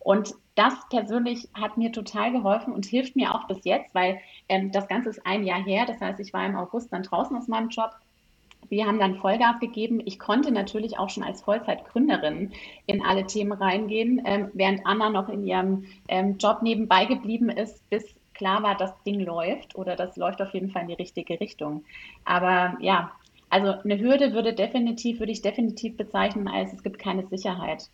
Und 0.07 0.37
das 0.55 0.73
persönlich 0.89 1.49
hat 1.53 1.77
mir 1.77 1.91
total 1.91 2.31
geholfen 2.31 2.73
und 2.73 2.87
hilft 2.87 3.17
mir 3.17 3.35
auch 3.35 3.49
bis 3.49 3.65
jetzt, 3.65 3.93
weil 3.93 4.21
ähm, 4.49 4.71
das 4.71 4.87
Ganze 4.87 5.11
ist 5.11 5.27
ein 5.27 5.43
Jahr 5.43 5.61
her. 5.65 5.85
Das 5.85 6.01
heißt, 6.01 6.21
ich 6.21 6.33
war 6.33 6.47
im 6.47 6.55
August 6.55 6.93
dann 6.93 7.03
draußen 7.03 7.37
aus 7.37 7.49
meinem 7.49 7.71
Job. 7.71 7.91
Wir 8.69 8.87
haben 8.87 9.01
dann 9.01 9.17
Vollgas 9.17 9.59
gegeben. 9.59 10.01
Ich 10.05 10.21
konnte 10.21 10.53
natürlich 10.53 10.97
auch 10.97 11.11
schon 11.11 11.25
als 11.25 11.43
Vollzeitgründerin 11.43 12.53
in 12.87 13.05
alle 13.05 13.27
Themen 13.27 13.51
reingehen, 13.51 14.23
ähm, 14.25 14.49
während 14.55 14.87
Anna 14.87 15.11
noch 15.11 15.29
in 15.29 15.45
ihrem 15.45 15.87
ähm, 16.07 16.39
Job 16.39 16.63
nebenbei 16.63 17.07
geblieben 17.07 17.51
ist, 17.51 17.91
bis 17.91 18.05
klar 18.33 18.63
war, 18.63 18.77
das 18.77 18.93
Ding 19.03 19.19
läuft 19.19 19.75
oder 19.75 19.97
das 19.97 20.17
läuft 20.17 20.41
auf 20.41 20.55
jeden 20.55 20.71
Fall 20.71 20.83
in 20.83 20.89
die 20.89 20.95
richtige 20.95 21.41
Richtung. 21.41 21.83
Aber 22.25 22.77
ja, 22.79 23.11
also 23.51 23.73
eine 23.83 23.99
Hürde 23.99 24.35
würde 24.35 24.53
definitiv, 24.53 25.19
würde 25.19 25.33
ich 25.33 25.43
definitiv 25.43 25.97
bezeichnen 25.97 26.47
als 26.47 26.73
es 26.73 26.85
gibt 26.85 27.01
keine 27.01 27.27
Sicherheit. 27.27 27.91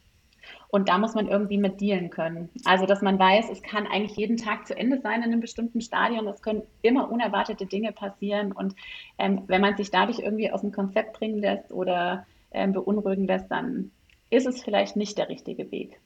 Und 0.68 0.88
da 0.88 0.98
muss 0.98 1.14
man 1.14 1.28
irgendwie 1.28 1.58
mit 1.58 1.80
dealen 1.80 2.10
können. 2.10 2.50
Also, 2.64 2.86
dass 2.86 3.02
man 3.02 3.18
weiß, 3.18 3.50
es 3.50 3.62
kann 3.62 3.86
eigentlich 3.86 4.16
jeden 4.16 4.36
Tag 4.36 4.66
zu 4.66 4.76
Ende 4.76 5.00
sein 5.00 5.22
in 5.22 5.32
einem 5.32 5.40
bestimmten 5.40 5.80
Stadion. 5.80 6.26
Es 6.26 6.42
können 6.42 6.62
immer 6.82 7.10
unerwartete 7.10 7.66
Dinge 7.66 7.92
passieren. 7.92 8.52
Und 8.52 8.74
ähm, 9.18 9.42
wenn 9.46 9.60
man 9.60 9.76
sich 9.76 9.90
dadurch 9.90 10.18
irgendwie 10.18 10.50
aus 10.50 10.62
dem 10.62 10.72
Konzept 10.72 11.18
bringen 11.18 11.38
lässt 11.38 11.70
oder 11.70 12.26
ähm, 12.52 12.72
beunruhigen 12.72 13.26
lässt, 13.26 13.50
dann 13.50 13.90
ist 14.30 14.46
es 14.46 14.62
vielleicht 14.62 14.96
nicht 14.96 15.18
der 15.18 15.28
richtige 15.28 15.70
Weg. 15.70 16.00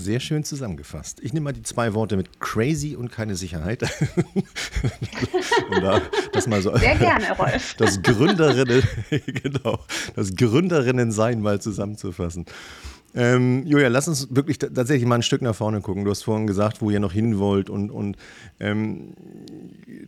Sehr 0.00 0.18
schön 0.18 0.44
zusammengefasst. 0.44 1.20
Ich 1.20 1.34
nehme 1.34 1.44
mal 1.44 1.52
die 1.52 1.62
zwei 1.62 1.92
Worte 1.92 2.16
mit 2.16 2.40
crazy 2.40 2.96
und 2.96 3.12
keine 3.12 3.36
Sicherheit. 3.36 3.82
da, 5.70 6.00
das 6.32 6.46
mal 6.46 6.62
so 6.62 6.74
Sehr 6.78 6.96
gerne, 6.96 7.36
Rolf. 7.36 7.74
Das 7.78 8.00
Gründerinnen, 8.00 8.82
genau, 9.26 9.78
das 10.16 10.34
Gründerinnen-Sein 10.34 11.42
mal 11.42 11.60
zusammenzufassen. 11.60 12.46
Ähm, 13.14 13.66
Julia, 13.66 13.88
lass 13.88 14.06
uns 14.06 14.28
wirklich 14.34 14.58
tatsächlich 14.58 15.06
mal 15.06 15.16
ein 15.16 15.22
Stück 15.22 15.42
nach 15.42 15.54
vorne 15.54 15.80
gucken. 15.80 16.04
Du 16.04 16.10
hast 16.10 16.22
vorhin 16.22 16.46
gesagt, 16.46 16.80
wo 16.80 16.90
ihr 16.90 17.00
noch 17.00 17.12
hin 17.12 17.38
wollt 17.38 17.68
und, 17.68 17.90
und 17.90 18.16
ähm, 18.60 19.14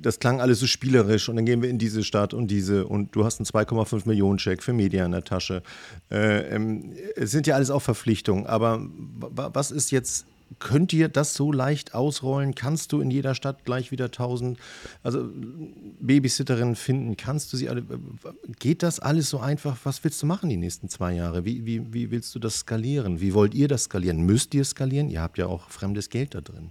das 0.00 0.20
klang 0.20 0.40
alles 0.40 0.60
so 0.60 0.66
spielerisch 0.66 1.28
und 1.28 1.36
dann 1.36 1.44
gehen 1.44 1.62
wir 1.62 1.68
in 1.68 1.78
diese 1.78 2.04
Stadt 2.04 2.32
und 2.32 2.48
diese 2.48 2.86
und 2.86 3.14
du 3.14 3.24
hast 3.24 3.40
einen 3.40 3.46
2,5 3.46 4.06
Millionen 4.06 4.38
Check 4.38 4.62
für 4.62 4.72
Media 4.72 5.04
in 5.04 5.12
der 5.12 5.24
Tasche. 5.24 5.62
Äh, 6.10 6.54
ähm, 6.54 6.92
es 7.16 7.32
sind 7.32 7.46
ja 7.46 7.56
alles 7.56 7.70
auch 7.70 7.82
Verpflichtungen, 7.82 8.46
aber 8.46 8.86
was 9.18 9.70
ist 9.70 9.90
jetzt 9.90 10.26
Könnt 10.58 10.92
ihr 10.92 11.08
das 11.08 11.34
so 11.34 11.52
leicht 11.52 11.94
ausrollen? 11.94 12.54
Kannst 12.54 12.92
du 12.92 13.00
in 13.00 13.10
jeder 13.10 13.34
Stadt 13.34 13.64
gleich 13.64 13.90
wieder 13.90 14.06
1000 14.06 14.58
also 15.02 15.28
Babysitterinnen 16.00 16.76
finden? 16.76 17.16
Kannst 17.16 17.52
du 17.52 17.56
sie 17.56 17.68
alle? 17.68 17.84
Geht 18.58 18.82
das 18.82 19.00
alles 19.00 19.30
so 19.30 19.38
einfach? 19.40 19.78
Was 19.84 20.02
willst 20.04 20.22
du 20.22 20.26
machen 20.26 20.48
die 20.50 20.56
nächsten 20.56 20.88
zwei 20.88 21.14
Jahre? 21.14 21.44
Wie, 21.44 21.64
wie, 21.64 21.92
wie 21.92 22.10
willst 22.10 22.34
du 22.34 22.38
das 22.38 22.58
skalieren? 22.58 23.20
Wie 23.20 23.34
wollt 23.34 23.54
ihr 23.54 23.68
das 23.68 23.84
skalieren? 23.84 24.22
Müsst 24.22 24.54
ihr 24.54 24.64
skalieren? 24.64 25.08
Ihr 25.08 25.22
habt 25.22 25.38
ja 25.38 25.46
auch 25.46 25.70
fremdes 25.70 26.10
Geld 26.10 26.34
da 26.34 26.40
drin. 26.40 26.70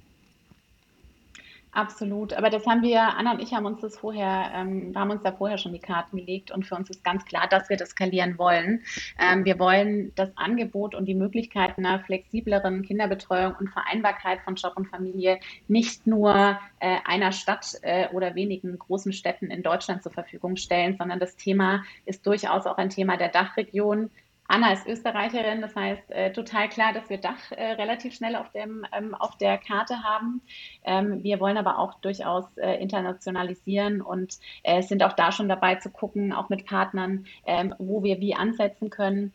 Absolut, 1.73 2.33
aber 2.33 2.49
das 2.49 2.67
haben 2.67 2.81
wir, 2.81 3.01
Anna 3.01 3.31
und 3.31 3.41
ich 3.41 3.53
haben 3.53 3.65
uns 3.65 3.79
das 3.79 3.97
vorher, 3.97 4.51
ähm, 4.53 4.91
haben 4.93 5.09
uns 5.09 5.23
da 5.23 5.31
vorher 5.31 5.57
schon 5.57 5.71
die 5.71 5.79
Karten 5.79 6.17
gelegt 6.17 6.51
und 6.51 6.65
für 6.65 6.75
uns 6.75 6.89
ist 6.89 7.01
ganz 7.01 7.23
klar, 7.23 7.47
dass 7.47 7.69
wir 7.69 7.77
das 7.77 7.91
skalieren 7.91 8.37
wollen. 8.37 8.83
Ähm, 9.17 9.45
wir 9.45 9.57
wollen 9.57 10.11
das 10.15 10.35
Angebot 10.35 10.95
und 10.95 11.05
die 11.05 11.15
Möglichkeit 11.15 11.77
einer 11.77 12.01
flexibleren 12.01 12.81
Kinderbetreuung 12.81 13.55
und 13.57 13.69
Vereinbarkeit 13.69 14.41
von 14.41 14.55
Job 14.55 14.73
und 14.75 14.89
Familie 14.89 15.39
nicht 15.69 16.05
nur 16.05 16.59
äh, 16.81 16.97
einer 17.05 17.31
Stadt 17.31 17.77
äh, 17.83 18.09
oder 18.09 18.35
wenigen 18.35 18.77
großen 18.77 19.13
Städten 19.13 19.49
in 19.49 19.63
Deutschland 19.63 20.03
zur 20.03 20.11
Verfügung 20.11 20.57
stellen, 20.57 20.97
sondern 20.97 21.19
das 21.19 21.37
Thema 21.37 21.85
ist 22.05 22.27
durchaus 22.27 22.65
auch 22.65 22.77
ein 22.77 22.89
Thema 22.89 23.15
der 23.15 23.29
Dachregion. 23.29 24.09
Anna 24.51 24.73
ist 24.73 24.85
Österreicherin, 24.85 25.61
das 25.61 25.73
heißt 25.77 26.11
äh, 26.11 26.33
total 26.33 26.67
klar, 26.67 26.91
dass 26.91 27.09
wir 27.09 27.19
Dach 27.19 27.51
äh, 27.51 27.71
relativ 27.71 28.13
schnell 28.13 28.35
auf, 28.35 28.51
dem, 28.51 28.85
ähm, 28.91 29.15
auf 29.15 29.37
der 29.37 29.57
Karte 29.57 30.03
haben. 30.03 30.41
Ähm, 30.83 31.23
wir 31.23 31.39
wollen 31.39 31.55
aber 31.55 31.79
auch 31.79 31.93
durchaus 32.01 32.43
äh, 32.57 32.73
internationalisieren 32.81 34.01
und 34.01 34.39
äh, 34.63 34.81
sind 34.81 35.03
auch 35.03 35.13
da 35.13 35.31
schon 35.31 35.47
dabei 35.47 35.75
zu 35.75 35.89
gucken, 35.89 36.33
auch 36.33 36.49
mit 36.49 36.65
Partnern, 36.65 37.27
ähm, 37.45 37.73
wo 37.77 38.03
wir 38.03 38.19
wie 38.19 38.35
ansetzen 38.35 38.89
können. 38.89 39.31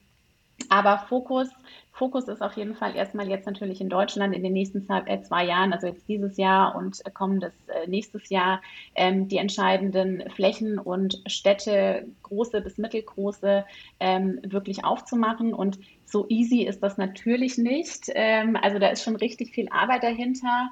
Aber 0.69 0.99
Fokus 1.09 1.49
Fokus 1.97 2.29
ist 2.29 2.43
auf 2.43 2.57
jeden 2.59 2.75
Fall 2.75 2.95
erstmal 2.95 3.27
jetzt 3.27 3.47
natürlich 3.47 3.81
in 3.81 3.89
Deutschland 3.89 4.35
in 4.35 4.43
den 4.43 4.53
nächsten 4.53 4.83
zwei, 4.83 5.01
äh, 5.07 5.47
Jahren, 5.47 5.73
also 5.73 5.87
jetzt 5.87 6.07
dieses 6.07 6.37
Jahr 6.37 6.77
und 6.77 7.03
kommendes 7.15 7.55
äh, 7.69 7.89
nächstes 7.89 8.29
Jahr, 8.29 8.61
ähm, 8.95 9.29
die 9.29 9.39
entscheidenden 9.39 10.29
Flächen 10.31 10.79
und 10.79 11.23
Städte, 11.27 12.07
große 12.23 12.61
bis 12.61 12.77
mittelgroße, 12.77 13.65
ähm, 13.99 14.41
wirklich 14.45 14.85
aufzumachen. 14.85 15.55
Und 15.55 15.79
so 16.05 16.27
easy 16.29 16.65
ist 16.65 16.83
das 16.83 16.99
natürlich 16.99 17.57
nicht. 17.57 18.11
Ähm, 18.15 18.57
also 18.61 18.79
da 18.79 18.89
ist 18.89 19.03
schon 19.03 19.17
richtig 19.17 19.55
viel 19.55 19.69
Arbeit 19.71 20.03
dahinter. 20.03 20.71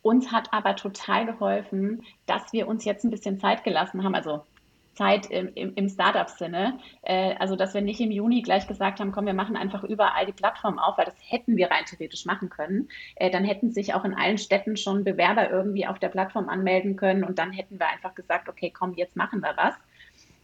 Uns 0.00 0.32
hat 0.32 0.54
aber 0.54 0.74
total 0.74 1.26
geholfen, 1.26 2.02
dass 2.24 2.54
wir 2.54 2.66
uns 2.66 2.86
jetzt 2.86 3.04
ein 3.04 3.10
bisschen 3.10 3.38
Zeit 3.38 3.62
gelassen 3.62 4.02
haben. 4.02 4.14
Also 4.14 4.42
Zeit 4.98 5.30
im, 5.30 5.50
im, 5.54 5.74
im 5.74 5.88
Startup-Sinne. 5.88 6.78
Äh, 7.02 7.36
also, 7.38 7.54
dass 7.54 7.72
wir 7.72 7.80
nicht 7.80 8.00
im 8.00 8.10
Juni 8.10 8.42
gleich 8.42 8.66
gesagt 8.66 8.98
haben, 8.98 9.12
komm, 9.12 9.26
wir 9.26 9.34
machen 9.34 9.56
einfach 9.56 9.84
überall 9.84 10.26
die 10.26 10.32
Plattform 10.32 10.78
auf, 10.78 10.98
weil 10.98 11.04
das 11.04 11.14
hätten 11.26 11.56
wir 11.56 11.70
rein 11.70 11.84
theoretisch 11.86 12.26
machen 12.26 12.50
können. 12.50 12.88
Äh, 13.14 13.30
dann 13.30 13.44
hätten 13.44 13.70
sich 13.70 13.94
auch 13.94 14.04
in 14.04 14.14
allen 14.14 14.38
Städten 14.38 14.76
schon 14.76 15.04
Bewerber 15.04 15.50
irgendwie 15.50 15.86
auf 15.86 16.00
der 16.00 16.08
Plattform 16.08 16.48
anmelden 16.48 16.96
können 16.96 17.22
und 17.22 17.38
dann 17.38 17.52
hätten 17.52 17.78
wir 17.78 17.88
einfach 17.88 18.14
gesagt, 18.14 18.48
okay, 18.48 18.72
komm, 18.76 18.94
jetzt 18.94 19.16
machen 19.16 19.40
wir 19.40 19.54
was. 19.56 19.74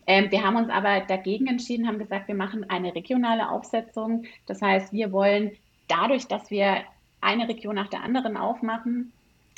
Ähm, 0.07 0.31
wir 0.31 0.45
haben 0.45 0.57
uns 0.57 0.71
aber 0.71 1.01
dagegen 1.01 1.47
entschieden, 1.49 1.89
haben 1.89 1.99
gesagt, 1.99 2.29
wir 2.29 2.35
machen 2.35 2.69
eine 2.71 2.95
regionale 2.95 3.51
Aufsetzung. 3.51 4.25
Das 4.47 4.63
heißt, 4.63 4.93
wir 4.93 5.11
wollen 5.11 5.53
dadurch, 5.89 6.29
dass 6.29 6.51
wir 6.51 6.77
eine 7.21 7.49
Region 7.49 7.75
nach 7.75 7.89
der 7.89 8.03
anderen 8.03 8.37
aufmachen, 8.37 9.13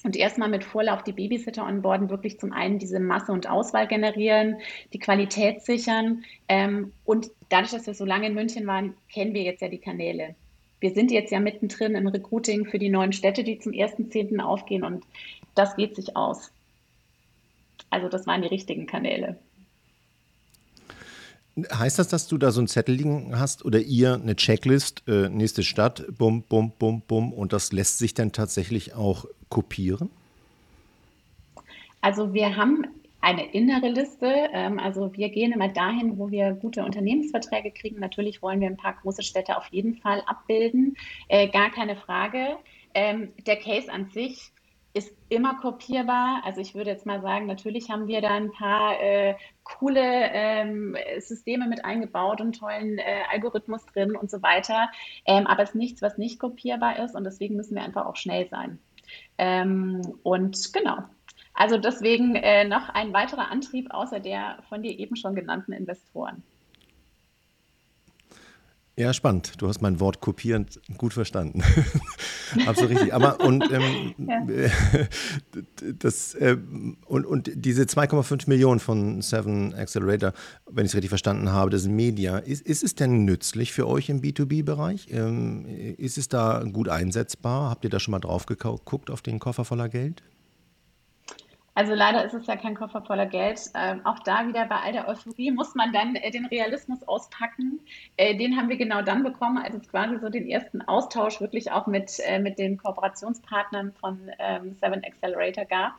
und 0.06 0.16
erstmal 0.16 0.48
mit 0.48 0.62
Vorlauf 0.62 1.02
die 1.02 1.12
Babysitter 1.12 1.66
onboarden, 1.66 2.10
wirklich 2.10 2.38
zum 2.38 2.52
einen 2.52 2.78
diese 2.78 3.00
Masse 3.00 3.32
und 3.32 3.50
Auswahl 3.50 3.88
generieren, 3.88 4.58
die 4.92 5.00
Qualität 5.00 5.62
sichern. 5.62 6.24
Ähm, 6.48 6.92
und 7.04 7.32
dadurch, 7.48 7.72
dass 7.72 7.88
wir 7.88 7.94
so 7.94 8.04
lange 8.04 8.28
in 8.28 8.34
München 8.34 8.68
waren, 8.68 8.94
kennen 9.12 9.34
wir 9.34 9.42
jetzt 9.42 9.62
ja 9.62 9.68
die 9.68 9.78
Kanäle. 9.78 10.36
wir 10.78 10.90
sind 10.92 11.10
jetzt 11.10 11.32
ja 11.32 11.40
mittendrin 11.40 11.96
im 11.96 12.06
Recruiting 12.06 12.66
für 12.66 12.78
die 12.78 12.90
neuen 12.90 13.12
Städte, 13.12 13.42
die 13.42 13.58
zum 13.58 13.72
1.10. 13.72 14.38
aufgehen 14.40 14.84
und 14.84 15.04
das 15.56 15.74
geht 15.74 15.96
sich 15.96 16.16
aus. 16.16 16.52
Also 17.90 18.08
das 18.08 18.26
waren 18.28 18.42
die 18.42 18.48
richtigen 18.48 18.86
Kanäle. 18.86 19.38
Heißt 21.72 21.98
das, 21.98 22.08
dass 22.08 22.28
du 22.28 22.36
da 22.36 22.50
so 22.50 22.60
ein 22.60 22.68
Zettel 22.68 22.94
liegen 22.94 23.38
hast 23.38 23.64
oder 23.64 23.80
ihr 23.80 24.14
eine 24.14 24.36
Checklist, 24.36 25.02
äh, 25.08 25.30
nächste 25.30 25.62
Stadt, 25.62 26.04
bum, 26.18 26.42
bum, 26.42 26.72
bum, 26.78 27.00
bum 27.00 27.32
und 27.32 27.54
das 27.54 27.72
lässt 27.72 27.98
sich 27.98 28.12
dann 28.12 28.32
tatsächlich 28.32 28.94
auch 28.94 29.24
kopieren? 29.48 30.10
Also 32.02 32.34
wir 32.34 32.56
haben 32.56 32.84
eine 33.26 33.44
innere 33.52 33.88
Liste. 33.88 34.26
Ähm, 34.52 34.78
also 34.78 35.12
wir 35.14 35.30
gehen 35.30 35.52
immer 35.52 35.68
dahin, 35.68 36.18
wo 36.18 36.30
wir 36.30 36.52
gute 36.52 36.84
Unternehmensverträge 36.84 37.72
kriegen. 37.72 37.98
Natürlich 37.98 38.42
wollen 38.42 38.60
wir 38.60 38.68
ein 38.68 38.76
paar 38.76 38.98
große 39.02 39.22
Städte 39.22 39.56
auf 39.56 39.66
jeden 39.70 39.96
Fall 39.96 40.22
abbilden, 40.26 40.96
äh, 41.28 41.48
gar 41.48 41.70
keine 41.70 41.96
Frage. 41.96 42.56
Ähm, 42.94 43.32
der 43.46 43.56
Case 43.56 43.92
an 43.92 44.10
sich 44.10 44.52
ist 44.96 45.14
immer 45.28 45.56
kopierbar. 45.56 46.40
Also 46.44 46.60
ich 46.60 46.74
würde 46.74 46.90
jetzt 46.90 47.04
mal 47.04 47.20
sagen, 47.20 47.46
natürlich 47.46 47.90
haben 47.90 48.06
wir 48.06 48.22
da 48.22 48.30
ein 48.30 48.50
paar 48.50 48.98
äh, 49.00 49.34
coole 49.62 50.00
ähm, 50.02 50.96
Systeme 51.18 51.68
mit 51.68 51.84
eingebaut 51.84 52.40
und 52.40 52.58
tollen 52.58 52.98
äh, 52.98 53.22
Algorithmus 53.30 53.84
drin 53.86 54.16
und 54.16 54.30
so 54.30 54.42
weiter. 54.42 54.88
Ähm, 55.26 55.46
aber 55.46 55.64
es 55.64 55.70
ist 55.70 55.74
nichts, 55.74 56.02
was 56.02 56.16
nicht 56.16 56.38
kopierbar 56.38 56.98
ist 57.04 57.14
und 57.14 57.24
deswegen 57.24 57.56
müssen 57.56 57.74
wir 57.74 57.82
einfach 57.82 58.06
auch 58.06 58.16
schnell 58.16 58.48
sein. 58.48 58.78
Ähm, 59.36 60.00
und 60.22 60.72
genau. 60.72 60.98
Also 61.52 61.76
deswegen 61.76 62.34
äh, 62.34 62.64
noch 62.64 62.88
ein 62.88 63.12
weiterer 63.12 63.50
Antrieb 63.50 63.92
außer 63.92 64.20
der 64.20 64.58
von 64.68 64.82
dir 64.82 64.98
eben 64.98 65.16
schon 65.16 65.34
genannten 65.34 65.72
Investoren. 65.72 66.42
Ja, 68.98 69.12
spannend. 69.12 69.52
Du 69.58 69.68
hast 69.68 69.82
mein 69.82 70.00
Wort 70.00 70.22
kopierend 70.22 70.80
gut 70.96 71.12
verstanden. 71.12 71.62
Absolut 72.66 72.92
richtig. 72.92 73.12
Aber 73.12 73.40
und, 73.40 73.62
ähm, 73.70 74.14
ja. 74.48 74.70
das, 75.98 76.34
äh, 76.34 76.56
und, 77.04 77.26
und 77.26 77.50
diese 77.54 77.82
2,5 77.82 78.48
Millionen 78.48 78.80
von 78.80 79.20
Seven 79.20 79.74
Accelerator, 79.74 80.32
wenn 80.70 80.86
ich 80.86 80.92
es 80.92 80.94
richtig 80.94 81.10
verstanden 81.10 81.52
habe, 81.52 81.68
das 81.68 81.82
sind 81.82 81.94
Media. 81.94 82.38
Ist, 82.38 82.62
ist 82.62 82.82
es 82.82 82.94
denn 82.94 83.26
nützlich 83.26 83.74
für 83.74 83.86
euch 83.86 84.08
im 84.08 84.22
B2B-Bereich? 84.22 85.08
Ähm, 85.10 85.66
ist 85.98 86.16
es 86.16 86.28
da 86.28 86.64
gut 86.64 86.88
einsetzbar? 86.88 87.68
Habt 87.68 87.84
ihr 87.84 87.90
da 87.90 88.00
schon 88.00 88.12
mal 88.12 88.20
drauf 88.20 88.46
geguckt 88.46 89.10
auf 89.10 89.20
den 89.20 89.38
Koffer 89.40 89.66
voller 89.66 89.90
Geld? 89.90 90.22
Also 91.76 91.92
leider 91.92 92.24
ist 92.24 92.32
es 92.32 92.46
ja 92.46 92.56
kein 92.56 92.74
Koffer 92.74 93.02
voller 93.02 93.26
Geld. 93.26 93.60
Ähm, 93.74 94.00
auch 94.04 94.18
da 94.20 94.48
wieder 94.48 94.64
bei 94.64 94.76
all 94.76 94.92
der 94.92 95.08
Euphorie 95.08 95.50
muss 95.50 95.74
man 95.74 95.92
dann 95.92 96.16
äh, 96.16 96.30
den 96.30 96.46
Realismus 96.46 97.02
auspacken. 97.06 97.80
Äh, 98.16 98.34
den 98.34 98.56
haben 98.56 98.70
wir 98.70 98.78
genau 98.78 99.02
dann 99.02 99.22
bekommen, 99.22 99.58
als 99.58 99.74
es 99.74 99.86
quasi 99.86 100.18
so 100.18 100.30
den 100.30 100.48
ersten 100.48 100.80
Austausch 100.80 101.38
wirklich 101.38 101.70
auch 101.70 101.86
mit, 101.86 102.18
äh, 102.24 102.38
mit 102.38 102.58
den 102.58 102.78
Kooperationspartnern 102.78 103.92
von 103.92 104.30
ähm, 104.38 104.74
Seven 104.80 105.04
Accelerator 105.04 105.66
gab. 105.66 105.92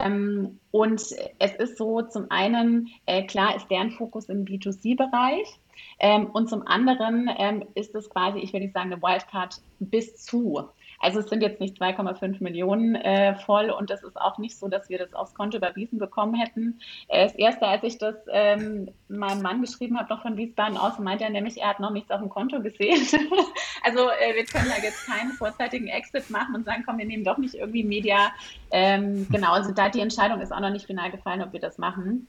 Ähm, 0.00 0.58
und 0.70 1.02
es 1.38 1.54
ist 1.56 1.76
so, 1.76 2.00
zum 2.00 2.30
einen, 2.30 2.88
äh, 3.04 3.26
klar 3.26 3.54
ist 3.54 3.70
deren 3.70 3.90
Fokus 3.90 4.30
im 4.30 4.46
B2C-Bereich. 4.46 5.60
Ähm, 5.98 6.26
und 6.26 6.48
zum 6.48 6.66
anderen 6.66 7.28
ähm, 7.36 7.64
ist 7.74 7.94
es 7.94 8.08
quasi, 8.08 8.38
ich 8.38 8.54
will 8.54 8.60
nicht 8.60 8.72
sagen, 8.72 8.90
eine 8.90 9.02
Wildcard 9.02 9.60
bis 9.78 10.16
zu. 10.24 10.70
Also 11.02 11.18
es 11.18 11.28
sind 11.28 11.42
jetzt 11.42 11.60
nicht 11.60 11.82
2,5 11.82 12.42
Millionen 12.42 12.94
äh, 12.94 13.34
voll 13.34 13.70
und 13.70 13.90
es 13.90 14.02
ist 14.02 14.16
auch 14.16 14.38
nicht 14.38 14.56
so, 14.56 14.68
dass 14.68 14.88
wir 14.88 14.98
das 14.98 15.12
aufs 15.14 15.34
Konto 15.34 15.58
überwiesen 15.58 15.98
bekommen 15.98 16.34
hätten. 16.34 16.80
Äh, 17.08 17.24
das 17.24 17.34
erste, 17.34 17.66
als 17.66 17.82
ich 17.82 17.98
das 17.98 18.14
ähm, 18.30 18.88
meinem 19.08 19.42
Mann 19.42 19.60
geschrieben 19.60 19.98
habe, 19.98 20.08
noch 20.14 20.22
von 20.22 20.36
Wiesbaden 20.36 20.76
aus, 20.76 20.98
meinte 21.00 21.24
er 21.24 21.30
nämlich, 21.30 21.60
er 21.60 21.70
hat 21.70 21.80
noch 21.80 21.90
nichts 21.90 22.10
auf 22.12 22.20
dem 22.20 22.28
Konto 22.28 22.62
gesehen. 22.62 23.04
also 23.82 23.98
äh, 23.98 24.34
wir 24.36 24.44
können 24.44 24.68
da 24.68 24.80
jetzt 24.80 25.04
keinen 25.06 25.32
vorzeitigen 25.32 25.88
Exit 25.88 26.30
machen 26.30 26.54
und 26.54 26.64
sagen, 26.64 26.84
komm, 26.86 26.98
wir 26.98 27.06
nehmen 27.06 27.24
doch 27.24 27.38
nicht 27.38 27.54
irgendwie 27.54 27.82
Media. 27.82 28.30
Ähm, 28.70 29.26
genau, 29.28 29.52
also 29.52 29.72
da 29.72 29.88
die 29.88 30.00
Entscheidung 30.00 30.40
ist 30.40 30.52
auch 30.52 30.60
noch 30.60 30.70
nicht 30.70 30.86
final 30.86 31.10
gefallen, 31.10 31.42
ob 31.42 31.52
wir 31.52 31.60
das 31.60 31.78
machen. 31.78 32.28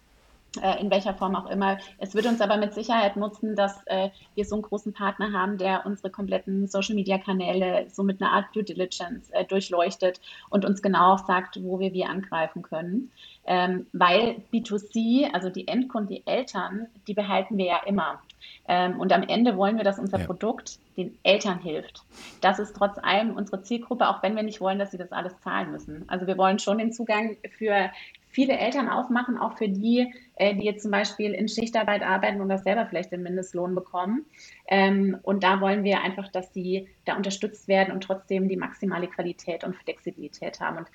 Äh, 0.62 0.80
in 0.80 0.92
welcher 0.92 1.16
Form 1.16 1.36
auch 1.36 1.50
immer. 1.50 1.80
Es 1.98 2.14
wird 2.14 2.28
uns 2.28 2.40
aber 2.40 2.58
mit 2.58 2.76
Sicherheit 2.76 3.16
nutzen, 3.16 3.56
dass 3.56 3.82
äh, 3.88 4.10
wir 4.36 4.46
so 4.46 4.54
einen 4.54 4.62
großen 4.62 4.94
Partner 4.94 5.34
haben, 5.34 5.58
der 5.58 5.84
unsere 5.84 6.12
kompletten 6.12 6.68
Social-Media-Kanäle 6.68 7.88
so 7.90 8.04
mit 8.04 8.22
einer 8.22 8.32
Art 8.32 8.46
Due 8.54 8.64
Diligence 8.64 9.32
äh, 9.32 9.46
durchleuchtet 9.46 10.22
und 10.52 10.64
uns 10.64 10.84
genau 10.84 11.14
auch 11.14 11.26
sagt, 11.26 11.58
wo 11.64 11.80
wir 11.80 11.92
wie 11.94 12.06
angreifen 12.06 12.62
können. 12.62 13.12
Ähm, 13.48 13.88
weil 13.94 14.44
B2C, 14.54 15.34
also 15.34 15.50
die 15.50 15.68
Endkunden, 15.68 16.16
die 16.16 16.28
Eltern, 16.28 16.86
die 17.08 17.16
behalten 17.16 17.58
wir 17.58 17.66
ja 17.66 17.82
immer. 17.88 18.22
Ähm, 18.68 19.00
und 19.00 19.12
am 19.12 19.24
Ende 19.24 19.58
wollen 19.58 19.78
wir, 19.78 19.84
dass 19.84 19.98
unser 19.98 20.20
ja. 20.20 20.26
Produkt 20.26 20.78
den 20.98 21.18
Eltern 21.24 21.60
hilft. 21.60 22.04
Das 22.42 22.60
ist 22.60 22.76
trotz 22.76 23.00
allem 23.02 23.36
unsere 23.36 23.64
Zielgruppe, 23.64 24.08
auch 24.08 24.22
wenn 24.22 24.36
wir 24.36 24.44
nicht 24.44 24.62
wollen, 24.62 24.78
dass 24.78 24.92
sie 24.92 24.98
das 25.00 25.12
alles 25.12 25.34
zahlen 25.40 25.72
müssen. 25.72 26.06
Also 26.08 26.28
wir 26.28 26.38
wollen 26.38 26.60
schon 26.60 26.78
den 26.78 26.94
Zugang 26.94 27.38
für 27.58 27.90
viele 28.34 28.58
Eltern 28.58 28.90
aufmachen, 28.90 29.38
auch 29.38 29.58
für 29.58 29.70
die, 29.70 30.14
äh, 30.36 30.56
die 30.56 30.66
jetzt 30.66 30.82
zum 30.82 30.92
Beispiel 30.92 31.34
in 31.34 31.48
Schichtarbeit 31.48 32.02
arbeiten 32.02 32.42
und 32.42 32.50
das 32.50 32.64
selber 32.64 32.86
vielleicht 32.88 33.12
den 33.12 33.24
Mindestlohn 33.24 33.76
bekommen. 33.76 34.26
Ähm, 34.68 35.18
und 35.24 35.44
da 35.44 35.62
wollen 35.62 35.84
wir 35.84 36.02
einfach, 36.02 36.30
dass 36.30 36.54
sie 36.54 36.90
da 37.06 37.16
unterstützt 37.16 37.68
werden 37.68 37.94
und 37.94 38.04
trotzdem 38.04 38.50
die 38.50 38.58
maximale 38.58 39.08
Qualität 39.08 39.64
und 39.64 39.76
Flexibilität 39.76 40.60
haben. 40.60 40.80
Und 40.80 40.88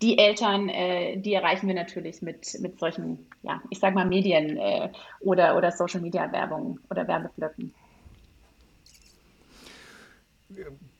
die 0.00 0.16
Eltern, 0.16 0.68
äh, 0.68 1.18
die 1.18 1.34
erreichen 1.34 1.66
wir 1.66 1.74
natürlich 1.74 2.22
mit, 2.22 2.58
mit 2.60 2.78
solchen, 2.78 3.26
ja, 3.42 3.60
ich 3.68 3.80
sag 3.80 3.94
mal 3.94 4.06
Medien 4.06 4.56
äh, 4.56 4.90
oder, 5.20 5.56
oder 5.56 5.72
Social 5.72 6.00
Media 6.00 6.30
Werbung 6.32 6.78
oder 6.88 7.06
Werbeblöcken. 7.06 7.74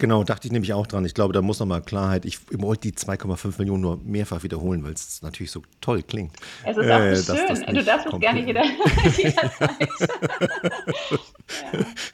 Genau, 0.00 0.24
dachte 0.24 0.48
ich 0.48 0.52
nämlich 0.52 0.72
auch 0.72 0.86
dran. 0.86 1.04
Ich 1.04 1.12
glaube, 1.12 1.34
da 1.34 1.42
muss 1.42 1.60
nochmal 1.60 1.82
Klarheit. 1.82 2.24
Ich 2.24 2.38
wollte 2.52 2.90
die 2.90 2.96
2,5 2.96 3.58
Millionen 3.58 3.82
nur 3.82 4.00
mehrfach 4.02 4.42
wiederholen, 4.42 4.82
weil 4.82 4.94
es 4.94 5.20
natürlich 5.20 5.50
so 5.50 5.62
toll 5.82 6.02
klingt. 6.02 6.32
Es 6.64 6.74
ist 6.74 6.90
auch 6.90 7.00
äh, 7.00 7.16
so 7.16 7.36
schön. 7.36 7.46
Das 7.48 7.60
du 7.60 7.84
darfst 7.84 8.06
es 8.10 8.18
gerne 8.18 8.46
jeder, 8.46 8.64
jederzeit. 9.18 9.88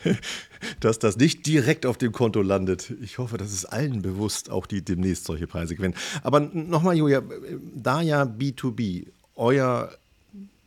ja. 0.05 0.13
Dass 0.81 0.99
das 0.99 1.17
nicht 1.17 1.47
direkt 1.47 1.87
auf 1.87 1.97
dem 1.97 2.11
Konto 2.11 2.43
landet. 2.43 2.93
Ich 3.03 3.19
hoffe, 3.19 3.39
das 3.39 3.53
ist 3.53 3.67
allen 3.67 4.03
bewusst, 4.03 4.51
auch 4.51 4.67
die 4.67 4.85
demnächst 4.85 5.25
solche 5.25 5.47
Preise 5.47 5.77
gewinnen. 5.77 5.95
Aber 6.25 6.41
nochmal, 6.41 6.97
Julia, 6.97 7.23
da 7.73 8.01
ja 8.01 8.25
B2B 8.25 9.07
euer 9.37 9.93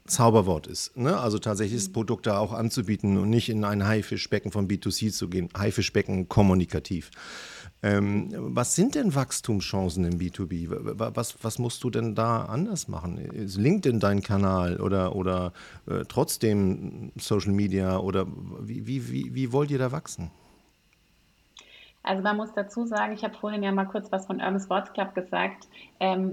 Zauberwort 0.10 0.68
ist. 0.68 0.98
Ne? 0.98 1.18
Also 1.18 1.40
tatsächlich 1.40 1.80
das 1.80 1.92
Produkt 1.92 2.28
da 2.28 2.38
auch 2.38 2.54
anzubieten 2.54 3.18
und 3.18 3.30
nicht 3.30 3.50
in 3.50 3.64
ein 3.64 3.88
Haifischbecken 3.88 4.52
von 4.52 4.68
B2C 4.68 5.12
zu 5.12 5.30
gehen. 5.30 5.50
Haifischbecken 5.58 6.28
kommunikativ. 6.28 7.12
Ähm, 7.82 8.30
was 8.34 8.76
sind 8.76 8.96
denn 8.96 9.16
Wachstumschancen 9.16 10.04
im 10.04 10.20
B2B? 10.20 10.68
Was, 10.70 11.38
was 11.42 11.60
musst 11.60 11.84
du 11.84 11.90
denn 11.90 12.14
da 12.14 12.46
anders 12.46 12.90
machen? 12.90 13.18
Ist 13.18 13.56
LinkedIn 13.56 14.02
dein 14.02 14.22
Kanal 14.22 14.82
oder, 14.82 15.16
oder 15.16 15.54
äh, 15.88 16.04
trotzdem 16.08 17.14
Social 17.18 17.54
Media 17.54 17.98
oder 17.98 18.28
wie, 18.60 18.86
wie, 18.86 19.10
wie, 19.10 19.34
wie 19.34 19.52
wollt 19.54 19.72
ihr 19.72 19.80
da 19.80 19.94
wachsen? 19.94 20.30
Also 22.04 22.22
man 22.22 22.38
muss 22.38 22.54
dazu 22.54 22.86
sagen, 22.86 23.14
ich 23.14 23.24
habe 23.24 23.36
vorhin 23.36 23.64
ja 23.64 23.72
mal 23.72 23.86
kurz 23.86 24.12
was 24.12 24.26
von 24.26 24.42
Urban 24.42 24.60
Sports 24.60 24.92
Club 24.94 25.16
gesagt. 25.16 25.68
Ähm, 26.00 26.32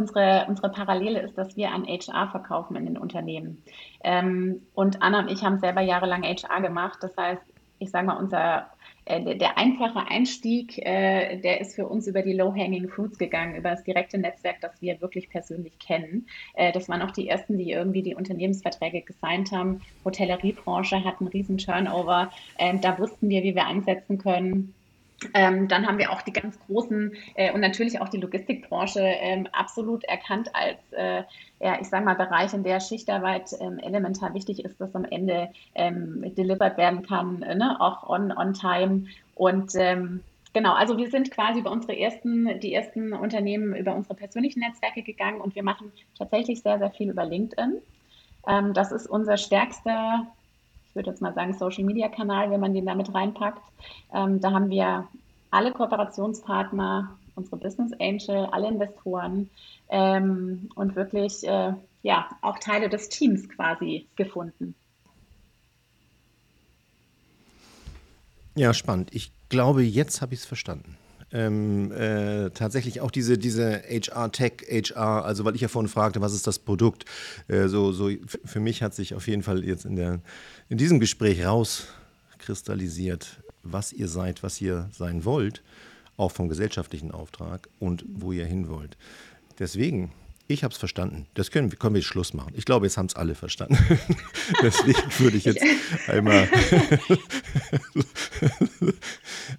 unsere, 0.00 0.46
unsere 0.48 0.70
Parallele 0.70 1.20
ist, 1.20 1.36
dass 1.36 1.56
wir 1.56 1.70
an 1.70 1.86
HR 1.86 2.28
verkaufen 2.30 2.76
in 2.76 2.86
den 2.86 2.98
Unternehmen. 2.98 3.62
Ähm, 4.02 4.62
und 4.74 5.02
Anna 5.02 5.20
und 5.20 5.30
ich 5.30 5.44
haben 5.44 5.58
selber 5.58 5.82
jahrelang 5.82 6.22
HR 6.22 6.60
gemacht. 6.60 6.98
Das 7.02 7.16
heißt, 7.16 7.42
ich 7.78 7.90
sage 7.90 8.06
mal, 8.06 8.16
unser 8.16 8.66
äh, 9.06 9.36
der, 9.36 9.58
einfache 9.58 10.06
Einstieg, 10.08 10.78
äh, 10.78 11.38
der 11.38 11.60
ist 11.60 11.74
für 11.74 11.86
uns 11.86 12.06
über 12.06 12.22
die 12.22 12.34
Low-Hanging 12.34 12.88
Fruits 12.88 13.18
gegangen, 13.18 13.56
über 13.56 13.70
das 13.70 13.82
direkte 13.84 14.18
Netzwerk, 14.18 14.60
das 14.60 14.80
wir 14.80 15.00
wirklich 15.00 15.30
persönlich 15.30 15.78
kennen. 15.78 16.26
Äh, 16.54 16.72
das 16.72 16.88
waren 16.88 17.02
auch 17.02 17.10
die 17.10 17.28
ersten, 17.28 17.58
die 17.58 17.70
irgendwie 17.70 18.02
die 18.02 18.14
Unternehmensverträge 18.14 19.02
gesigned 19.02 19.52
haben. 19.52 19.80
Hotelleriebranche 20.04 21.04
hat 21.04 21.20
einen 21.20 21.28
riesen 21.28 21.58
Turnover. 21.58 22.30
Ähm, 22.58 22.80
da 22.80 22.98
wussten 22.98 23.28
wir, 23.28 23.42
wie 23.42 23.54
wir 23.54 23.66
ansetzen 23.66 24.18
können. 24.18 24.74
Ähm, 25.34 25.68
dann 25.68 25.86
haben 25.86 25.98
wir 25.98 26.10
auch 26.12 26.22
die 26.22 26.32
ganz 26.32 26.58
großen 26.66 27.12
äh, 27.34 27.52
und 27.52 27.60
natürlich 27.60 28.00
auch 28.00 28.08
die 28.08 28.18
Logistikbranche 28.18 29.00
ähm, 29.00 29.46
absolut 29.52 30.04
erkannt 30.04 30.50
als, 30.54 30.78
äh, 30.92 31.22
ja, 31.60 31.78
ich 31.80 31.88
sage 31.88 32.04
mal, 32.04 32.14
Bereich, 32.14 32.54
in 32.54 32.62
der 32.62 32.80
Schichtarbeit 32.80 33.50
ähm, 33.60 33.78
elementar 33.78 34.32
wichtig 34.32 34.64
ist, 34.64 34.80
dass 34.80 34.94
am 34.94 35.04
Ende 35.04 35.50
ähm, 35.74 36.34
delivered 36.34 36.78
werden 36.78 37.02
kann, 37.02 37.42
äh, 37.42 37.54
ne? 37.54 37.78
auch 37.80 38.08
on, 38.08 38.32
on 38.32 38.54
time. 38.54 39.04
Und 39.34 39.72
ähm, 39.74 40.20
genau, 40.54 40.72
also 40.72 40.96
wir 40.96 41.10
sind 41.10 41.30
quasi 41.30 41.60
über 41.60 41.70
unsere 41.70 41.98
ersten, 41.98 42.58
die 42.60 42.72
ersten 42.72 43.12
Unternehmen 43.12 43.76
über 43.76 43.94
unsere 43.94 44.14
persönlichen 44.14 44.60
Netzwerke 44.60 45.02
gegangen 45.02 45.40
und 45.40 45.54
wir 45.54 45.62
machen 45.62 45.92
tatsächlich 46.16 46.62
sehr, 46.62 46.78
sehr 46.78 46.90
viel 46.90 47.10
über 47.10 47.26
LinkedIn. 47.26 47.78
Ähm, 48.46 48.72
das 48.72 48.90
ist 48.90 49.06
unser 49.06 49.36
stärkster 49.36 50.26
ich 50.90 50.96
würde 50.96 51.10
jetzt 51.10 51.22
mal 51.22 51.32
sagen, 51.32 51.54
Social 51.54 51.84
Media 51.84 52.08
Kanal, 52.08 52.50
wenn 52.50 52.60
man 52.60 52.74
den 52.74 52.84
damit 52.84 53.14
reinpackt. 53.14 53.62
Ähm, 54.12 54.40
da 54.40 54.50
haben 54.50 54.70
wir 54.70 55.06
alle 55.52 55.70
Kooperationspartner, 55.72 57.16
unsere 57.36 57.56
Business 57.56 57.92
Angel, 58.00 58.46
alle 58.50 58.68
Investoren 58.68 59.50
ähm, 59.88 60.68
und 60.74 60.96
wirklich 60.96 61.46
äh, 61.46 61.74
ja 62.02 62.28
auch 62.42 62.58
Teile 62.58 62.88
des 62.88 63.08
Teams 63.08 63.48
quasi 63.48 64.08
gefunden. 64.16 64.74
Ja, 68.56 68.74
spannend. 68.74 69.14
Ich 69.14 69.30
glaube, 69.48 69.82
jetzt 69.84 70.20
habe 70.20 70.34
ich 70.34 70.40
es 70.40 70.46
verstanden. 70.46 70.96
Ähm, 71.32 71.92
äh, 71.92 72.50
tatsächlich 72.50 73.00
auch 73.00 73.12
diese, 73.12 73.38
diese 73.38 73.82
HR-Tech, 73.88 74.64
HR, 74.68 75.24
also 75.24 75.44
weil 75.44 75.54
ich 75.54 75.60
ja 75.60 75.68
vorhin 75.68 75.88
fragte, 75.88 76.20
was 76.20 76.34
ist 76.34 76.46
das 76.46 76.58
Produkt? 76.58 77.04
Äh, 77.46 77.68
so, 77.68 77.92
so 77.92 78.10
für 78.44 78.58
mich 78.58 78.82
hat 78.82 78.94
sich 78.94 79.14
auf 79.14 79.28
jeden 79.28 79.42
Fall 79.42 79.64
jetzt 79.64 79.84
in, 79.84 79.94
der, 79.94 80.20
in 80.68 80.76
diesem 80.76 80.98
Gespräch 80.98 81.44
rauskristallisiert, 81.44 83.40
was 83.62 83.92
ihr 83.92 84.08
seid, 84.08 84.42
was 84.42 84.60
ihr 84.60 84.88
sein 84.92 85.24
wollt, 85.24 85.62
auch 86.16 86.32
vom 86.32 86.48
gesellschaftlichen 86.48 87.12
Auftrag 87.12 87.68
und 87.78 88.04
wo 88.08 88.32
ihr 88.32 88.46
hin 88.46 88.68
wollt. 88.68 88.96
Deswegen 89.60 90.10
ich 90.50 90.64
habe 90.64 90.72
es 90.72 90.78
verstanden. 90.78 91.26
Das 91.34 91.50
können, 91.50 91.70
können 91.78 91.94
wir 91.94 92.02
Schluss 92.02 92.34
machen. 92.34 92.52
Ich 92.56 92.64
glaube, 92.64 92.86
jetzt 92.86 92.96
haben 92.96 93.06
es 93.06 93.14
alle 93.14 93.34
verstanden. 93.34 93.76
Deswegen 94.62 94.98
würde 95.18 95.36
ich 95.36 95.44
jetzt 95.44 95.62
einmal. 96.08 96.48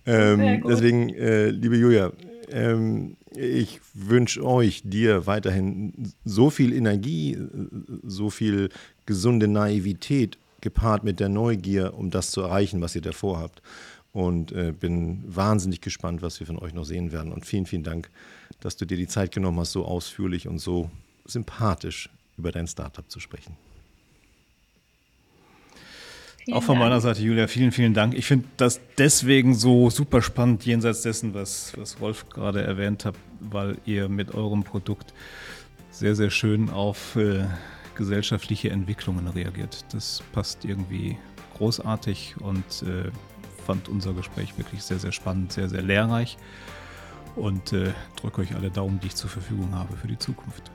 ähm, 0.06 0.64
deswegen, 0.68 1.10
äh, 1.10 1.50
liebe 1.50 1.78
Julia, 1.78 2.12
ähm, 2.50 3.16
ich 3.36 3.80
wünsche 3.94 4.44
euch, 4.44 4.82
dir 4.84 5.26
weiterhin 5.28 6.14
so 6.26 6.50
viel 6.50 6.74
Energie, 6.74 7.38
so 8.04 8.30
viel 8.30 8.70
gesunde 9.06 9.48
Naivität 9.48 10.38
gepaart 10.60 11.04
mit 11.04 11.20
der 11.20 11.30
Neugier, 11.30 11.94
um 11.94 12.10
das 12.12 12.32
zu 12.32 12.42
erreichen, 12.42 12.82
was 12.82 12.96
ihr 12.96 13.02
davor 13.02 13.40
habt. 13.40 13.62
Und 14.14 14.52
äh, 14.52 14.74
bin 14.74 15.24
wahnsinnig 15.26 15.80
gespannt, 15.80 16.22
was 16.22 16.40
wir 16.40 16.48
von 16.48 16.60
euch 16.60 16.74
noch 16.74 16.84
sehen 16.84 17.12
werden. 17.12 17.32
Und 17.32 17.46
vielen, 17.46 17.66
vielen 17.66 17.84
Dank 17.84 18.10
dass 18.62 18.78
du 18.78 18.86
dir 18.86 18.96
die 18.96 19.08
Zeit 19.08 19.32
genommen 19.32 19.60
hast, 19.60 19.74
so 19.74 19.86
ausführlich 19.86 20.48
und 20.48 20.60
so 20.60 20.90
sympathisch 21.26 22.10
über 22.38 22.52
dein 22.52 22.68
Startup 22.68 23.10
zu 23.10 23.20
sprechen. 23.20 23.58
Vielen 26.46 26.58
Auch 26.58 26.64
von 26.64 26.76
Dank. 26.76 26.86
meiner 26.86 27.02
Seite, 27.02 27.22
Julia, 27.22 27.48
vielen, 27.48 27.72
vielen 27.72 27.94
Dank. 27.94 28.16
Ich 28.16 28.26
finde 28.26 28.48
das 28.58 28.80
deswegen 28.98 29.54
so 29.54 29.90
super 29.90 30.22
spannend, 30.22 30.66
jenseits 30.66 31.02
dessen, 31.02 31.34
was, 31.34 31.74
was 31.78 32.00
Wolf 32.00 32.30
gerade 32.30 32.64
erwähnt 32.64 33.06
hat, 33.06 33.16
weil 33.40 33.78
ihr 33.86 34.10
mit 34.10 34.34
eurem 34.34 34.64
Produkt 34.64 35.14
sehr, 35.92 36.16
sehr 36.16 36.30
schön 36.30 36.70
auf 36.70 37.16
äh, 37.16 37.46
gesellschaftliche 37.96 38.72
Entwicklungen 38.72 39.28
reagiert. 39.28 39.86
Das 39.92 40.24
passt 40.32 40.66
irgendwie 40.66 41.18
großartig 41.58 42.36
und 42.40 42.84
äh, 42.84 43.12
fand 43.72 43.88
unser 43.88 44.12
Gespräch 44.12 44.58
wirklich 44.58 44.84
sehr, 44.84 45.00
sehr 45.00 45.14
spannend, 45.14 45.54
sehr, 45.54 45.70
sehr 45.70 45.82
lehrreich 45.82 46.38
und 47.38 47.72
äh, 47.72 47.94
drücke 48.20 48.42
euch 48.42 48.54
alle 48.54 48.70
Daumen, 48.70 49.00
die 49.00 49.08
ich 49.08 49.16
zur 49.16 49.30
Verfügung 49.30 49.74
habe 49.74 49.96
für 49.96 50.10
die 50.10 50.18
Zukunft. 50.18 50.70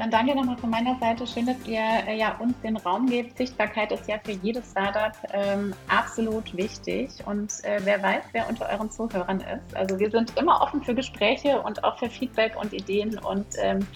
Dann 0.00 0.10
danke 0.10 0.34
nochmal 0.34 0.56
von 0.56 0.70
meiner 0.70 0.98
Seite. 0.98 1.26
Schön, 1.26 1.44
dass 1.44 1.58
ihr 1.66 1.78
äh, 1.78 2.16
ja, 2.16 2.34
uns 2.38 2.54
den 2.62 2.78
Raum 2.78 3.06
gebt. 3.06 3.36
Sichtbarkeit 3.36 3.92
ist 3.92 4.08
ja 4.08 4.18
für 4.24 4.32
jedes 4.32 4.70
Startup 4.70 5.12
ähm, 5.30 5.74
absolut 5.88 6.56
wichtig. 6.56 7.10
Und 7.26 7.62
äh, 7.64 7.82
wer 7.84 8.02
weiß, 8.02 8.24
wer 8.32 8.48
unter 8.48 8.66
euren 8.70 8.90
Zuhörern 8.90 9.40
ist. 9.40 9.76
Also 9.76 9.98
wir 9.98 10.10
sind 10.10 10.34
immer 10.38 10.62
offen 10.62 10.82
für 10.82 10.94
Gespräche 10.94 11.60
und 11.60 11.84
auch 11.84 11.98
für 11.98 12.08
Feedback 12.08 12.56
und 12.58 12.72
Ideen. 12.72 13.18
Und 13.18 13.44
ähm, 13.58 13.86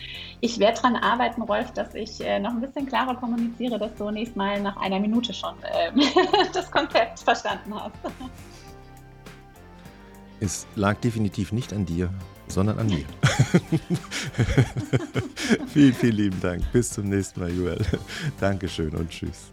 ich 0.42 0.58
werde 0.58 0.82
daran 0.82 0.96
arbeiten, 0.96 1.40
Rolf, 1.40 1.70
dass 1.70 1.94
ich 1.94 2.20
äh, 2.20 2.38
noch 2.38 2.50
ein 2.50 2.60
bisschen 2.60 2.84
klarer 2.84 3.14
kommuniziere, 3.14 3.78
dass 3.78 3.94
du 3.94 4.10
nächstes 4.10 4.36
Mal 4.36 4.60
nach 4.60 4.76
einer 4.76 5.00
Minute 5.00 5.32
schon 5.32 5.54
ähm, 5.72 6.02
das 6.52 6.70
Konzept 6.70 7.20
verstanden 7.20 7.74
hast. 7.74 7.94
Es 10.38 10.66
lag 10.76 10.98
definitiv 10.98 11.50
nicht 11.50 11.72
an 11.72 11.86
dir, 11.86 12.10
sondern 12.48 12.78
an 12.78 12.86
mir. 12.86 13.02
vielen, 15.72 15.94
vielen 15.94 16.16
lieben 16.16 16.40
Dank. 16.40 16.62
Bis 16.72 16.90
zum 16.90 17.08
nächsten 17.08 17.40
Mal, 17.40 17.50
Joel. 17.50 17.80
Dankeschön 18.40 18.94
und 18.94 19.10
tschüss. 19.10 19.52